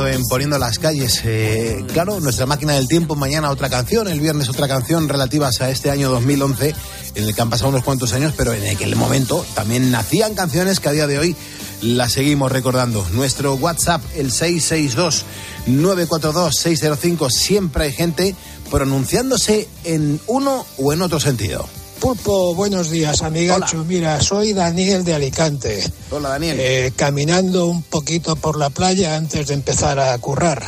en 0.07 0.23
Poniendo 0.25 0.59
las 0.59 0.79
Calles. 0.79 1.23
Eh, 1.25 1.83
claro, 1.93 2.21
nuestra 2.21 2.47
máquina 2.47 2.75
del 2.75 2.87
tiempo, 2.89 3.17
mañana 3.17 3.51
otra 3.51 3.71
canción, 3.71 4.09
el 4.09 4.21
viernes 4.21 4.49
otra 4.49 4.69
canción 4.69 5.09
relativas 5.09 5.61
a 5.61 5.71
este 5.71 5.91
año 5.91 6.11
2011, 6.11 6.75
en 7.15 7.25
el 7.25 7.35
que 7.35 7.41
han 7.41 7.51
pasado 7.51 7.71
unos 7.71 7.85
cuantos 7.85 8.13
años, 8.13 8.35
pero 8.37 8.53
en 8.53 8.69
aquel 8.75 8.97
momento 8.97 9.47
también 9.55 9.91
nacían 9.91 10.35
canciones 10.35 10.81
que 10.81 10.89
a 10.89 10.93
día 10.93 11.07
de 11.07 11.19
hoy 11.19 11.37
las 11.83 12.13
seguimos 12.13 12.53
recordando. 12.53 13.07
Nuestro 13.13 13.55
WhatsApp, 13.55 14.03
el 14.15 14.31
662-942-605, 14.31 17.31
siempre 17.31 17.85
hay 17.85 17.93
gente 17.93 18.35
pronunciándose 18.71 19.69
en 19.85 20.21
uno 20.27 20.67
o 20.79 20.93
en 20.93 21.01
otro 21.03 21.21
sentido. 21.21 21.69
Pulpo, 22.05 22.55
buenos 22.55 22.91
días, 22.91 23.23
amigacho. 23.23 23.83
Mira, 23.83 24.21
soy 24.21 24.53
Daniel 24.53 25.05
de 25.05 25.15
Alicante. 25.15 25.83
Hola, 26.11 26.29
Daniel. 26.29 26.59
Eh, 26.61 26.93
caminando 26.95 27.65
un 27.65 27.83
poquito 27.83 28.37
por 28.37 28.59
la 28.59 28.69
playa 28.69 29.17
antes 29.17 29.47
de 29.47 29.55
empezar 29.55 29.99
a 29.99 30.19
currar. 30.19 30.63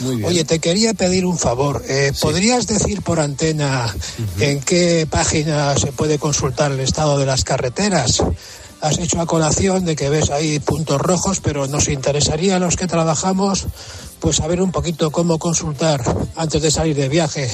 Muy 0.00 0.16
bien. 0.16 0.28
Oye, 0.28 0.44
te 0.44 0.58
quería 0.58 0.92
pedir 0.92 1.26
un 1.26 1.38
favor. 1.38 1.84
Eh, 1.88 2.12
¿Podrías 2.20 2.66
decir 2.66 3.02
por 3.02 3.20
antena 3.20 3.94
en 4.40 4.58
qué 4.58 5.06
página 5.08 5.78
se 5.78 5.92
puede 5.92 6.18
consultar 6.18 6.72
el 6.72 6.80
estado 6.80 7.18
de 7.18 7.26
las 7.26 7.44
carreteras? 7.44 8.20
Has 8.80 8.98
hecho 8.98 9.20
a 9.20 9.26
colación 9.26 9.84
de 9.84 9.94
que 9.94 10.10
ves 10.10 10.30
ahí 10.30 10.58
puntos 10.58 11.00
rojos, 11.00 11.38
pero 11.40 11.68
nos 11.68 11.86
interesaría 11.86 12.56
a 12.56 12.58
los 12.58 12.74
que 12.74 12.88
trabajamos 12.88 13.66
pues 14.18 14.36
saber 14.36 14.60
un 14.60 14.72
poquito 14.72 15.12
cómo 15.12 15.38
consultar 15.38 16.02
antes 16.34 16.60
de 16.60 16.72
salir 16.72 16.96
de 16.96 17.08
viaje. 17.08 17.48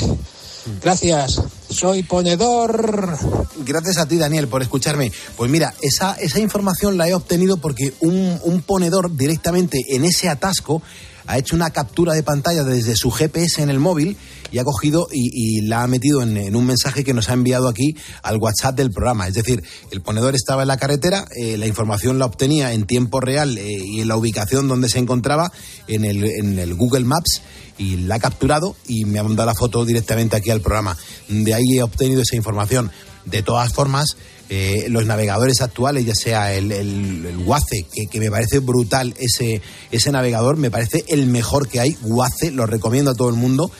Gracias. 0.82 1.40
Soy 1.68 2.02
ponedor. 2.02 3.18
Gracias 3.64 3.98
a 3.98 4.06
ti, 4.06 4.16
Daniel, 4.16 4.48
por 4.48 4.62
escucharme. 4.62 5.12
Pues 5.36 5.50
mira, 5.50 5.74
esa, 5.82 6.14
esa 6.14 6.40
información 6.40 6.96
la 6.96 7.08
he 7.08 7.14
obtenido 7.14 7.56
porque 7.56 7.92
un, 8.00 8.38
un 8.42 8.62
ponedor 8.62 9.16
directamente 9.16 9.78
en 9.90 10.04
ese 10.04 10.28
atasco 10.28 10.82
ha 11.26 11.38
hecho 11.38 11.56
una 11.56 11.70
captura 11.70 12.14
de 12.14 12.22
pantalla 12.22 12.64
desde 12.64 12.96
su 12.96 13.10
GPS 13.10 13.62
en 13.62 13.70
el 13.70 13.78
móvil 13.78 14.16
y 14.52 14.58
ha 14.58 14.64
cogido 14.64 15.08
y, 15.10 15.60
la 15.62 15.82
ha 15.82 15.86
metido 15.86 16.22
en, 16.22 16.36
en, 16.36 16.56
un 16.56 16.66
mensaje 16.66 17.04
que 17.04 17.12
nos 17.12 17.28
ha 17.28 17.32
enviado 17.32 17.68
aquí 17.68 17.96
al 18.22 18.36
WhatsApp 18.36 18.76
del 18.76 18.90
programa. 18.90 19.26
Es 19.26 19.34
decir, 19.34 19.62
el 19.90 20.00
ponedor 20.00 20.34
estaba 20.34 20.62
en 20.62 20.68
la 20.68 20.76
carretera, 20.76 21.26
eh, 21.36 21.56
la 21.56 21.66
información 21.66 22.18
la 22.18 22.26
obtenía 22.26 22.72
en 22.72 22.86
tiempo 22.86 23.20
real 23.20 23.58
eh, 23.58 23.78
y 23.84 24.00
en 24.00 24.08
la 24.08 24.16
ubicación 24.16 24.68
donde 24.68 24.88
se 24.88 24.98
encontraba 24.98 25.50
en 25.88 26.04
el, 26.04 26.24
en 26.24 26.58
el 26.58 26.74
Google 26.74 27.04
Maps 27.04 27.42
y 27.78 27.96
la 27.96 28.16
ha 28.16 28.20
capturado 28.20 28.76
y 28.86 29.04
me 29.04 29.18
ha 29.18 29.22
mandado 29.22 29.46
la 29.46 29.54
foto 29.54 29.84
directamente 29.84 30.36
aquí 30.36 30.50
al 30.50 30.60
programa. 30.60 30.96
De 31.28 31.54
ahí 31.54 31.78
he 31.78 31.82
obtenido 31.82 32.22
esa 32.22 32.36
información. 32.36 32.90
De 33.24 33.42
todas 33.42 33.72
formas, 33.72 34.16
eh, 34.48 34.86
los 34.88 35.06
navegadores 35.06 35.60
actuales, 35.60 36.06
ya 36.06 36.14
sea 36.14 36.54
el, 36.54 36.70
el, 36.70 37.26
el 37.26 37.36
Waze, 37.38 37.84
que, 37.92 38.06
que, 38.06 38.20
me 38.20 38.30
parece 38.30 38.60
brutal 38.60 39.14
ese, 39.18 39.60
ese 39.90 40.12
navegador, 40.12 40.56
me 40.56 40.70
parece 40.70 41.04
el 41.08 41.26
mejor 41.26 41.68
que 41.68 41.80
hay, 41.80 41.96
Waze, 42.02 42.52
lo 42.52 42.66
recomiendo 42.66 43.10
a 43.10 43.14
todo 43.14 43.28
el 43.28 43.34
mundo. 43.34 43.70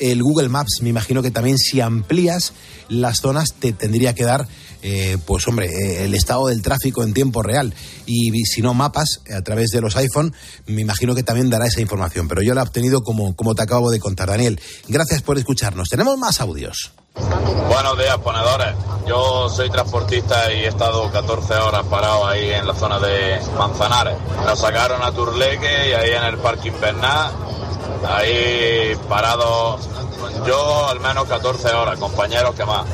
El 0.00 0.22
Google 0.22 0.48
Maps, 0.48 0.80
me 0.82 0.88
imagino 0.88 1.22
que 1.22 1.30
también 1.30 1.58
si 1.58 1.80
amplías 1.80 2.52
las 2.88 3.18
zonas 3.18 3.54
te 3.54 3.72
tendría 3.72 4.14
que 4.14 4.24
dar, 4.24 4.48
eh, 4.82 5.18
pues 5.26 5.46
hombre, 5.46 5.66
eh, 5.66 6.04
el 6.04 6.14
estado 6.14 6.48
del 6.48 6.62
tráfico 6.62 7.02
en 7.02 7.12
tiempo 7.12 7.42
real. 7.42 7.74
Y 8.06 8.30
si 8.44 8.62
no 8.62 8.74
mapas 8.74 9.20
a 9.32 9.42
través 9.42 9.70
de 9.70 9.80
los 9.80 9.96
iPhone, 9.96 10.34
me 10.66 10.80
imagino 10.80 11.14
que 11.14 11.22
también 11.22 11.50
dará 11.50 11.66
esa 11.66 11.80
información. 11.80 12.26
Pero 12.28 12.42
yo 12.42 12.54
la 12.54 12.62
he 12.62 12.64
obtenido 12.64 13.02
como, 13.02 13.36
como 13.36 13.54
te 13.54 13.62
acabo 13.62 13.90
de 13.90 14.00
contar, 14.00 14.28
Daniel. 14.28 14.60
Gracias 14.88 15.22
por 15.22 15.38
escucharnos. 15.38 15.88
Tenemos 15.88 16.18
más 16.18 16.40
audios. 16.40 16.92
Buenos 17.68 17.98
días, 17.98 18.18
ponedores. 18.18 18.74
Yo 19.06 19.48
soy 19.48 19.70
transportista 19.70 20.52
y 20.52 20.60
he 20.60 20.68
estado 20.68 21.10
14 21.10 21.54
horas 21.54 21.84
parado 21.86 22.26
ahí 22.26 22.50
en 22.50 22.66
la 22.66 22.74
zona 22.74 22.98
de 22.98 23.40
Manzanares. 23.58 24.16
Nos 24.44 24.58
sacaron 24.58 25.02
a 25.02 25.12
Turleque 25.12 25.88
y 25.88 25.92
ahí 25.92 26.10
en 26.12 26.24
el 26.24 26.38
Parque 26.38 26.68
Invernal, 26.68 27.32
ahí 28.06 28.96
parado 29.08 29.78
yo 30.46 30.88
al 30.88 31.00
menos 31.00 31.24
14 31.24 31.68
horas, 31.72 31.98
compañeros 31.98 32.54
que 32.54 32.64
más. 32.64 32.86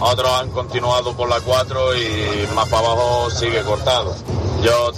Otros 0.00 0.30
han 0.30 0.50
continuado 0.50 1.14
por 1.14 1.28
la 1.28 1.40
4 1.40 1.96
y 1.96 2.48
más 2.54 2.68
para 2.68 2.86
abajo 2.86 3.30
sigue 3.30 3.62
cortado. 3.62 4.14
Yo 4.62 4.90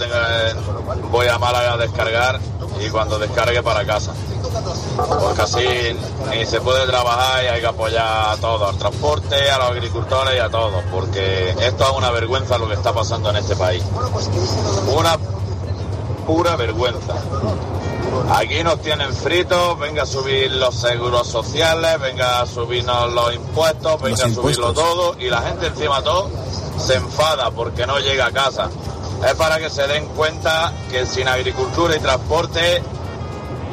voy 1.11 1.27
a 1.27 1.37
Málaga 1.37 1.73
a 1.73 1.77
descargar 1.77 2.39
y 2.79 2.89
cuando 2.89 3.19
descargue 3.19 3.61
para 3.63 3.85
casa. 3.85 4.13
Porque 4.97 5.41
así 5.41 5.67
ni 6.29 6.45
se 6.45 6.61
puede 6.61 6.85
trabajar 6.87 7.43
y 7.43 7.47
hay 7.47 7.61
que 7.61 7.67
apoyar 7.67 8.31
a 8.31 8.37
todos, 8.37 8.69
al 8.69 8.77
transporte, 8.77 9.49
a 9.49 9.57
los 9.57 9.71
agricultores 9.71 10.35
y 10.35 10.39
a 10.39 10.49
todos, 10.49 10.83
porque 10.91 11.49
esto 11.61 11.83
es 11.83 11.97
una 11.97 12.11
vergüenza 12.11 12.57
lo 12.57 12.67
que 12.67 12.73
está 12.73 12.93
pasando 12.93 13.29
en 13.29 13.37
este 13.37 13.55
país. 13.55 13.83
Una 14.95 15.17
pura 16.25 16.55
vergüenza. 16.55 17.13
Aquí 18.29 18.63
nos 18.63 18.81
tienen 18.81 19.13
fritos, 19.13 19.79
venga 19.79 20.03
a 20.03 20.05
subir 20.05 20.51
los 20.51 20.75
seguros 20.75 21.27
sociales, 21.27 21.99
venga 21.99 22.41
a 22.41 22.45
subirnos 22.45 23.13
los 23.13 23.33
impuestos, 23.33 24.01
venga 24.01 24.25
a 24.25 24.29
subirlo 24.29 24.73
todo 24.73 25.15
y 25.19 25.29
la 25.29 25.41
gente 25.41 25.67
encima 25.67 26.01
todo 26.03 26.29
se 26.77 26.95
enfada 26.95 27.51
porque 27.51 27.87
no 27.87 27.99
llega 27.99 28.27
a 28.27 28.31
casa. 28.31 28.69
Es 29.25 29.33
para 29.35 29.57
que 29.59 29.69
se 29.69 29.87
den 29.87 30.05
cuenta 30.09 30.73
que 30.91 31.05
sin 31.05 31.27
agricultura 31.27 31.95
y 31.95 31.99
transporte 31.99 32.83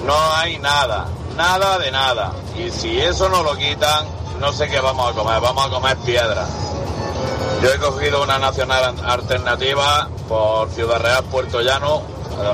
no 0.07 0.33
hay 0.35 0.59
nada, 0.59 1.07
nada 1.37 1.79
de 1.79 1.91
nada. 1.91 2.33
Y 2.57 2.71
si 2.71 2.99
eso 3.01 3.29
no 3.29 3.43
lo 3.43 3.57
quitan, 3.57 4.07
no 4.41 4.53
sé 4.53 4.69
qué 4.69 4.81
vamos 4.81 5.11
a 5.11 5.15
comer, 5.15 5.41
vamos 5.41 5.67
a 5.67 5.71
comer 5.71 5.97
piedra. 5.99 6.47
Yo 7.61 7.73
he 7.73 7.79
cogido 7.79 8.23
una 8.23 8.39
nacional 8.39 8.95
alternativa 9.05 10.09
por 10.29 10.71
Ciudad 10.71 11.01
Real, 11.01 11.25
Puerto 11.25 11.61
Llano, 11.61 12.03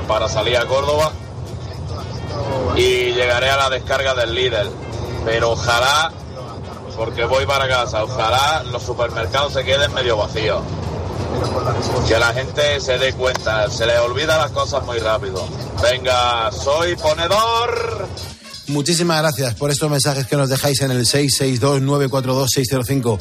para 0.07 0.27
salir 0.27 0.57
a 0.57 0.65
Córdoba 0.65 1.11
y 2.75 3.13
llegaré 3.13 3.49
a 3.49 3.57
la 3.57 3.69
descarga 3.69 4.13
del 4.13 4.33
líder. 4.33 4.67
Pero 5.25 5.51
ojalá, 5.51 6.11
porque 6.95 7.25
voy 7.25 7.45
para 7.45 7.67
casa, 7.67 8.03
ojalá 8.03 8.63
los 8.71 8.81
supermercados 8.83 9.53
se 9.53 9.63
queden 9.63 9.93
medio 9.93 10.17
vacíos. 10.17 10.61
Que 12.07 12.19
la 12.19 12.33
gente 12.33 12.79
se 12.79 12.97
dé 12.97 13.13
cuenta, 13.13 13.69
se 13.69 13.85
le 13.85 13.99
olvida 13.99 14.37
las 14.37 14.51
cosas 14.51 14.83
muy 14.85 14.99
rápido. 14.99 15.45
Venga, 15.81 16.49
soy 16.51 16.95
ponedor. 16.95 18.07
Muchísimas 18.67 19.21
gracias 19.21 19.55
por 19.55 19.71
estos 19.71 19.89
mensajes 19.89 20.27
que 20.27 20.37
nos 20.37 20.49
dejáis 20.49 20.81
en 20.81 20.91
el 20.91 21.05
662-942-605. 21.05 23.19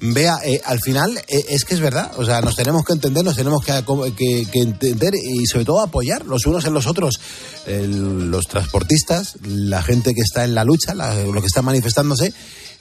Vea, 0.00 0.38
eh, 0.44 0.60
al 0.64 0.80
final 0.80 1.16
eh, 1.28 1.44
es 1.48 1.64
que 1.64 1.74
es 1.74 1.80
verdad, 1.80 2.12
o 2.16 2.24
sea, 2.24 2.40
nos 2.40 2.56
tenemos 2.56 2.84
que 2.84 2.92
entender, 2.92 3.24
nos 3.24 3.36
tenemos 3.36 3.64
que, 3.64 4.46
entender 4.52 5.14
y 5.14 5.46
sobre 5.46 5.64
todo 5.64 5.80
apoyar 5.80 6.24
los 6.26 6.46
unos 6.46 6.64
en 6.64 6.74
los 6.74 6.86
otros. 6.86 7.20
Los 7.66 8.46
transportistas, 8.46 9.36
la 9.42 9.82
gente 9.82 10.14
que 10.14 10.20
está 10.20 10.44
en 10.44 10.54
la 10.54 10.64
lucha, 10.64 10.94
la, 10.94 11.14
lo 11.14 11.40
que 11.40 11.48
está 11.48 11.62
manifestándose, 11.62 12.32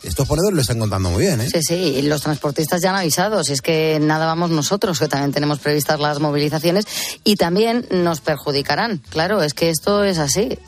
estos 0.06 0.28
ponedores 0.28 0.56
lo 0.56 0.62
están 0.62 0.80
contando 0.80 1.10
muy 1.10 1.24
bien, 1.24 1.42
¿eh? 1.42 1.50
Sí, 1.52 1.62
sí, 1.62 2.02
los 2.04 2.22
transportistas 2.22 2.82
ya 2.82 2.92
han 2.92 2.98
avisado, 2.98 3.44
si 3.44 3.54
es 3.54 3.62
que 3.62 4.00
nada 4.00 4.26
vamos 4.26 4.52
nosotros, 4.52 5.00
que 5.00 5.08
también 5.08 5.32
tenemos 5.32 5.60
previstas 5.60 6.00
las 6.00 6.20
movilizaciones, 6.20 6.86
y 7.24 7.36
también 7.36 7.88
nos 7.90 8.22
perjudicarán. 8.22 9.02
Claro, 9.10 9.42
es 9.42 9.54
que 9.54 9.70
esto 9.70 10.04
es 10.04 10.18
así. 10.20 10.60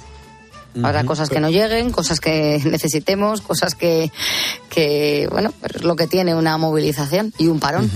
Habrá 0.83 1.03
cosas 1.03 1.29
que 1.29 1.39
no 1.39 1.49
lleguen, 1.49 1.91
cosas 1.91 2.19
que 2.19 2.61
necesitemos, 2.65 3.41
cosas 3.41 3.75
que, 3.75 4.11
que 4.69 5.27
bueno, 5.31 5.53
es 5.73 5.83
lo 5.83 5.95
que 5.95 6.07
tiene 6.07 6.35
una 6.35 6.57
movilización 6.57 7.33
y 7.37 7.47
un 7.47 7.59
parón. 7.59 7.89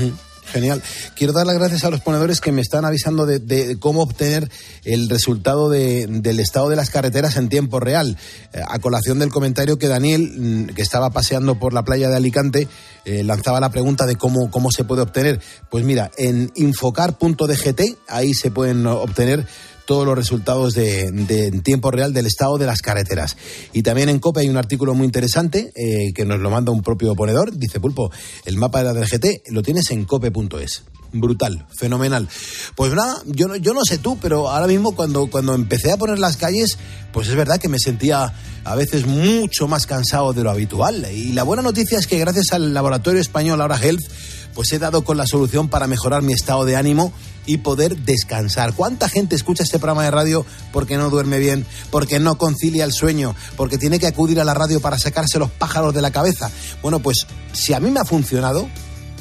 Genial. 0.52 0.84
Quiero 1.16 1.32
dar 1.32 1.48
las 1.48 1.56
gracias 1.56 1.86
a 1.86 1.90
los 1.90 2.02
ponedores 2.02 2.42
que 2.42 2.52
me 2.52 2.62
están 2.62 2.84
avisando 2.84 3.26
de, 3.26 3.40
de 3.40 3.80
cómo 3.80 4.02
obtener 4.02 4.50
el 4.84 5.08
resultado 5.08 5.70
de, 5.70 6.08
del 6.08 6.42
estado 6.42 6.68
de 6.68 6.76
las 6.76 6.90
carreteras 6.90 7.38
en 7.38 7.48
tiempo 7.48 7.80
real. 7.80 8.18
Eh, 8.54 8.62
a 8.68 8.80
colación 8.80 9.20
del 9.20 9.30
comentario 9.30 9.78
que 9.78 9.88
Daniel, 9.88 10.34
mm, 10.36 10.66
que 10.74 10.82
estaba 10.82 11.12
paseando 11.12 11.58
por 11.58 11.74
la 11.74 11.84
playa 11.84 12.10
de 12.10 12.18
Alicante, 12.18 12.68
eh, 13.06 13.24
lanzaba 13.24 13.62
la 13.62 13.70
pregunta 13.70 14.06
de 14.06 14.18
cómo, 14.18 14.52
cómo 14.52 14.72
se 14.72 14.84
puede 14.84 15.04
obtener. 15.04 15.40
Pues 15.70 15.86
mira, 15.86 16.12
en 16.18 16.52
infocar.dgt, 16.56 17.82
ahí 18.10 18.34
se 18.34 18.52
pueden 18.52 18.86
obtener 18.88 19.48
todos 19.92 20.06
los 20.06 20.16
resultados 20.16 20.74
de, 20.74 21.12
de, 21.12 21.48
en 21.48 21.64
tiempo 21.64 21.92
real 21.92 22.14
del 22.14 22.26
estado 22.26 22.58
de 22.58 22.66
las 22.66 22.80
carreteras. 22.80 23.36
Y 23.74 23.84
también 23.84 24.08
en 24.08 24.20
COPE 24.20 24.40
hay 24.40 24.48
un 24.48 24.56
artículo 24.56 24.94
muy 24.94 25.04
interesante 25.04 25.74
eh, 25.76 26.14
que 26.14 26.24
nos 26.24 26.40
lo 26.40 26.50
manda 26.50 26.72
un 26.72 26.82
propio 26.82 27.14
ponedor. 27.14 27.58
Dice 27.58 27.82
Pulpo, 27.82 28.10
el 28.46 28.56
mapa 28.56 28.82
de 28.82 28.86
la 28.86 28.94
DGT 28.94 29.50
lo 29.50 29.62
tienes 29.62 29.92
en 29.92 30.06
cope.es. 30.06 30.84
Brutal, 31.12 31.68
fenomenal. 31.76 32.30
Pues 32.78 32.94
nada, 32.94 33.22
yo 33.26 33.50
no, 33.50 33.58
yo 33.58 33.74
no 33.74 33.84
sé 33.84 33.98
tú, 33.98 34.18
pero 34.22 34.50
ahora 34.50 34.66
mismo 34.66 34.96
cuando, 34.96 35.28
cuando 35.28 35.56
empecé 35.56 35.92
a 35.92 35.98
poner 35.98 36.20
las 36.20 36.38
calles, 36.38 36.78
pues 37.12 37.28
es 37.28 37.36
verdad 37.36 37.60
que 37.60 37.68
me 37.68 37.78
sentía 37.78 38.34
a 38.64 38.76
veces 38.76 39.06
mucho 39.06 39.68
más 39.68 39.88
cansado 39.88 40.32
de 40.32 40.42
lo 40.42 40.52
habitual. 40.52 41.06
Y 41.14 41.34
la 41.34 41.44
buena 41.44 41.64
noticia 41.64 42.00
es 42.00 42.08
que 42.08 42.18
gracias 42.18 42.54
al 42.54 42.74
laboratorio 42.74 43.20
español 43.20 43.60
Ahora 43.60 43.78
Health, 43.78 44.06
pues 44.54 44.72
he 44.72 44.80
dado 44.80 45.04
con 45.04 45.18
la 45.18 45.28
solución 45.28 45.68
para 45.68 45.88
mejorar 45.88 46.22
mi 46.22 46.32
estado 46.32 46.64
de 46.64 46.78
ánimo 46.78 47.12
y 47.46 47.58
poder 47.58 47.98
descansar. 47.98 48.74
¿Cuánta 48.74 49.10
gente 49.10 49.36
escucha 49.36 49.64
este 49.64 49.80
programa 49.80 50.04
de 50.04 50.12
radio 50.12 50.46
porque 50.72 50.98
no 50.98 51.10
duerme 51.10 51.40
bien, 51.40 51.66
porque 51.90 52.20
no 52.20 52.38
concilia 52.38 52.86
el 52.86 52.94
sueño, 52.94 53.36
porque 53.56 53.78
tiene 53.78 54.00
que 54.00 54.08
acudir 54.08 54.40
a 54.40 54.44
la 54.44 54.54
radio 54.54 54.80
para 54.80 54.98
sacarse 54.98 55.40
los 55.40 55.52
pájaros 55.52 55.94
de 55.94 56.02
la 56.02 56.12
cabeza? 56.12 56.52
Bueno, 56.82 57.00
pues 57.00 57.26
si 57.54 57.74
a 57.74 57.80
mí 57.80 57.90
me 57.92 58.00
ha 58.00 58.06
funcionado, 58.06 58.68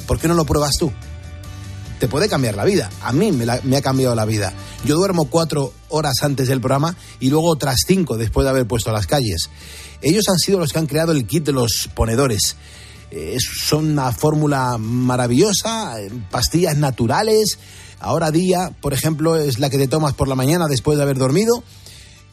¿por 0.07 0.19
qué 0.19 0.27
no 0.27 0.33
lo 0.33 0.45
pruebas 0.45 0.75
tú? 0.77 0.91
Te 1.99 2.07
puede 2.07 2.27
cambiar 2.27 2.55
la 2.55 2.65
vida. 2.65 2.89
A 3.01 3.13
mí 3.13 3.31
me, 3.31 3.77
ha 3.77 3.81
cambiado 3.81 4.15
la 4.15 4.25
vida. 4.25 4.53
Yo 4.85 4.95
duermo 4.95 5.25
cuatro 5.25 5.71
horas 5.89 6.15
antes 6.23 6.47
del 6.47 6.59
programa 6.59 6.95
y 7.19 7.29
luego 7.29 7.47
otras 7.47 7.81
cinco 7.85 8.17
después 8.17 8.43
de 8.43 8.49
haber 8.49 8.65
puesto 8.65 8.91
las 8.91 9.05
calles. 9.05 9.49
Ellos 10.01 10.23
han 10.29 10.39
sido 10.39 10.57
los 10.57 10.73
que 10.73 10.79
han 10.79 10.87
creado 10.87 11.11
el 11.11 11.27
kit 11.27 11.45
de 11.45 11.51
los 11.51 11.89
ponedores. 11.93 12.55
Eh, 13.11 13.37
son 13.39 13.91
una 13.91 14.11
fórmula 14.13 14.77
maravillosa, 14.79 15.95
pastillas 16.31 16.77
naturales, 16.77 17.59
Ahora 18.01 18.31
día, 18.31 18.75
por 18.81 18.93
ejemplo, 18.93 19.35
es 19.35 19.59
la 19.59 19.69
que 19.69 19.77
te 19.77 19.87
tomas 19.87 20.13
por 20.13 20.27
la 20.27 20.35
mañana 20.35 20.67
después 20.67 20.97
de 20.97 21.03
haber 21.03 21.17
dormido 21.17 21.63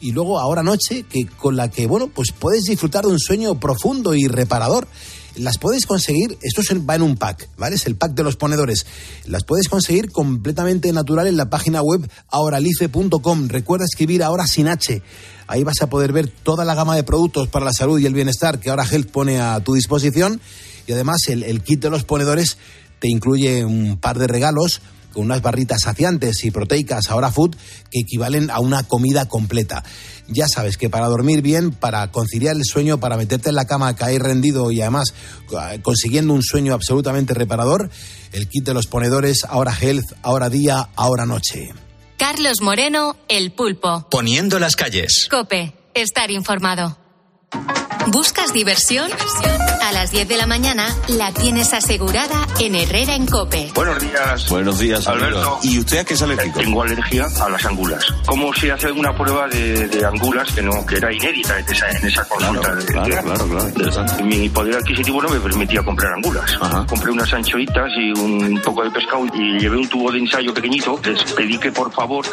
y 0.01 0.11
luego 0.11 0.39
ahora 0.39 0.63
noche 0.63 1.03
que 1.03 1.27
con 1.27 1.55
la 1.55 1.69
que 1.69 1.87
bueno 1.87 2.07
pues 2.07 2.31
puedes 2.31 2.63
disfrutar 2.63 3.05
de 3.05 3.11
un 3.11 3.19
sueño 3.19 3.59
profundo 3.59 4.13
y 4.15 4.27
reparador. 4.27 4.87
Las 5.35 5.57
puedes 5.57 5.85
conseguir 5.85 6.37
esto 6.41 6.61
va 6.89 6.95
en 6.95 7.01
un 7.01 7.15
pack 7.15 7.49
vale 7.57 7.75
es 7.75 7.85
el 7.85 7.95
pack 7.95 8.13
de 8.13 8.23
los 8.23 8.35
ponedores. 8.35 8.85
Las 9.25 9.43
puedes 9.43 9.69
conseguir 9.69 10.11
completamente 10.11 10.91
natural 10.91 11.27
en 11.27 11.37
la 11.37 11.49
página 11.49 11.81
web 11.81 12.09
ahoralice.com 12.29 13.47
recuerda 13.47 13.85
escribir 13.85 14.23
ahora 14.23 14.47
sin 14.47 14.67
h. 14.67 15.01
Ahí 15.47 15.63
vas 15.63 15.81
a 15.81 15.89
poder 15.89 16.13
ver 16.13 16.29
toda 16.29 16.65
la 16.65 16.75
gama 16.75 16.95
de 16.95 17.03
productos 17.03 17.47
para 17.47 17.65
la 17.65 17.73
salud 17.73 17.99
y 17.99 18.05
el 18.05 18.13
bienestar 18.13 18.59
que 18.59 18.69
ahora 18.69 18.85
Health 18.89 19.11
pone 19.11 19.39
a 19.39 19.59
tu 19.63 19.73
disposición. 19.73 20.41
Y 20.87 20.93
además 20.93 21.27
el, 21.27 21.43
el 21.43 21.61
kit 21.61 21.81
de 21.81 21.89
los 21.89 22.03
ponedores 22.03 22.57
te 22.99 23.09
incluye 23.09 23.63
un 23.63 23.97
par 23.97 24.17
de 24.17 24.27
regalos 24.27 24.81
con 25.13 25.23
unas 25.23 25.41
barritas 25.41 25.81
saciantes 25.81 26.43
y 26.43 26.51
proteicas 26.51 27.09
ahora 27.09 27.31
food 27.31 27.55
que 27.91 28.01
equivalen 28.01 28.49
a 28.51 28.59
una 28.59 28.83
comida 28.83 29.27
completa. 29.27 29.83
Ya 30.27 30.47
sabes 30.47 30.77
que 30.77 30.89
para 30.89 31.07
dormir 31.07 31.41
bien, 31.41 31.71
para 31.71 32.11
conciliar 32.11 32.55
el 32.55 32.63
sueño, 32.63 32.99
para 32.99 33.17
meterte 33.17 33.49
en 33.49 33.55
la 33.55 33.65
cama, 33.65 33.95
caer 33.95 34.21
rendido 34.21 34.71
y 34.71 34.81
además 34.81 35.13
consiguiendo 35.81 36.33
un 36.33 36.43
sueño 36.43 36.73
absolutamente 36.73 37.33
reparador, 37.33 37.89
el 38.31 38.47
kit 38.47 38.65
de 38.65 38.73
los 38.73 38.87
ponedores 38.87 39.45
ahora 39.45 39.75
health, 39.79 40.13
ahora 40.21 40.49
día, 40.49 40.89
ahora 40.95 41.25
noche. 41.25 41.69
Carlos 42.17 42.61
Moreno, 42.61 43.15
el 43.27 43.51
pulpo. 43.51 44.07
Poniendo 44.11 44.59
las 44.59 44.75
calles. 44.75 45.27
Cope, 45.31 45.73
estar 45.93 46.29
informado. 46.31 46.97
¿Buscas 48.07 48.53
diversión? 48.53 49.09
A 49.83 49.91
las 49.91 50.11
10 50.11 50.27
de 50.27 50.37
la 50.37 50.45
mañana 50.47 50.87
la 51.09 51.31
tienes 51.31 51.73
asegurada 51.73 52.47
en 52.59 52.75
Herrera 52.75 53.13
en 53.15 53.25
Cope. 53.27 53.71
Buenos 53.73 53.99
días. 53.99 54.49
Buenos 54.49 54.79
días, 54.79 55.07
Alberto. 55.07 55.59
¿Y 55.63 55.79
usted 55.79 55.99
a 55.99 56.03
qué 56.05 56.13
es 56.15 56.21
alérgico? 56.21 56.59
Tengo 56.59 56.81
alergia 56.83 57.25
a 57.41 57.49
las 57.49 57.65
angulas. 57.65 58.05
¿Cómo 58.25 58.53
se 58.53 58.71
hace 58.71 58.91
una 58.91 59.15
prueba 59.15 59.47
de, 59.47 59.87
de 59.87 60.05
angulas 60.05 60.51
que 60.51 60.61
no 60.61 60.85
que 60.85 60.97
era 60.97 61.13
inédita 61.13 61.59
en 61.59 61.65
esa, 61.71 61.89
en 61.89 62.07
esa 62.07 62.23
consulta? 62.27 62.61
Claro, 62.61 62.75
de, 62.79 62.85
claro, 62.85 63.05
de- 63.15 63.21
claro, 63.21 63.47
claro, 63.47 63.67
interesante. 63.69 64.23
Mi 64.23 64.49
poder 64.49 64.75
adquisitivo 64.77 65.21
no 65.21 65.29
me 65.29 65.39
permitía 65.39 65.83
comprar 65.83 66.13
angulas. 66.13 66.57
Ajá. 66.61 66.85
Compré 66.87 67.11
unas 67.11 67.31
anchoitas 67.33 67.89
y 67.97 68.11
un 68.19 68.61
poco 68.63 68.83
de 68.83 68.91
pescado 68.91 69.25
y 69.33 69.59
llevé 69.59 69.77
un 69.77 69.87
tubo 69.89 70.11
de 70.11 70.19
ensayo 70.19 70.53
pequeñito. 70.53 70.99
Les 71.03 71.23
pedí 71.33 71.57
que 71.59 71.71
por 71.71 71.91
favor 71.91 72.25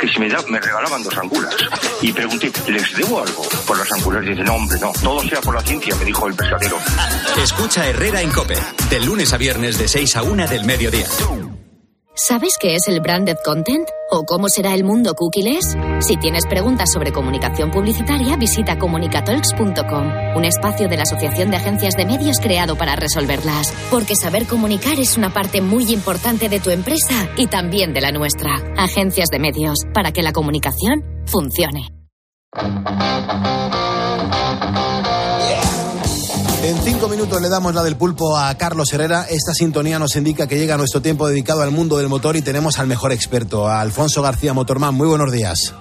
que 0.00 0.08
si 0.08 0.18
me, 0.20 0.28
da, 0.28 0.38
me 0.48 0.58
regalaban 0.60 1.02
dos 1.02 1.16
angulas. 1.18 1.54
Y 2.02 2.12
pregunté, 2.12 2.50
¿les 2.68 2.94
debo 2.96 3.22
algo 3.22 3.42
por 3.66 3.76
las 3.78 3.90
angulas? 3.92 4.24
Y 4.24 4.30
dice, 4.30 4.42
no, 4.44 4.57
hombre, 4.58 4.78
no. 4.80 4.92
Todo 5.02 5.20
sea 5.22 5.40
por 5.40 5.54
la 5.54 5.62
ciencia, 5.62 5.94
me 5.96 6.04
dijo 6.04 6.26
el 6.26 6.34
pescadero. 6.34 6.76
Escucha 7.42 7.88
Herrera 7.88 8.20
en 8.20 8.30
Cope, 8.30 8.56
de 8.90 9.00
lunes 9.00 9.32
a 9.32 9.36
viernes 9.36 9.78
de 9.78 9.88
6 9.88 10.16
a 10.16 10.22
1 10.22 10.48
del 10.48 10.64
mediodía. 10.64 11.06
¿Sabes 12.20 12.54
qué 12.60 12.74
es 12.74 12.88
el 12.88 13.00
branded 13.00 13.36
content? 13.44 13.88
¿O 14.10 14.24
cómo 14.24 14.48
será 14.48 14.74
el 14.74 14.82
mundo 14.82 15.14
cookieless? 15.14 15.76
Si 16.00 16.16
tienes 16.16 16.46
preguntas 16.46 16.90
sobre 16.92 17.12
comunicación 17.12 17.70
publicitaria, 17.70 18.36
visita 18.36 18.76
comunicatalks.com, 18.76 20.36
un 20.36 20.44
espacio 20.44 20.88
de 20.88 20.96
la 20.96 21.04
Asociación 21.04 21.52
de 21.52 21.58
Agencias 21.58 21.94
de 21.94 22.06
Medios 22.06 22.40
creado 22.40 22.76
para 22.76 22.96
resolverlas. 22.96 23.72
Porque 23.88 24.16
saber 24.16 24.48
comunicar 24.48 24.98
es 24.98 25.16
una 25.16 25.32
parte 25.32 25.60
muy 25.60 25.92
importante 25.92 26.48
de 26.48 26.58
tu 26.58 26.70
empresa 26.70 27.28
y 27.36 27.46
también 27.46 27.92
de 27.92 28.00
la 28.00 28.10
nuestra. 28.10 28.56
Agencias 28.76 29.28
de 29.28 29.38
Medios, 29.38 29.78
para 29.94 30.10
que 30.10 30.22
la 30.22 30.32
comunicación 30.32 31.04
funcione. 31.24 31.86
En 36.60 36.76
cinco 36.82 37.08
minutos 37.08 37.40
le 37.40 37.48
damos 37.48 37.72
la 37.72 37.84
del 37.84 37.96
pulpo 37.96 38.36
a 38.36 38.52
Carlos 38.56 38.92
Herrera. 38.92 39.26
Esta 39.30 39.54
sintonía 39.54 40.00
nos 40.00 40.16
indica 40.16 40.48
que 40.48 40.58
llega 40.58 40.76
nuestro 40.76 41.00
tiempo 41.00 41.28
dedicado 41.28 41.62
al 41.62 41.70
mundo 41.70 41.96
del 41.96 42.08
motor 42.08 42.34
y 42.36 42.42
tenemos 42.42 42.80
al 42.80 42.88
mejor 42.88 43.12
experto, 43.12 43.68
a 43.68 43.80
Alfonso 43.80 44.22
García 44.22 44.52
Motorman. 44.54 44.92
Muy 44.92 45.06
buenos 45.06 45.30
días. 45.30 45.72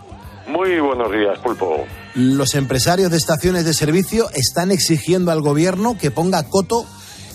Muy 0.48 0.80
buenos 0.80 1.12
días, 1.12 1.40
Pulpo. 1.40 1.84
Los 2.14 2.54
empresarios 2.54 3.10
de 3.10 3.18
estaciones 3.18 3.66
de 3.66 3.74
servicio 3.74 4.30
están 4.34 4.72
exigiendo 4.72 5.32
al 5.32 5.42
gobierno 5.42 5.98
que 5.98 6.12
ponga 6.12 6.44
coto 6.44 6.86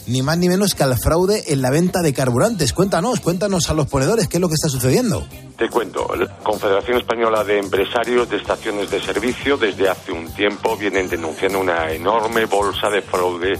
ni 0.06 0.22
más 0.22 0.38
ni 0.38 0.48
menos 0.48 0.74
que 0.74 0.82
al 0.82 0.96
fraude 0.98 1.52
en 1.52 1.62
la 1.62 1.70
venta 1.70 2.00
de 2.00 2.12
carburantes. 2.12 2.72
Cuéntanos, 2.72 3.20
cuéntanos 3.20 3.70
a 3.70 3.74
los 3.74 3.86
ponedores 3.86 4.28
qué 4.28 4.38
es 4.38 4.40
lo 4.40 4.48
que 4.48 4.54
está 4.54 4.68
sucediendo. 4.68 5.26
Te 5.56 5.68
cuento, 5.68 6.08
la 6.16 6.26
Confederación 6.38 6.98
Española 6.98 7.44
de 7.44 7.58
Empresarios 7.58 8.28
de 8.28 8.36
Estaciones 8.38 8.90
de 8.90 9.00
Servicio 9.00 9.56
desde 9.56 9.88
hace 9.88 10.12
un 10.12 10.32
tiempo 10.32 10.76
vienen 10.76 11.08
denunciando 11.08 11.60
una 11.60 11.90
enorme 11.92 12.46
bolsa 12.46 12.90
de 12.90 13.02
fraude 13.02 13.58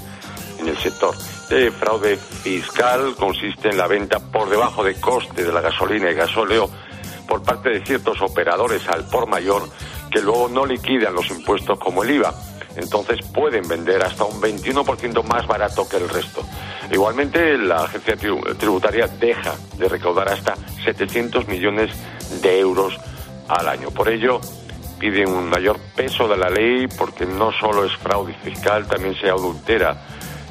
en 0.58 0.68
el 0.68 0.76
sector. 0.78 1.14
Este 1.42 1.70
fraude 1.70 2.16
fiscal 2.16 3.14
consiste 3.16 3.68
en 3.68 3.76
la 3.76 3.86
venta 3.86 4.18
por 4.18 4.48
debajo 4.48 4.82
de 4.82 4.94
coste 4.94 5.44
de 5.44 5.52
la 5.52 5.60
gasolina 5.60 6.10
y 6.10 6.14
gasóleo 6.14 6.68
por 7.28 7.42
parte 7.42 7.68
de 7.68 7.84
ciertos 7.84 8.20
operadores 8.22 8.88
al 8.88 9.04
por 9.08 9.28
mayor 9.28 9.68
que 10.10 10.20
luego 10.20 10.48
no 10.48 10.64
liquidan 10.64 11.14
los 11.14 11.30
impuestos 11.30 11.78
como 11.78 12.02
el 12.02 12.10
IVA 12.12 12.34
entonces 12.76 13.20
pueden 13.32 13.66
vender 13.68 14.02
hasta 14.02 14.24
un 14.24 14.40
21% 14.40 15.22
más 15.24 15.46
barato 15.46 15.88
que 15.88 15.96
el 15.96 16.08
resto. 16.08 16.42
Igualmente, 16.90 17.56
la 17.58 17.84
agencia 17.84 18.16
tributaria 18.16 19.06
deja 19.06 19.54
de 19.76 19.88
recaudar 19.88 20.28
hasta 20.28 20.56
700 20.84 21.48
millones 21.48 21.90
de 22.42 22.58
euros 22.58 22.98
al 23.48 23.68
año. 23.68 23.90
Por 23.90 24.08
ello, 24.08 24.40
piden 24.98 25.28
un 25.28 25.48
mayor 25.48 25.78
peso 25.96 26.28
de 26.28 26.36
la 26.36 26.48
ley 26.48 26.86
porque 26.86 27.26
no 27.26 27.52
solo 27.52 27.84
es 27.84 27.92
fraude 27.96 28.34
fiscal, 28.34 28.86
también 28.86 29.14
se 29.16 29.28
adultera 29.28 30.00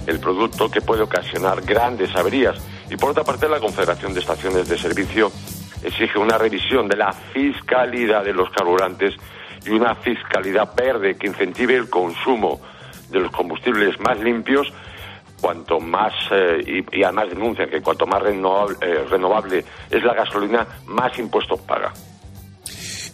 el 0.07 0.19
producto 0.19 0.69
que 0.69 0.81
puede 0.81 1.03
ocasionar 1.03 1.61
grandes 1.61 2.15
averías. 2.15 2.57
Y 2.89 2.97
por 2.97 3.11
otra 3.11 3.23
parte, 3.23 3.47
la 3.47 3.59
Confederación 3.59 4.13
de 4.13 4.19
Estaciones 4.19 4.67
de 4.67 4.77
Servicio 4.77 5.31
exige 5.83 6.19
una 6.19 6.37
revisión 6.37 6.87
de 6.87 6.97
la 6.97 7.13
fiscalidad 7.13 8.23
de 8.23 8.33
los 8.33 8.49
carburantes 8.49 9.15
y 9.65 9.69
una 9.69 9.95
fiscalidad 9.95 10.73
verde 10.75 11.15
que 11.15 11.27
incentive 11.27 11.75
el 11.75 11.89
consumo 11.89 12.59
de 13.09 13.19
los 13.19 13.31
combustibles 13.31 13.99
más 13.99 14.19
limpios, 14.19 14.67
cuanto 15.39 15.79
más, 15.79 16.13
eh, 16.31 16.83
y, 16.91 17.03
además 17.03 17.29
denuncian 17.29 17.69
que 17.69 17.81
cuanto 17.81 18.05
más 18.05 18.21
renovable, 18.21 18.77
eh, 18.81 19.05
renovable 19.09 19.65
es 19.89 20.03
la 20.03 20.13
gasolina, 20.13 20.67
más 20.87 21.17
impuestos 21.17 21.59
paga. 21.61 21.91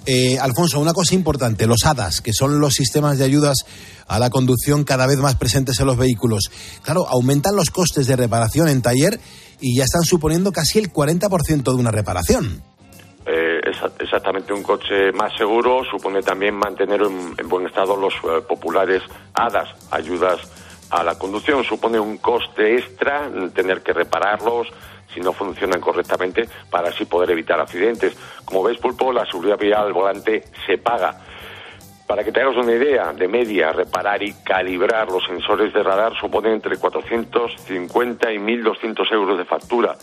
Eh, 0.05 0.37
Alfonso, 0.39 0.79
una 0.79 0.93
cosa 0.93 1.15
importante, 1.15 1.67
los 1.67 1.85
HADAS, 1.85 2.21
que 2.21 2.31
son 2.31 2.59
los 2.59 2.75
sistemas 2.75 3.17
de 3.17 3.25
ayudas 3.25 3.65
a 4.07 4.19
la 4.19 4.29
conducción 4.29 4.85
cada 4.85 5.05
vez 5.05 5.17
más 5.17 5.35
presentes 5.35 5.79
en 5.81 5.85
los 5.85 5.97
vehículos. 5.97 6.49
Claro, 6.81 7.07
aumentan 7.09 7.57
los 7.57 7.71
costes 7.71 8.07
de 8.07 8.15
reparación 8.15 8.69
en 8.69 8.81
taller 8.81 9.19
y 9.59 9.77
ya 9.77 9.83
están 9.83 10.03
suponiendo 10.03 10.53
casi 10.53 10.79
el 10.79 10.93
40% 10.93 11.63
de 11.63 11.75
una 11.75 11.91
reparación. 11.91 12.63
Eh, 13.29 13.59
exactamente 13.99 14.53
un 14.53 14.63
coche 14.63 15.11
más 15.11 15.35
seguro 15.35 15.83
supone 15.83 16.21
también 16.21 16.55
mantener 16.55 17.01
en, 17.01 17.49
buen 17.49 17.65
estado 17.65 17.97
los 17.97 18.13
eh, 18.13 18.41
populares 18.47 19.03
HADAS, 19.33 19.91
ayudas 19.91 20.87
a 20.91 21.03
la 21.03 21.17
conducción. 21.17 21.65
Supone 21.65 21.99
un 21.99 22.19
coste 22.19 22.77
extra 22.77 23.29
tener 23.53 23.81
que 23.83 23.91
repararlos 23.91 24.69
si 25.13 25.19
no 25.19 25.33
funcionan 25.33 25.81
correctamente 25.81 26.47
para 26.69 26.87
así 26.87 27.03
poder 27.03 27.31
evitar 27.31 27.59
accidentes. 27.59 28.17
Como 28.45 28.63
ves, 28.63 28.77
Pulpo, 28.77 29.11
la 29.11 29.25
seguridad 29.25 29.59
vial 29.59 29.87
al 29.87 29.93
volante 29.93 30.45
se 30.65 30.77
paga. 30.77 31.19
Para 32.07 32.23
que 32.23 32.31
te 32.31 32.41
hagas 32.41 32.55
una 32.55 32.71
idea, 32.71 33.11
de 33.11 33.27
media, 33.27 33.73
reparar 33.73 34.23
y 34.23 34.31
calibrar 34.45 35.11
los 35.11 35.25
sensores 35.25 35.73
de 35.73 35.83
radar 35.83 36.13
supone 36.17 36.53
entre 36.53 36.77
450 36.77 38.31
y 38.31 38.37
1.200 38.37 39.11
euros 39.11 39.37
de 39.37 39.43
factura 39.43 39.97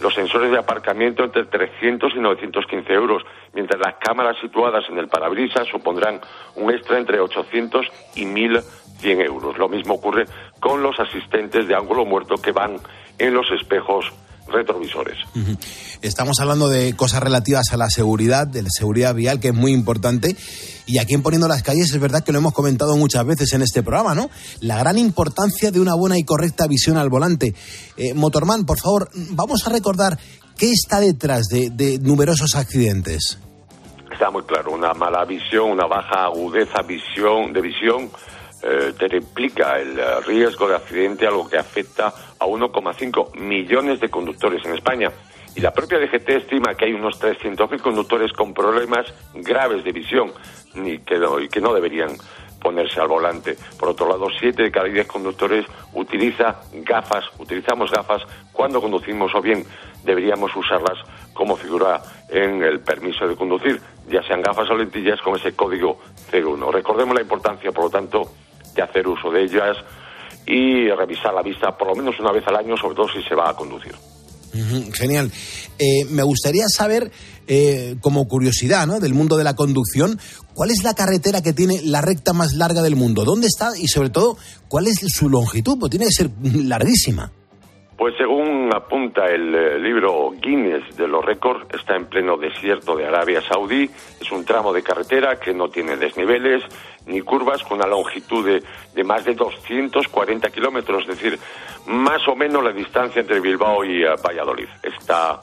los 0.00 0.14
sensores 0.14 0.50
de 0.50 0.58
aparcamiento 0.58 1.24
entre 1.24 1.44
300 1.44 2.14
y 2.14 2.18
915 2.18 2.92
euros, 2.92 3.22
mientras 3.52 3.80
las 3.80 3.94
cámaras 3.96 4.36
situadas 4.40 4.84
en 4.88 4.98
el 4.98 5.08
parabrisas 5.08 5.66
supondrán 5.68 6.20
un 6.54 6.70
extra 6.70 6.98
entre 6.98 7.20
800 7.20 7.86
y 8.14 8.24
1.100 8.24 9.24
euros. 9.24 9.58
Lo 9.58 9.68
mismo 9.68 9.94
ocurre 9.94 10.26
con 10.60 10.82
los 10.82 10.98
asistentes 11.00 11.66
de 11.66 11.74
ángulo 11.74 12.04
muerto 12.04 12.36
que 12.36 12.52
van 12.52 12.76
en 13.18 13.34
los 13.34 13.50
espejos 13.50 14.12
retrovisores. 14.50 15.16
Estamos 16.02 16.40
hablando 16.40 16.68
de 16.68 16.94
cosas 16.96 17.22
relativas 17.22 17.72
a 17.72 17.76
la 17.76 17.90
seguridad, 17.90 18.46
de 18.46 18.62
la 18.62 18.70
seguridad 18.70 19.14
vial, 19.14 19.40
que 19.40 19.48
es 19.48 19.54
muy 19.54 19.72
importante. 19.72 20.36
Y 20.86 20.98
aquí 20.98 21.14
en 21.14 21.22
Poniendo 21.22 21.48
las 21.48 21.62
Calles 21.62 21.92
es 21.92 22.00
verdad 22.00 22.24
que 22.24 22.32
lo 22.32 22.38
hemos 22.38 22.54
comentado 22.54 22.96
muchas 22.96 23.26
veces 23.26 23.52
en 23.52 23.62
este 23.62 23.82
programa, 23.82 24.14
¿no? 24.14 24.30
La 24.60 24.78
gran 24.78 24.96
importancia 24.96 25.70
de 25.70 25.80
una 25.80 25.94
buena 25.94 26.18
y 26.18 26.24
correcta 26.24 26.66
visión 26.66 26.96
al 26.96 27.10
volante. 27.10 27.54
Eh, 27.96 28.14
Motorman, 28.14 28.64
por 28.64 28.80
favor, 28.80 29.10
vamos 29.30 29.66
a 29.66 29.70
recordar 29.70 30.18
qué 30.56 30.70
está 30.70 31.00
detrás 31.00 31.48
de, 31.48 31.98
numerosos 32.00 32.54
accidentes. 32.54 33.38
Está 34.10 34.30
muy 34.30 34.42
claro, 34.42 34.72
una 34.72 34.94
mala 34.94 35.24
visión, 35.24 35.70
una 35.70 35.86
baja 35.86 36.24
agudeza 36.24 36.82
visión, 36.82 37.52
de 37.52 37.60
visión 37.60 38.10
eh, 38.62 38.92
te 38.98 39.06
replica 39.06 39.78
el 39.78 39.96
eh, 39.98 40.20
riesgo 40.26 40.68
de 40.68 40.74
accidente, 40.74 41.26
algo 41.26 41.48
que 41.48 41.58
afecta 41.58 42.12
a 42.38 42.46
1,5 42.46 43.36
millones 43.38 44.00
de 44.00 44.08
conductores 44.08 44.64
en 44.64 44.74
España. 44.74 45.10
Y 45.54 45.60
la 45.60 45.72
propia 45.72 45.98
DGT 45.98 46.28
estima 46.30 46.74
que 46.74 46.84
hay 46.84 46.92
unos 46.92 47.20
300.000 47.20 47.80
conductores 47.80 48.32
con 48.32 48.54
problemas 48.54 49.12
graves 49.34 49.82
de 49.82 49.92
visión 49.92 50.32
y 50.74 50.98
que, 50.98 51.18
no, 51.60 51.74
deberían 51.74 52.10
ponerse 52.60 53.00
al 53.00 53.08
volante. 53.08 53.56
Por 53.78 53.88
otro 53.88 54.08
lado, 54.08 54.28
7 54.38 54.62
de 54.62 54.70
cada 54.70 54.86
10 54.86 55.06
conductores 55.06 55.64
utiliza 55.94 56.60
gafas, 56.72 57.24
utilizamos 57.38 57.90
gafas 57.90 58.22
cuando 58.52 58.80
conducimos 58.80 59.34
o 59.34 59.40
bien 59.40 59.64
deberíamos 60.04 60.54
usarlas 60.54 60.98
como 61.32 61.56
figura 61.56 62.02
en 62.28 62.62
el 62.62 62.80
permiso 62.80 63.26
de 63.26 63.36
conducir, 63.36 63.80
ya 64.08 64.22
sean 64.22 64.42
gafas 64.42 64.70
o 64.70 64.76
lentillas 64.76 65.20
con 65.22 65.36
ese 65.36 65.54
código 65.54 65.98
01. 66.32 66.70
Recordemos 66.70 67.14
la 67.14 67.22
importancia, 67.22 67.72
por 67.72 67.84
lo 67.84 67.90
tanto, 67.90 68.30
de 68.74 68.82
hacer 68.82 69.06
uso 69.08 69.30
de 69.30 69.42
ellas 69.42 69.76
y 70.48 70.88
revisar 70.88 71.34
la 71.34 71.42
vista 71.42 71.76
por 71.76 71.88
lo 71.88 71.94
menos 71.94 72.18
una 72.18 72.32
vez 72.32 72.42
al 72.46 72.56
año, 72.56 72.74
sobre 72.76 72.94
todo 72.94 73.06
si 73.08 73.22
se 73.22 73.34
va 73.34 73.50
a 73.50 73.54
conducir. 73.54 73.94
genial. 74.94 75.30
Eh, 75.78 76.06
me 76.06 76.22
gustaría 76.22 76.64
saber, 76.68 77.12
eh, 77.46 77.96
como 78.00 78.26
curiosidad 78.26 78.86
¿no? 78.86 78.98
del 78.98 79.12
mundo 79.12 79.36
de 79.36 79.44
la 79.44 79.54
conducción, 79.54 80.18
cuál 80.54 80.70
es 80.70 80.82
la 80.82 80.94
carretera 80.94 81.42
que 81.42 81.52
tiene 81.52 81.82
la 81.82 82.00
recta 82.00 82.32
más 82.32 82.54
larga 82.54 82.80
del 82.80 82.96
mundo, 82.96 83.24
dónde 83.24 83.46
está 83.46 83.72
y 83.78 83.88
sobre 83.88 84.08
todo 84.08 84.38
cuál 84.68 84.86
es 84.86 85.00
su 85.06 85.28
longitud, 85.28 85.78
pues 85.78 85.90
tiene 85.90 86.06
que 86.06 86.12
ser 86.12 86.30
larguísima. 86.42 87.30
Pues 87.98 88.14
según 88.16 88.70
apunta 88.72 89.26
el 89.26 89.52
eh, 89.52 89.76
libro 89.80 90.30
Guinness 90.40 90.96
de 90.96 91.08
los 91.08 91.24
récords, 91.24 91.66
está 91.74 91.96
en 91.96 92.06
pleno 92.06 92.36
desierto 92.36 92.94
de 92.94 93.04
Arabia 93.04 93.42
Saudí. 93.42 93.90
Es 94.20 94.30
un 94.30 94.44
tramo 94.44 94.72
de 94.72 94.84
carretera 94.84 95.40
que 95.40 95.52
no 95.52 95.68
tiene 95.68 95.96
desniveles 95.96 96.62
ni 97.06 97.22
curvas, 97.22 97.64
con 97.64 97.78
una 97.78 97.88
longitud 97.88 98.46
de, 98.46 98.62
de 98.94 99.02
más 99.02 99.24
de 99.24 99.34
240 99.34 100.48
kilómetros, 100.50 101.08
es 101.08 101.08
decir, 101.08 101.40
más 101.86 102.26
o 102.28 102.36
menos 102.36 102.62
la 102.62 102.70
distancia 102.70 103.20
entre 103.20 103.40
Bilbao 103.40 103.84
y 103.84 104.04
eh, 104.04 104.14
Valladolid. 104.24 104.68
Esta 104.80 105.40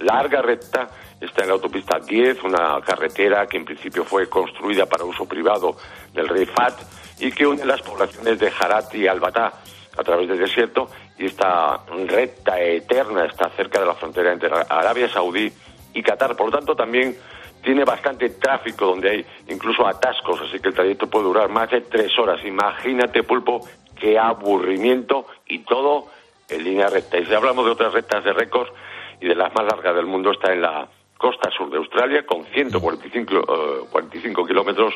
larga 0.00 0.42
recta 0.42 0.88
está 1.20 1.42
en 1.42 1.48
la 1.48 1.54
autopista 1.54 2.00
10, 2.00 2.42
una 2.42 2.80
carretera 2.80 3.46
que 3.46 3.58
en 3.58 3.64
principio 3.64 4.02
fue 4.02 4.28
construida 4.28 4.86
para 4.86 5.04
uso 5.04 5.26
privado 5.26 5.76
del 6.12 6.26
rey 6.26 6.46
Fat 6.46 6.74
y 7.20 7.30
que 7.30 7.46
une 7.46 7.64
las 7.64 7.82
poblaciones 7.82 8.36
de 8.40 8.50
Harat 8.58 8.92
y 8.96 9.06
Albatá 9.06 9.52
a 9.96 10.02
través 10.02 10.28
del 10.28 10.38
desierto 10.38 10.88
y 11.18 11.26
esta 11.26 11.80
recta 12.06 12.60
eterna 12.60 13.26
está 13.26 13.48
cerca 13.50 13.80
de 13.80 13.86
la 13.86 13.94
frontera 13.94 14.32
entre 14.32 14.50
Arabia 14.68 15.08
Saudí 15.08 15.52
y 15.92 16.02
Qatar. 16.02 16.36
Por 16.36 16.46
lo 16.46 16.58
tanto, 16.58 16.74
también 16.74 17.16
tiene 17.62 17.84
bastante 17.84 18.30
tráfico 18.30 18.86
donde 18.86 19.10
hay 19.10 19.26
incluso 19.48 19.86
atascos, 19.86 20.40
así 20.42 20.60
que 20.60 20.68
el 20.68 20.74
trayecto 20.74 21.08
puede 21.08 21.24
durar 21.24 21.48
más 21.48 21.70
de 21.70 21.80
tres 21.82 22.18
horas. 22.18 22.44
Imagínate, 22.44 23.22
pulpo, 23.22 23.66
qué 23.98 24.18
aburrimiento 24.18 25.26
y 25.46 25.60
todo 25.60 26.08
en 26.48 26.64
línea 26.64 26.88
recta. 26.88 27.18
Y 27.18 27.26
si 27.26 27.34
hablamos 27.34 27.64
de 27.64 27.70
otras 27.70 27.92
rectas 27.92 28.24
de 28.24 28.32
récords 28.32 28.72
y 29.20 29.28
de 29.28 29.34
las 29.34 29.54
más 29.54 29.64
largas 29.64 29.94
del 29.94 30.06
mundo, 30.06 30.32
está 30.32 30.52
en 30.52 30.62
la 30.62 30.88
costa 31.18 31.50
sur 31.56 31.70
de 31.70 31.78
Australia 31.78 32.24
con 32.26 32.44
145 32.52 33.88
45 33.90 34.40
eh, 34.40 34.46
kilómetros 34.46 34.94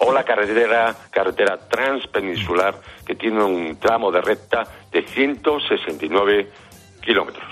o 0.00 0.12
la 0.12 0.24
carretera 0.24 0.94
carretera 1.10 1.58
transpeninsular 1.68 2.80
que 3.06 3.14
tiene 3.14 3.42
un 3.42 3.76
tramo 3.78 4.10
de 4.10 4.20
recta 4.20 4.64
de 4.90 5.06
169 5.06 6.50
kilómetros. 7.00 7.44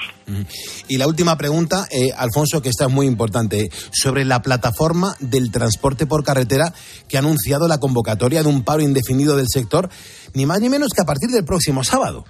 Y 0.88 0.98
la 0.98 1.06
última 1.06 1.36
pregunta, 1.36 1.86
eh, 1.90 2.12
Alfonso, 2.16 2.60
que 2.60 2.68
esta 2.68 2.84
es 2.84 2.90
muy 2.90 3.06
importante, 3.06 3.70
sobre 3.92 4.24
la 4.24 4.42
plataforma 4.42 5.16
del 5.20 5.50
transporte 5.50 6.06
por 6.06 6.22
carretera 6.22 6.72
que 7.08 7.16
ha 7.16 7.20
anunciado 7.20 7.66
la 7.66 7.78
convocatoria 7.78 8.42
de 8.42 8.48
un 8.48 8.62
paro 8.62 8.82
indefinido 8.82 9.36
del 9.36 9.46
sector, 9.48 9.88
ni 10.34 10.46
más 10.46 10.60
ni 10.60 10.68
menos 10.68 10.90
que 10.94 11.02
a 11.02 11.06
partir 11.06 11.30
del 11.30 11.44
próximo 11.44 11.82
sábado. 11.82 12.24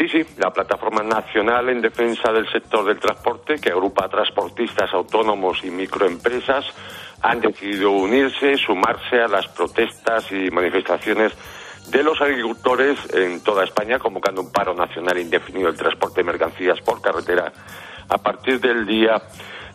Sí, 0.00 0.08
sí, 0.08 0.26
la 0.38 0.50
Plataforma 0.50 1.02
Nacional 1.02 1.68
en 1.68 1.82
Defensa 1.82 2.32
del 2.32 2.50
Sector 2.50 2.86
del 2.86 2.98
Transporte, 2.98 3.56
que 3.56 3.68
agrupa 3.68 4.06
a 4.06 4.08
transportistas 4.08 4.90
autónomos 4.94 5.62
y 5.62 5.70
microempresas, 5.70 6.64
han 7.20 7.38
decidido 7.42 7.90
unirse, 7.90 8.56
sumarse 8.56 9.20
a 9.20 9.28
las 9.28 9.46
protestas 9.48 10.32
y 10.32 10.50
manifestaciones 10.50 11.34
de 11.90 12.02
los 12.02 12.18
agricultores 12.18 12.98
en 13.12 13.44
toda 13.44 13.64
España, 13.64 13.98
convocando 13.98 14.40
un 14.40 14.50
paro 14.50 14.72
nacional 14.72 15.18
indefinido 15.18 15.66
del 15.66 15.76
transporte 15.76 16.22
de 16.22 16.24
mercancías 16.24 16.80
por 16.80 17.02
carretera 17.02 17.52
a 18.08 18.16
partir 18.16 18.58
del 18.58 18.86
día 18.86 19.20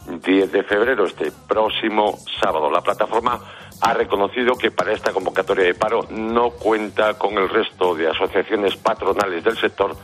10 0.07 0.51
de 0.51 0.63
febrero, 0.63 1.05
este 1.05 1.31
próximo 1.47 2.17
sábado. 2.41 2.71
La 2.71 2.81
plataforma 2.81 3.39
ha 3.85 3.93
reconocido 3.93 4.55
que 4.55 4.71
para 4.71 4.93
esta 4.93 5.13
convocatoria 5.13 5.65
de 5.65 5.75
paro 5.75 6.07
no 6.09 6.49
cuenta 6.49 7.13
con 7.19 7.37
el 7.37 7.47
resto 7.47 7.93
de 7.93 8.09
asociaciones 8.09 8.75
patronales 8.77 9.43
del 9.43 9.55
sector 9.57 9.95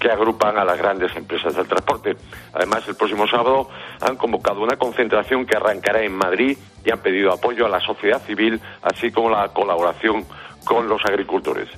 que 0.00 0.08
agrupan 0.10 0.56
a 0.56 0.64
las 0.64 0.78
grandes 0.78 1.14
empresas 1.14 1.54
del 1.54 1.68
transporte. 1.68 2.16
Además, 2.54 2.84
el 2.88 2.94
próximo 2.94 3.26
sábado 3.28 3.68
han 4.00 4.16
convocado 4.16 4.62
una 4.62 4.78
concentración 4.78 5.44
que 5.44 5.54
arrancará 5.54 6.02
en 6.02 6.16
Madrid 6.16 6.56
y 6.82 6.90
han 6.90 7.00
pedido 7.00 7.30
apoyo 7.30 7.66
a 7.66 7.68
la 7.68 7.80
sociedad 7.80 8.22
civil, 8.26 8.58
así 8.80 9.10
como 9.10 9.28
la 9.28 9.48
colaboración 9.48 10.24
con 10.64 10.88
los 10.88 11.02
agricultores. 11.04 11.68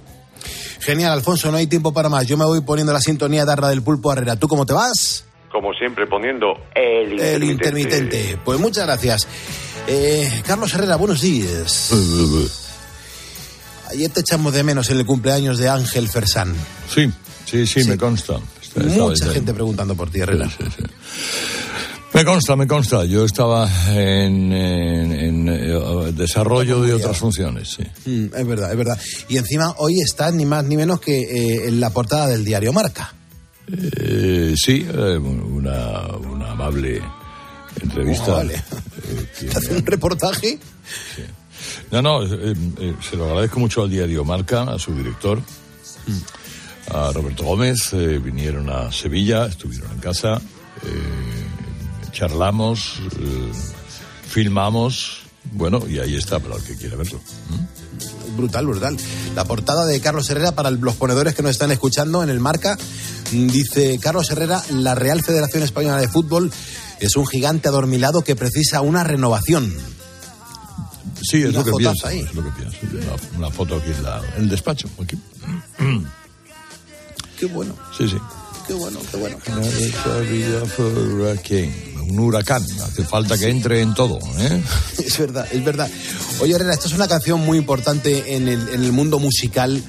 Genial, 0.79 1.11
Alfonso, 1.11 1.51
no 1.51 1.57
hay 1.57 1.67
tiempo 1.67 1.93
para 1.93 2.09
más. 2.09 2.25
Yo 2.29 2.37
me 2.37 2.45
voy 2.45 2.61
poniendo 2.61 2.93
la 2.93 3.01
sintonía 3.01 3.45
de 3.45 3.53
Arra 3.53 3.71
del 3.71 3.83
Pulpo 3.83 4.13
Herrera. 4.13 4.37
¿Tú 4.37 4.47
cómo 4.47 4.65
te 4.65 4.75
vas? 4.75 5.27
Como 5.51 5.73
siempre, 5.73 6.07
poniendo 6.07 6.55
el 6.73 7.15
intermitente. 7.15 7.35
El 7.35 7.45
intermitente. 7.45 8.39
Pues 8.45 8.61
muchas 8.61 8.87
gracias. 8.87 9.27
Eh, 9.91 10.43
Carlos 10.47 10.73
Herrera, 10.75 10.97
buenos 10.97 11.21
días. 11.21 11.91
Ayer 13.91 14.11
te 14.11 14.21
echamos 14.21 14.53
de 14.53 14.63
menos 14.63 14.91
en 14.91 14.99
el 14.99 15.07
cumpleaños 15.07 15.59
de 15.59 15.69
Ángel 15.71 16.09
Fersán. 16.09 16.55
Sí, 16.95 17.11
sí, 17.47 17.67
sí, 17.67 17.85
me 17.89 17.97
consta. 17.97 18.39
Está- 18.63 18.83
Mucha 18.83 19.25
ahí. 19.27 19.33
gente 19.35 19.55
preguntando 19.55 19.95
por 19.95 20.11
ti, 20.11 20.21
Herrera. 20.21 20.51
Me 22.13 22.23
consta, 22.25 22.55
me 22.55 22.67
consta. 22.67 23.07
Yo 23.07 23.25
estaba 23.25 23.67
en, 23.89 24.53
en- 24.53 25.13
en, 25.13 25.49
eh, 25.49 26.13
desarrollo 26.13 26.83
de 26.83 26.93
otras 26.93 27.17
funciones, 27.17 27.71
sí. 27.79 27.83
Mm, 28.11 28.35
es 28.37 28.47
verdad, 28.47 28.71
es 28.71 28.77
verdad. 28.77 28.99
Y 29.31 29.39
encima 29.39 29.75
hoy 29.79 30.01
está 30.01 30.31
ni 30.31 30.45
más 30.45 30.65
ni 30.65 30.77
menos 30.77 31.01
que 31.01 31.19
eh, 31.21 31.69
en 31.69 31.81
la 31.81 31.89
portada 31.91 32.27
del 32.27 32.45
diario 32.45 32.75
Marca. 32.75 33.15
Eh, 33.71 34.55
sí, 34.57 34.87
eh, 34.87 35.17
una, 35.19 36.07
una 36.17 36.53
amable 36.53 37.01
entrevista. 37.85 38.33
Oh, 38.33 38.37
vale. 38.37 38.55
eh, 38.55 39.27
que 39.39 39.47
¿Te 39.47 39.59
hace 39.59 39.75
un 39.75 39.87
reportaje? 39.87 40.59
No, 41.91 42.03
no, 42.03 42.23
eh, 42.25 42.55
eh, 42.79 42.95
se 43.09 43.17
lo 43.17 43.27
agradezco 43.27 43.61
mucho 43.61 43.83
al 43.83 43.91
diario 43.91 44.25
Marca, 44.25 44.63
a 44.63 44.79
su 44.79 44.95
director, 44.95 45.41
a 46.91 47.13
Roberto 47.13 47.45
Gómez. 47.45 47.91
vinieron 47.93 48.71
a 48.71 48.93
Sevilla, 48.93 49.47
estuvieron 49.47 49.93
en 49.93 49.99
casa, 49.99 50.41
charlamos, 52.13 53.01
filmamos. 54.29 55.23
Bueno, 55.53 55.83
y 55.89 55.99
ahí 55.99 56.15
está 56.15 56.39
para 56.41 56.57
el 56.57 56.63
que 56.63 56.77
quiera 56.77 56.97
verlo. 56.97 57.21
Brutal, 58.37 58.67
brutal. 58.67 58.97
La 59.35 59.45
portada 59.45 59.85
de 59.87 60.01
Carlos 60.01 60.29
Herrera 60.31 60.53
para 60.53 60.71
los 60.71 60.95
ponedores 60.97 61.35
que 61.35 61.43
nos 61.43 61.53
están 61.53 61.71
escuchando 61.71 62.23
en 62.23 62.29
el 62.29 62.39
Marca 62.39 62.77
mm, 63.33 63.47
dice 63.49 63.99
Carlos 64.01 64.31
Herrera, 64.31 64.63
la 64.71 64.95
Real 64.95 65.23
Federación 65.23 65.63
Española 65.63 66.01
de 66.01 66.09
Fútbol 66.09 66.53
es 67.01 67.17
un 67.17 67.27
gigante 67.27 67.69
adormilado 67.69 68.23
que 68.23 68.37
precisa 68.37 68.81
una 68.81 69.05
renovación. 69.05 69.75
Sí, 71.23 71.43
es 71.43 71.53
lo 71.53 71.65
que 71.65 71.73
pienso. 71.73 72.07
ahí. 72.07 72.21
Es 72.21 72.35
lo 72.35 72.45
que 72.45 72.51
pienso. 72.51 72.77
Una, 72.93 73.39
una 73.39 73.51
foto 73.51 73.77
aquí 73.77 73.91
en, 73.91 74.03
la- 74.03 74.21
en 74.37 74.43
el 74.45 74.49
despacho. 74.49 74.89
Aquí. 75.03 75.17
Qué 77.39 77.47
bueno, 77.47 77.73
Sí, 77.97 78.09
sí. 78.09 78.17
qué 78.67 78.75
bueno, 78.75 78.99
qué 79.13 79.17
bueno. 79.17 79.37
Un 82.11 82.19
huracán. 82.19 82.65
Hace 82.83 83.05
falta 83.05 83.39
que 83.39 83.49
entre 83.49 83.81
en 83.81 83.95
todo. 83.95 84.19
¿eh? 84.39 84.63
Es 84.99 85.19
verdad, 85.19 85.47
es 85.53 85.65
verdad. 85.65 85.89
Oye, 86.41 86.55
Herrera, 86.55 86.75
esta 86.75 86.89
es 86.89 86.95
una 86.95 87.07
canción 87.07 87.41
muy 87.45 87.59
importante 87.59 88.35
en 88.35 88.49
el, 88.49 88.69
en 88.71 88.83
el 88.83 88.91
mundo 88.93 89.19
musical 89.21 89.81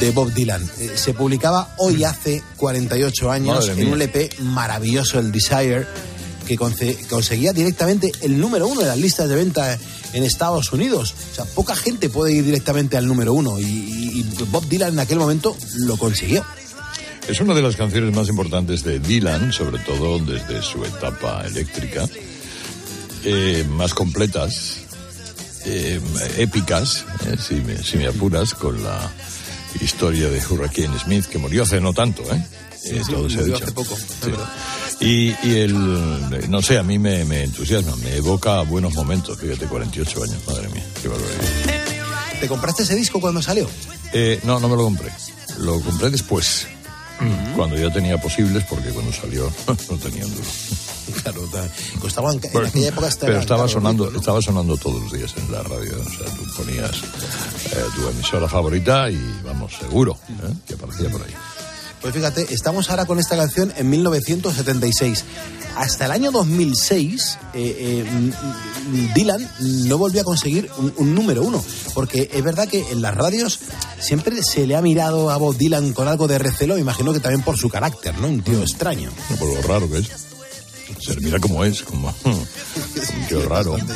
de 0.00 0.10
Bob 0.10 0.32
Dylan. 0.34 0.62
Eh, 0.78 0.92
se 0.96 1.14
publicaba 1.14 1.74
hoy 1.78 2.04
hace 2.04 2.42
48 2.56 3.30
años 3.30 3.56
Madre 3.56 3.72
en 3.72 3.78
mía. 3.78 3.86
un 3.94 4.02
LP 4.02 4.30
maravilloso, 4.42 5.18
el 5.18 5.32
Desire, 5.32 5.86
que 6.46 6.56
conce- 6.56 6.96
conseguía 7.08 7.52
directamente 7.52 8.12
el 8.22 8.38
número 8.38 8.66
uno 8.68 8.80
de 8.82 8.86
las 8.86 8.98
listas 8.98 9.28
de 9.28 9.34
venta 9.34 9.78
en 10.12 10.22
Estados 10.22 10.72
Unidos. 10.72 11.14
O 11.32 11.34
sea, 11.34 11.44
poca 11.44 11.74
gente 11.76 12.08
puede 12.08 12.32
ir 12.34 12.44
directamente 12.44 12.96
al 12.96 13.06
número 13.06 13.32
uno 13.34 13.58
y, 13.60 14.24
Bob 14.50 14.66
Dylan 14.68 14.92
en 14.94 14.98
aquel 15.00 15.18
momento 15.18 15.56
lo 15.80 15.96
consiguió. 15.96 16.44
Es 17.28 17.40
una 17.40 17.54
de 17.54 17.62
las 17.62 17.74
canciones 17.76 18.14
más 18.14 18.28
importantes 18.28 18.84
de 18.84 19.00
Dylan, 19.00 19.52
sobre 19.52 19.78
todo 19.80 20.18
desde 20.20 20.62
su 20.62 20.84
etapa 20.84 21.44
eléctrica, 21.44 22.08
eh, 23.24 23.64
más 23.68 23.92
completas, 23.94 24.76
eh, 25.64 26.00
épicas, 26.38 27.04
eh, 27.26 27.36
si, 27.44 27.54
me, 27.56 27.76
si 27.82 27.96
me 27.96 28.06
apuras, 28.06 28.54
con 28.54 28.80
la 28.82 29.10
historia 29.80 30.28
de 30.30 30.40
Hurricane 30.46 30.96
Smith, 31.00 31.26
que 31.26 31.38
murió 31.38 31.64
hace 31.64 31.80
no 31.80 31.92
tanto, 31.92 32.22
¿eh? 32.32 32.46
Eh, 32.84 33.02
sí, 33.04 33.12
todo 33.12 33.28
se 33.28 33.36
ha 33.36 33.40
murió 33.40 33.54
dicho. 33.54 33.64
hace 33.64 33.72
poco, 33.72 33.96
Sí. 33.96 34.30
Y, 35.00 35.28
y 35.46 35.58
el, 35.58 36.50
no 36.50 36.62
sé, 36.62 36.78
a 36.78 36.82
mí 36.82 36.98
me, 36.98 37.24
me 37.26 37.42
entusiasma, 37.44 37.94
me 37.96 38.16
evoca 38.16 38.62
buenos 38.62 38.94
momentos, 38.94 39.38
fíjate, 39.38 39.66
48 39.66 40.22
años, 40.24 40.38
madre 40.46 40.68
mía, 40.70 40.84
qué 41.02 41.08
barbaridad. 41.08 41.84
¿Te 42.40 42.48
compraste 42.48 42.82
ese 42.82 42.94
disco 42.94 43.20
cuando 43.20 43.42
salió? 43.42 43.68
Eh, 44.12 44.40
no, 44.44 44.58
no 44.60 44.68
me 44.68 44.76
lo 44.76 44.84
compré. 44.84 45.12
Lo 45.58 45.80
compré 45.80 46.10
después. 46.10 46.66
Cuando 47.54 47.76
ya 47.76 47.90
tenía 47.90 48.18
posibles, 48.20 48.64
porque 48.68 48.90
cuando 48.90 49.10
salió 49.12 49.50
no 49.90 49.96
tenía 49.96 50.26
un 50.26 50.34
duro. 50.34 50.46
Claro, 51.22 51.40
ta- 51.50 51.68
costaba 51.98 52.30
en, 52.32 52.40
Bueno, 52.52 52.68
aquella 52.68 52.88
época 52.88 53.08
estaba 53.08 53.28
pero 53.28 53.40
estaba 53.40 53.68
sonando, 53.68 54.10
¿no? 54.10 54.18
estaba 54.18 54.42
sonando 54.42 54.76
todos 54.76 55.02
los 55.02 55.12
días 55.12 55.32
en 55.38 55.50
la 55.50 55.62
radio. 55.62 55.94
O 55.98 56.10
sea, 56.10 56.26
tú 56.36 56.44
ponías 56.56 56.90
eh, 57.72 57.84
tu 57.94 58.06
emisora 58.08 58.46
favorita 58.48 59.08
y 59.10 59.18
vamos, 59.44 59.72
seguro 59.80 60.18
¿eh? 60.28 60.52
que 60.66 60.74
aparecía 60.74 61.08
por 61.08 61.22
ahí. 61.22 61.32
Pues 62.06 62.14
fíjate, 62.14 62.54
estamos 62.54 62.88
ahora 62.88 63.04
con 63.04 63.18
esta 63.18 63.36
canción 63.36 63.72
en 63.76 63.90
1976. 63.90 65.24
Hasta 65.74 66.04
el 66.04 66.12
año 66.12 66.30
2006, 66.30 67.38
eh, 67.52 68.04
eh, 68.06 68.32
Dylan 69.12 69.50
no 69.88 69.98
volvió 69.98 70.20
a 70.20 70.24
conseguir 70.24 70.70
un, 70.78 70.94
un 70.98 71.16
número 71.16 71.42
uno. 71.42 71.64
Porque 71.94 72.30
es 72.32 72.44
verdad 72.44 72.68
que 72.68 72.92
en 72.92 73.02
las 73.02 73.12
radios 73.12 73.58
siempre 73.98 74.40
se 74.44 74.68
le 74.68 74.76
ha 74.76 74.82
mirado 74.82 75.30
a 75.30 75.36
Bob 75.36 75.56
Dylan 75.56 75.94
con 75.94 76.06
algo 76.06 76.28
de 76.28 76.38
recelo, 76.38 76.78
imagino 76.78 77.12
que 77.12 77.18
también 77.18 77.42
por 77.42 77.58
su 77.58 77.68
carácter, 77.68 78.16
¿no? 78.20 78.28
Un 78.28 78.40
tío 78.40 78.62
extraño. 78.62 79.10
No, 79.28 79.36
por 79.38 79.48
lo 79.52 79.62
raro 79.62 79.90
que 79.90 79.98
es. 79.98 80.08
Se 81.00 81.20
mira 81.20 81.40
cómo 81.40 81.64
es, 81.64 81.82
como 81.82 82.14
qué 83.28 83.38
raro. 83.40 83.76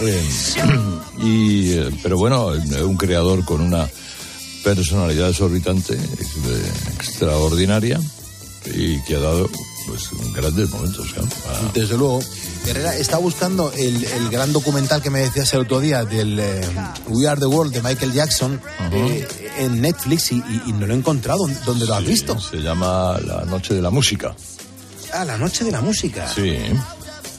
Eh, 0.00 0.28
y, 1.22 1.74
pero 2.02 2.16
bueno, 2.18 2.46
un 2.46 2.96
creador 2.96 3.44
con 3.44 3.60
una 3.60 3.88
personalidad 4.64 5.30
exorbitante, 5.30 5.94
eh, 5.94 6.72
extraordinaria, 6.94 8.00
y 8.66 9.00
que 9.02 9.16
ha 9.16 9.20
dado 9.20 9.48
pues 9.86 10.08
grandes 10.34 10.70
momentos. 10.70 11.08
Ah, 11.48 11.70
Desde 11.74 11.96
luego. 11.96 12.20
Herrera 12.64 12.94
está 12.96 13.18
buscando 13.18 13.72
el, 13.72 14.04
el 14.04 14.28
gran 14.30 14.52
documental 14.52 15.02
que 15.02 15.10
me 15.10 15.18
decías 15.18 15.52
el 15.54 15.62
otro 15.62 15.80
día 15.80 16.04
del 16.04 16.38
eh, 16.38 16.60
We 17.08 17.26
Are 17.26 17.40
the 17.40 17.46
World 17.46 17.72
de 17.74 17.82
Michael 17.82 18.12
Jackson 18.12 18.60
eh, 18.92 19.26
en 19.58 19.80
Netflix 19.80 20.30
y, 20.30 20.36
y- 20.36 20.62
y 20.66 20.72
no 20.72 20.86
lo 20.86 20.94
he 20.94 20.96
encontrado. 20.96 21.44
¿Dónde 21.66 21.86
lo 21.86 21.94
has 21.96 22.04
visto? 22.04 22.38
Se 22.40 22.58
llama 22.58 23.18
La 23.26 23.44
Noche 23.44 23.74
de 23.74 23.82
la 23.82 23.90
Música. 23.90 24.32
Ah, 25.12 25.24
la 25.24 25.36
noche 25.36 25.64
de 25.64 25.72
la 25.72 25.80
música. 25.80 26.26
Sí, 26.32 26.56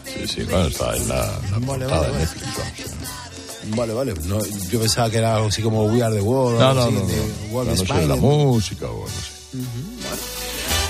sí, 0.06 0.28
sí, 0.28 0.44
bueno, 0.44 0.68
está 0.68 0.94
en 0.98 1.08
la, 1.08 1.16
la 1.16 1.32
Vale, 1.60 1.66
portada 1.66 1.88
vale, 2.02 2.06
de 2.08 2.12
vale. 2.12 2.18
Netflix. 2.20 2.48
vamos. 2.58 3.13
Vale, 3.68 3.94
vale. 3.94 4.14
No, 4.26 4.40
yo 4.70 4.80
pensaba 4.80 5.10
que 5.10 5.18
era 5.18 5.36
algo 5.36 5.48
así 5.48 5.62
como 5.62 5.86
We 5.86 6.04
Are 6.04 6.16
the 6.16 6.22
World. 6.22 6.60
No, 6.60 6.74
no, 6.74 6.82
así, 6.84 6.94
no, 6.94 7.00
de 7.02 7.16
no. 7.16 7.54
World 7.54 7.72
La 7.72 7.76
Noche 7.78 7.94
de 7.94 8.08
la. 8.08 8.16
Música 8.16 8.86
o 8.86 8.90
algo 8.90 9.06
así. 9.08 9.34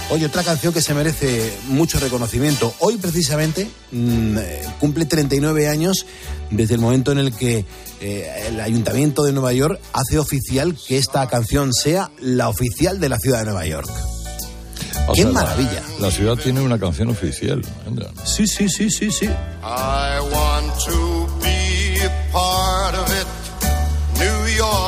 Oye, 0.09 0.25
otra 0.25 0.43
canción 0.43 0.73
que 0.73 0.81
se 0.81 0.93
merece 0.93 1.51
mucho 1.69 1.99
reconocimiento. 1.99 2.73
Hoy, 2.79 2.97
precisamente, 2.97 3.67
mm, 3.91 4.37
eh, 4.37 4.61
cumple 4.79 5.05
39 5.05 5.67
años 5.67 6.05
desde 6.51 6.75
el 6.75 6.81
momento 6.81 7.11
en 7.11 7.19
el 7.19 7.33
que 7.33 7.65
eh, 8.01 8.45
el 8.47 8.59
Ayuntamiento 8.59 9.23
de 9.23 9.31
Nueva 9.31 9.53
York 9.53 9.79
hace 9.93 10.19
oficial 10.19 10.75
que 10.75 10.97
esta 10.97 11.25
canción 11.27 11.73
sea 11.73 12.11
la 12.19 12.49
oficial 12.49 12.99
de 12.99 13.09
la 13.09 13.17
ciudad 13.17 13.39
de 13.39 13.45
Nueva 13.45 13.65
York. 13.65 13.89
O 15.07 15.13
¡Qué 15.13 15.23
sea, 15.23 15.31
maravilla! 15.31 15.81
La, 15.99 16.11
ciudad 16.11 16.35
tiene 16.35 16.61
una 16.61 16.77
canción 16.77 17.09
oficial. 17.09 17.61
Sí, 18.23 18.45
sí, 18.45 18.69
sí, 18.69 18.89
sí, 18.89 19.09
sí. 19.09 19.25
I 19.25 20.19
want 20.31 20.73
to 20.85 21.12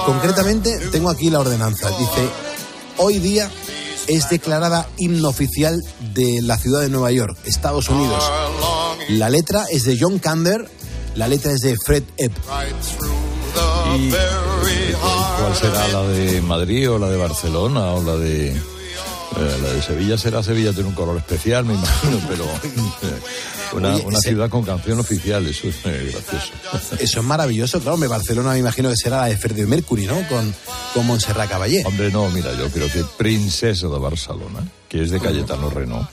Concretamente, 0.05 0.77
tengo 0.91 1.09
aquí 1.09 1.29
la 1.29 1.39
ordenanza. 1.39 1.89
Dice, 1.89 2.29
hoy 2.97 3.19
día 3.19 3.49
es 4.07 4.29
declarada 4.29 4.87
himno 4.97 5.29
oficial 5.29 5.81
de 6.13 6.41
la 6.41 6.57
ciudad 6.57 6.81
de 6.81 6.89
Nueva 6.89 7.11
York, 7.11 7.37
Estados 7.45 7.89
Unidos. 7.89 8.23
La 9.09 9.29
letra 9.29 9.65
es 9.69 9.83
de 9.83 9.97
John 9.99 10.19
Kander, 10.19 10.69
la 11.15 11.27
letra 11.27 11.51
es 11.51 11.61
de 11.61 11.75
Fred 11.83 12.03
Epp. 12.17 12.35
¿Y 13.95 14.11
cuál 14.11 15.55
será 15.55 15.87
la 15.87 16.03
de 16.03 16.41
Madrid 16.41 16.91
o 16.91 16.99
la 16.99 17.09
de 17.09 17.17
Barcelona 17.17 17.93
o 17.93 18.03
la 18.03 18.15
de... 18.15 18.74
eh, 19.37 19.59
la 19.61 19.69
de 19.73 19.81
Sevilla 19.81 20.17
será 20.17 20.41
Sevilla, 20.43 20.71
tiene 20.73 20.89
un 20.89 20.95
color 20.95 21.17
especial, 21.17 21.65
me 21.65 21.73
imagino, 21.73 22.19
pero 22.27 22.43
eh, 22.45 23.19
una, 23.73 23.95
Oye, 23.95 24.05
una 24.05 24.17
ese- 24.19 24.29
ciudad 24.29 24.49
con 24.49 24.63
canción 24.63 24.99
oficial, 24.99 25.45
eso 25.47 25.67
es 25.67 25.75
eh, 25.85 26.11
gracioso. 26.11 26.53
Eso 26.99 27.19
es 27.19 27.25
maravilloso, 27.25 27.79
claro. 27.79 27.97
Me 27.97 28.07
Barcelona 28.07 28.51
me 28.53 28.59
imagino 28.59 28.89
que 28.89 28.95
será 28.97 29.17
la 29.21 29.25
de 29.27 29.37
Freddie 29.37 29.65
Mercury, 29.65 30.05
¿no? 30.05 30.15
Con, 30.27 30.53
con 30.93 31.05
Montserrat 31.07 31.49
Caballé. 31.49 31.83
Hombre, 31.85 32.11
no, 32.11 32.29
mira, 32.29 32.53
yo 32.57 32.69
creo 32.69 32.87
que 32.91 33.03
Princesa 33.17 33.87
de 33.87 33.99
Barcelona, 33.99 34.59
que 34.89 35.03
es 35.03 35.11
de 35.11 35.19
Cayetano 35.19 35.69
Renault, 35.69 36.07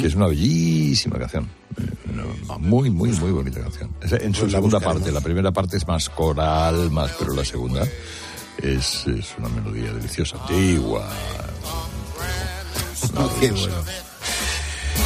que 0.00 0.06
es 0.06 0.14
una 0.14 0.26
bellísima 0.28 1.18
canción. 1.18 1.48
Muy, 2.60 2.88
muy, 2.90 3.10
muy 3.10 3.30
bonita 3.32 3.60
canción. 3.60 3.90
En 4.02 4.32
su 4.34 4.42
Pues 4.42 4.52
segunda 4.52 4.78
buscaremos. 4.78 4.94
parte, 5.02 5.12
la 5.12 5.20
primera 5.20 5.50
parte 5.52 5.76
es 5.76 5.86
más 5.86 6.08
coral, 6.08 6.90
más, 6.90 7.10
pero 7.18 7.34
la 7.34 7.44
segunda 7.44 7.82
es, 8.62 9.06
es 9.06 9.34
una 9.38 9.48
melodía 9.48 9.92
deliciosa, 9.92 10.36
antigua. 10.40 11.08
Qué 13.40 13.50
bueno. 13.52 13.74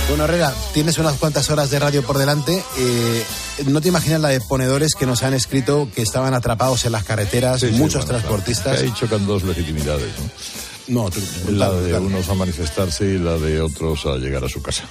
Bueno, 0.08 0.24
Herrera, 0.24 0.52
tienes 0.74 0.98
unas 0.98 1.16
cuantas 1.18 1.50
horas 1.50 1.70
de 1.70 1.78
radio 1.78 2.02
por 2.02 2.18
delante. 2.18 2.64
Eh, 2.78 3.24
no 3.66 3.80
te 3.80 3.88
imaginas 3.88 4.20
la 4.20 4.28
de 4.28 4.40
ponedores 4.40 4.94
que 4.94 5.06
nos 5.06 5.22
han 5.22 5.34
escrito 5.34 5.88
que 5.94 6.02
estaban 6.02 6.34
atrapados 6.34 6.84
en 6.84 6.92
las 6.92 7.04
carreteras, 7.04 7.60
Sí, 7.60 7.68
sí, 7.68 7.72
muchos 7.74 8.04
bueno, 8.04 8.18
transportistas. 8.18 8.72
claro. 8.78 8.80
Ahí 8.88 8.92
chocan 8.98 9.26
dos 9.26 9.42
legitimidades, 9.44 10.08
¿no? 10.88 11.02
No, 11.04 11.10
tú- 11.10 11.20
La 11.50 11.70
de 11.70 11.82
brutal. 11.82 12.02
unos 12.02 12.28
a 12.28 12.34
manifestarse 12.34 13.04
y 13.04 13.18
la 13.18 13.34
de 13.36 13.60
otros 13.60 14.04
a 14.06 14.16
llegar 14.16 14.44
a 14.44 14.48
su 14.48 14.60
casa. 14.60 14.82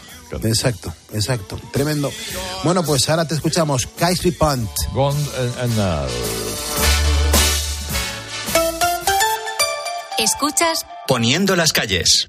Exacto, 0.43 0.93
exacto. 1.11 1.59
Tremendo. 1.73 2.11
Bueno, 2.63 2.83
pues 2.83 3.09
ahora 3.09 3.27
te 3.27 3.33
escuchamos. 3.35 3.87
Kaisri 3.97 4.31
Punt. 4.31 4.69
Gone 4.93 5.19
and 5.61 5.75
now. 5.75 6.05
Escuchas 10.17 10.85
Poniendo 11.07 11.55
las 11.55 11.73
calles. 11.73 12.28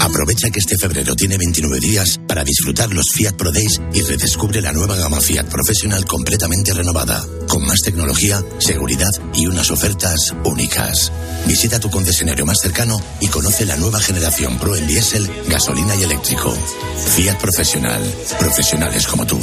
Aprovecha 0.00 0.50
que 0.50 0.58
este 0.58 0.76
febrero 0.76 1.14
tiene 1.14 1.38
29 1.38 1.80
días 1.80 2.20
para 2.28 2.44
disfrutar 2.44 2.92
los 2.92 3.06
Fiat 3.14 3.34
Pro 3.36 3.50
Days 3.50 3.80
y 3.94 4.02
redescubre 4.02 4.60
la 4.60 4.72
nueva 4.72 4.94
gama 4.96 5.20
Fiat 5.20 5.46
Professional 5.46 6.04
completamente 6.04 6.74
renovada, 6.74 7.24
con 7.48 7.66
más 7.66 7.80
tecnología, 7.82 8.44
seguridad 8.58 9.10
y 9.34 9.46
unas 9.46 9.70
ofertas 9.70 10.34
únicas. 10.44 11.10
Visita 11.46 11.80
tu 11.80 11.90
concesionario 11.90 12.44
más 12.44 12.58
cercano 12.60 13.00
y 13.20 13.28
conoce 13.28 13.64
la 13.64 13.76
nueva 13.76 14.00
generación 14.00 14.58
Pro 14.58 14.76
en 14.76 14.86
diésel, 14.86 15.26
gasolina 15.48 15.96
y 15.96 16.02
eléctrico. 16.02 16.52
Fiat 17.16 17.40
Professional, 17.40 18.02
profesionales 18.38 19.06
como 19.06 19.26
tú. 19.26 19.38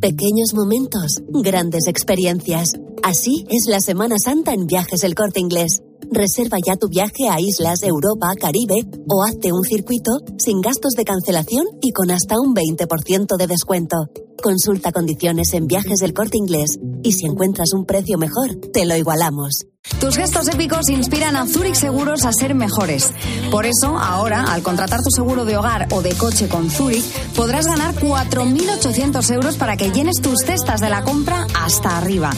Pequeños 0.00 0.52
momentos, 0.52 1.22
grandes 1.28 1.86
experiencias. 1.86 2.74
Así 3.02 3.46
es 3.48 3.64
la 3.68 3.80
Semana 3.80 4.16
Santa 4.18 4.52
en 4.52 4.66
Viajes 4.66 5.02
El 5.04 5.14
Corte 5.14 5.40
Inglés. 5.40 5.80
Reserva 6.14 6.58
ya 6.64 6.76
tu 6.76 6.88
viaje 6.88 7.28
a 7.28 7.40
islas, 7.40 7.82
Europa, 7.82 8.32
Caribe 8.40 8.76
o 9.08 9.24
hazte 9.24 9.52
un 9.52 9.64
circuito 9.64 10.12
sin 10.38 10.60
gastos 10.60 10.92
de 10.92 11.04
cancelación 11.04 11.66
y 11.82 11.90
con 11.90 12.12
hasta 12.12 12.36
un 12.38 12.54
20% 12.54 13.36
de 13.36 13.46
descuento. 13.48 13.96
Consulta 14.42 14.92
condiciones 14.92 15.52
en 15.54 15.66
Viajes 15.66 15.98
del 16.00 16.12
Corte 16.12 16.36
Inglés 16.36 16.78
y 17.02 17.12
si 17.12 17.26
encuentras 17.26 17.72
un 17.72 17.86
precio 17.86 18.18
mejor, 18.18 18.54
te 18.72 18.84
lo 18.84 18.96
igualamos. 18.96 19.66
Tus 20.00 20.16
gestos 20.16 20.48
épicos 20.48 20.88
inspiran 20.88 21.36
a 21.36 21.46
Zurich 21.46 21.74
Seguros 21.74 22.24
a 22.24 22.32
ser 22.32 22.54
mejores. 22.54 23.12
Por 23.50 23.66
eso, 23.66 23.98
ahora, 23.98 24.44
al 24.44 24.62
contratar 24.62 25.00
tu 25.02 25.10
seguro 25.10 25.44
de 25.44 25.56
hogar 25.56 25.88
o 25.92 26.00
de 26.02 26.14
coche 26.14 26.48
con 26.48 26.70
Zurich, 26.70 27.04
podrás 27.34 27.66
ganar 27.66 27.94
4.800 27.94 29.30
euros 29.34 29.56
para 29.56 29.76
que 29.76 29.90
llenes 29.90 30.20
tus 30.22 30.40
cestas 30.40 30.80
de 30.80 30.90
la 30.90 31.02
compra 31.04 31.46
hasta 31.54 31.98
arriba. 31.98 32.30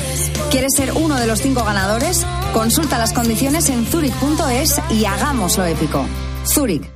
¿Quieres 0.51 0.73
ser 0.77 0.93
uno 0.93 1.17
de 1.17 1.27
los 1.27 1.41
cinco 1.41 1.65
ganadores? 1.65 2.27
Consulta 2.53 2.99
las 2.99 3.13
condiciones 3.13 3.69
en 3.69 3.87
zurich.es 3.87 4.81
y 4.91 5.05
hagámoslo 5.05 5.65
épico. 5.67 6.05
Zurich. 6.45 6.96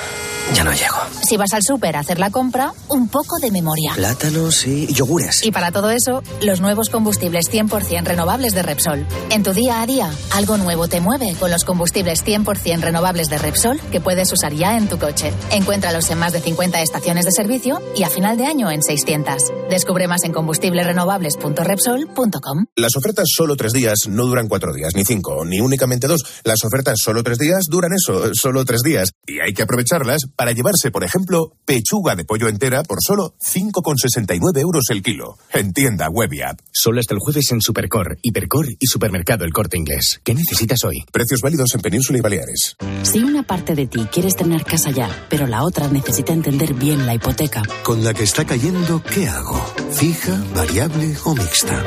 Ya 0.53 0.63
no 0.65 0.73
llego. 0.73 0.97
Si 1.27 1.37
vas 1.37 1.53
al 1.53 1.63
súper 1.63 1.95
a 1.95 1.99
hacer 1.99 2.19
la 2.19 2.29
compra, 2.29 2.73
un 2.89 3.07
poco 3.07 3.39
de 3.39 3.51
memoria. 3.51 3.93
Plátanos 3.95 4.67
y 4.67 4.85
yogures. 4.87 5.45
Y 5.45 5.51
para 5.51 5.71
todo 5.71 5.89
eso, 5.91 6.21
los 6.41 6.59
nuevos 6.59 6.89
combustibles 6.89 7.49
100% 7.51 8.03
renovables 8.03 8.53
de 8.53 8.61
Repsol. 8.61 9.07
En 9.29 9.43
tu 9.43 9.53
día 9.53 9.81
a 9.81 9.85
día, 9.87 10.11
algo 10.31 10.57
nuevo 10.57 10.89
te 10.89 10.99
mueve 10.99 11.35
con 11.39 11.51
los 11.51 11.63
combustibles 11.63 12.25
100% 12.25 12.81
renovables 12.81 13.29
de 13.29 13.37
Repsol 13.37 13.79
que 13.91 14.01
puedes 14.01 14.29
usar 14.33 14.51
ya 14.53 14.75
en 14.77 14.89
tu 14.89 14.99
coche. 14.99 15.31
Encuéntralos 15.51 16.09
en 16.09 16.19
más 16.19 16.33
de 16.33 16.41
50 16.41 16.81
estaciones 16.81 17.23
de 17.25 17.31
servicio 17.31 17.81
y 17.95 18.03
a 18.03 18.09
final 18.09 18.35
de 18.37 18.45
año 18.45 18.69
en 18.69 18.83
600. 18.83 19.37
Descubre 19.69 20.09
más 20.09 20.25
en 20.25 20.33
combustiblesrenovables.repsol.com. 20.33 22.65
Las 22.75 22.97
ofertas 22.97 23.29
solo 23.33 23.55
tres 23.55 23.71
días 23.71 24.09
no 24.09 24.25
duran 24.25 24.49
cuatro 24.49 24.73
días, 24.73 24.95
ni 24.95 25.05
cinco, 25.05 25.45
ni 25.45 25.61
únicamente 25.61 26.07
dos. 26.07 26.25
Las 26.43 26.65
ofertas 26.65 26.99
solo 26.99 27.23
tres 27.23 27.37
días 27.37 27.67
duran 27.69 27.93
eso, 27.93 28.33
solo 28.33 28.65
tres 28.65 28.81
días. 28.81 29.11
Y 29.25 29.39
hay 29.39 29.53
que 29.53 29.61
aprovecharlas 29.63 30.23
para 30.41 30.53
llevarse, 30.53 30.89
por 30.89 31.03
ejemplo, 31.03 31.53
pechuga 31.65 32.15
de 32.15 32.25
pollo 32.25 32.47
entera 32.47 32.81
por 32.81 32.97
solo 32.99 33.35
5,69 33.45 34.59
euros 34.59 34.85
el 34.89 35.03
kilo. 35.03 35.37
En 35.53 35.71
tienda 35.71 36.09
web 36.09 36.33
y 36.33 36.41
app. 36.41 36.59
Solo 36.71 36.99
hasta 36.99 37.13
el 37.13 37.19
jueves 37.19 37.51
en 37.51 37.61
Supercor, 37.61 38.17
Hipercor 38.23 38.65
y 38.79 38.87
Supermercado 38.87 39.45
El 39.45 39.53
Corte 39.53 39.77
Inglés. 39.77 40.19
¿Qué 40.23 40.33
necesitas 40.33 40.83
hoy? 40.83 41.05
Precios 41.11 41.41
válidos 41.41 41.75
en 41.75 41.81
Península 41.81 42.17
y 42.17 42.21
Baleares. 42.21 42.75
Si 43.03 43.23
una 43.23 43.43
parte 43.43 43.75
de 43.75 43.85
ti 43.85 44.07
quieres 44.11 44.35
tener 44.35 44.63
casa 44.63 44.89
ya, 44.89 45.27
pero 45.29 45.45
la 45.45 45.61
otra 45.61 45.87
necesita 45.89 46.33
entender 46.33 46.73
bien 46.73 47.05
la 47.05 47.13
hipoteca, 47.13 47.61
Con 47.83 48.03
la 48.03 48.11
que 48.15 48.23
está 48.23 48.43
cayendo, 48.43 49.03
¿qué 49.13 49.27
hago? 49.27 49.63
¿Fija, 49.91 50.43
variable 50.55 51.17
o 51.23 51.35
mixta? 51.35 51.85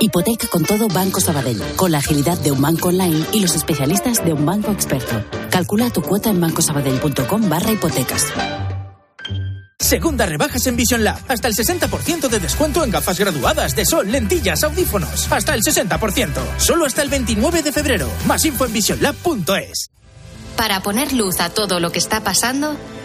hipoteca 0.00 0.46
con 0.48 0.64
todo 0.64 0.88
Banco 0.88 1.20
Sabadell, 1.20 1.62
con 1.76 1.92
la 1.92 1.98
agilidad 1.98 2.38
de 2.38 2.52
un 2.52 2.60
banco 2.60 2.88
online 2.88 3.24
y 3.32 3.40
los 3.40 3.54
especialistas 3.54 4.24
de 4.24 4.32
un 4.32 4.44
banco 4.44 4.70
experto. 4.72 5.24
Calcula 5.58 5.90
tu 5.90 6.00
cuota 6.02 6.30
en 6.30 6.40
bancosabadell.com 6.40 7.48
barra 7.48 7.72
hipotecas. 7.72 8.26
Segunda 9.76 10.24
rebajas 10.24 10.64
en 10.68 10.76
Vision 10.76 11.02
Lab. 11.02 11.18
Hasta 11.26 11.48
el 11.48 11.54
60% 11.56 12.28
de 12.28 12.38
descuento 12.38 12.84
en 12.84 12.92
gafas 12.92 13.18
graduadas 13.18 13.74
de 13.74 13.84
sol, 13.84 14.08
lentillas, 14.08 14.62
audífonos. 14.62 15.26
Hasta 15.32 15.56
el 15.56 15.62
60%. 15.62 16.30
Solo 16.58 16.86
hasta 16.86 17.02
el 17.02 17.08
29 17.08 17.62
de 17.64 17.72
febrero. 17.72 18.08
Más 18.28 18.44
info 18.44 18.66
en 18.66 18.72
visionlab.es. 18.72 19.90
Para 20.56 20.80
poner 20.80 21.12
luz 21.12 21.40
a 21.40 21.50
todo 21.50 21.80
lo 21.80 21.90
que 21.90 21.98
está 21.98 22.20
pasando, 22.20 22.76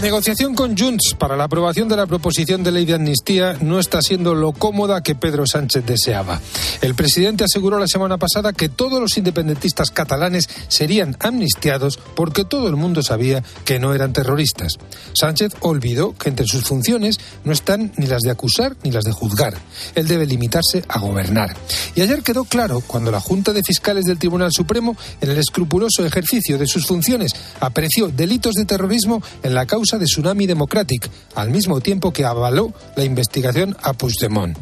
Negociación 0.00 0.54
con 0.54 0.78
Junts 0.78 1.14
para 1.18 1.36
la 1.36 1.44
aprobación 1.44 1.86
de 1.88 1.96
la 1.96 2.06
proposición 2.06 2.62
de 2.62 2.72
ley 2.72 2.86
de 2.86 2.94
amnistía 2.94 3.58
no 3.60 3.78
está 3.78 4.00
siendo 4.00 4.34
lo 4.34 4.52
cómoda 4.52 5.02
que 5.02 5.14
Pedro 5.14 5.46
Sánchez 5.46 5.84
deseaba. 5.84 6.40
El 6.80 6.94
presidente 6.94 7.44
aseguró 7.44 7.78
la 7.78 7.86
semana 7.86 8.16
pasada 8.16 8.54
que 8.54 8.70
todos 8.70 8.98
los 8.98 9.18
independentistas 9.18 9.90
catalanes 9.90 10.48
serían 10.68 11.16
amnistiados 11.20 11.98
porque 12.14 12.44
todo 12.44 12.68
el 12.68 12.76
mundo 12.76 13.02
sabía 13.02 13.42
que 13.64 13.78
no 13.78 13.92
eran 13.92 14.14
terroristas. 14.14 14.78
Sánchez 15.12 15.52
olvidó 15.60 16.14
que 16.16 16.30
entre 16.30 16.46
sus 16.46 16.64
funciones 16.64 17.18
no 17.44 17.52
están 17.52 17.92
ni 17.98 18.06
las 18.06 18.22
de 18.22 18.30
acusar 18.30 18.76
ni 18.82 18.90
las 18.90 19.04
de 19.04 19.12
juzgar. 19.12 19.54
Él 19.94 20.08
debe 20.08 20.24
limitarse 20.24 20.82
a 20.88 20.98
gobernar. 20.98 21.54
Y 21.94 22.00
ayer 22.00 22.22
quedó 22.22 22.44
claro 22.44 22.82
cuando 22.86 23.10
la 23.10 23.20
Junta 23.20 23.52
de 23.52 23.62
Fiscales 23.62 24.06
del 24.06 24.18
Tribunal 24.18 24.50
Supremo, 24.52 24.96
en 25.20 25.30
el 25.30 25.38
escrupuloso 25.38 26.06
ejercicio 26.06 26.56
de 26.56 26.66
sus 26.66 26.86
funciones, 26.86 27.34
apreció 27.60 28.08
delitos 28.08 28.54
de 28.54 28.64
terrorismo 28.64 29.22
en 29.42 29.54
la 29.54 29.66
de 29.98 30.06
Tsunami 30.06 30.46
Democratic, 30.46 31.08
al 31.34 31.50
mismo 31.50 31.80
tiempo 31.80 32.12
que 32.12 32.24
avaló 32.24 32.72
la 32.96 33.04
investigación 33.04 33.76
a 33.82 33.92
Puigdemont. 33.92 34.56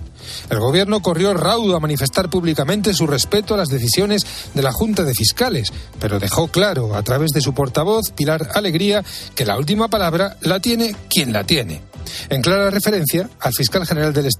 El 0.50 0.58
gobierno 0.58 1.00
corrió 1.00 1.34
raudo 1.34 1.76
a 1.76 1.80
manifestar 1.80 2.28
públicamente 2.28 2.94
su 2.94 3.06
respeto 3.06 3.54
a 3.54 3.56
las 3.56 3.68
decisiones 3.68 4.26
de 4.54 4.62
la 4.62 4.72
Junta 4.72 5.04
de 5.04 5.14
Fiscales, 5.14 5.72
pero 6.00 6.18
dejó 6.18 6.48
claro 6.48 6.94
a 6.94 7.02
través 7.02 7.30
de 7.30 7.40
su 7.40 7.54
portavoz, 7.54 8.10
Pilar 8.10 8.50
Alegría, 8.54 9.04
que 9.34 9.44
la 9.44 9.56
última 9.56 9.88
palabra 9.88 10.36
la 10.40 10.60
tiene 10.60 10.94
quien 11.08 11.32
la 11.32 11.44
tiene. 11.44 11.82
En 12.28 12.42
clara 12.42 12.70
referencia 12.70 13.28
al 13.40 13.52
fiscal 13.52 13.86
general 13.86 14.12
del 14.12 14.26
Estado, 14.26 14.36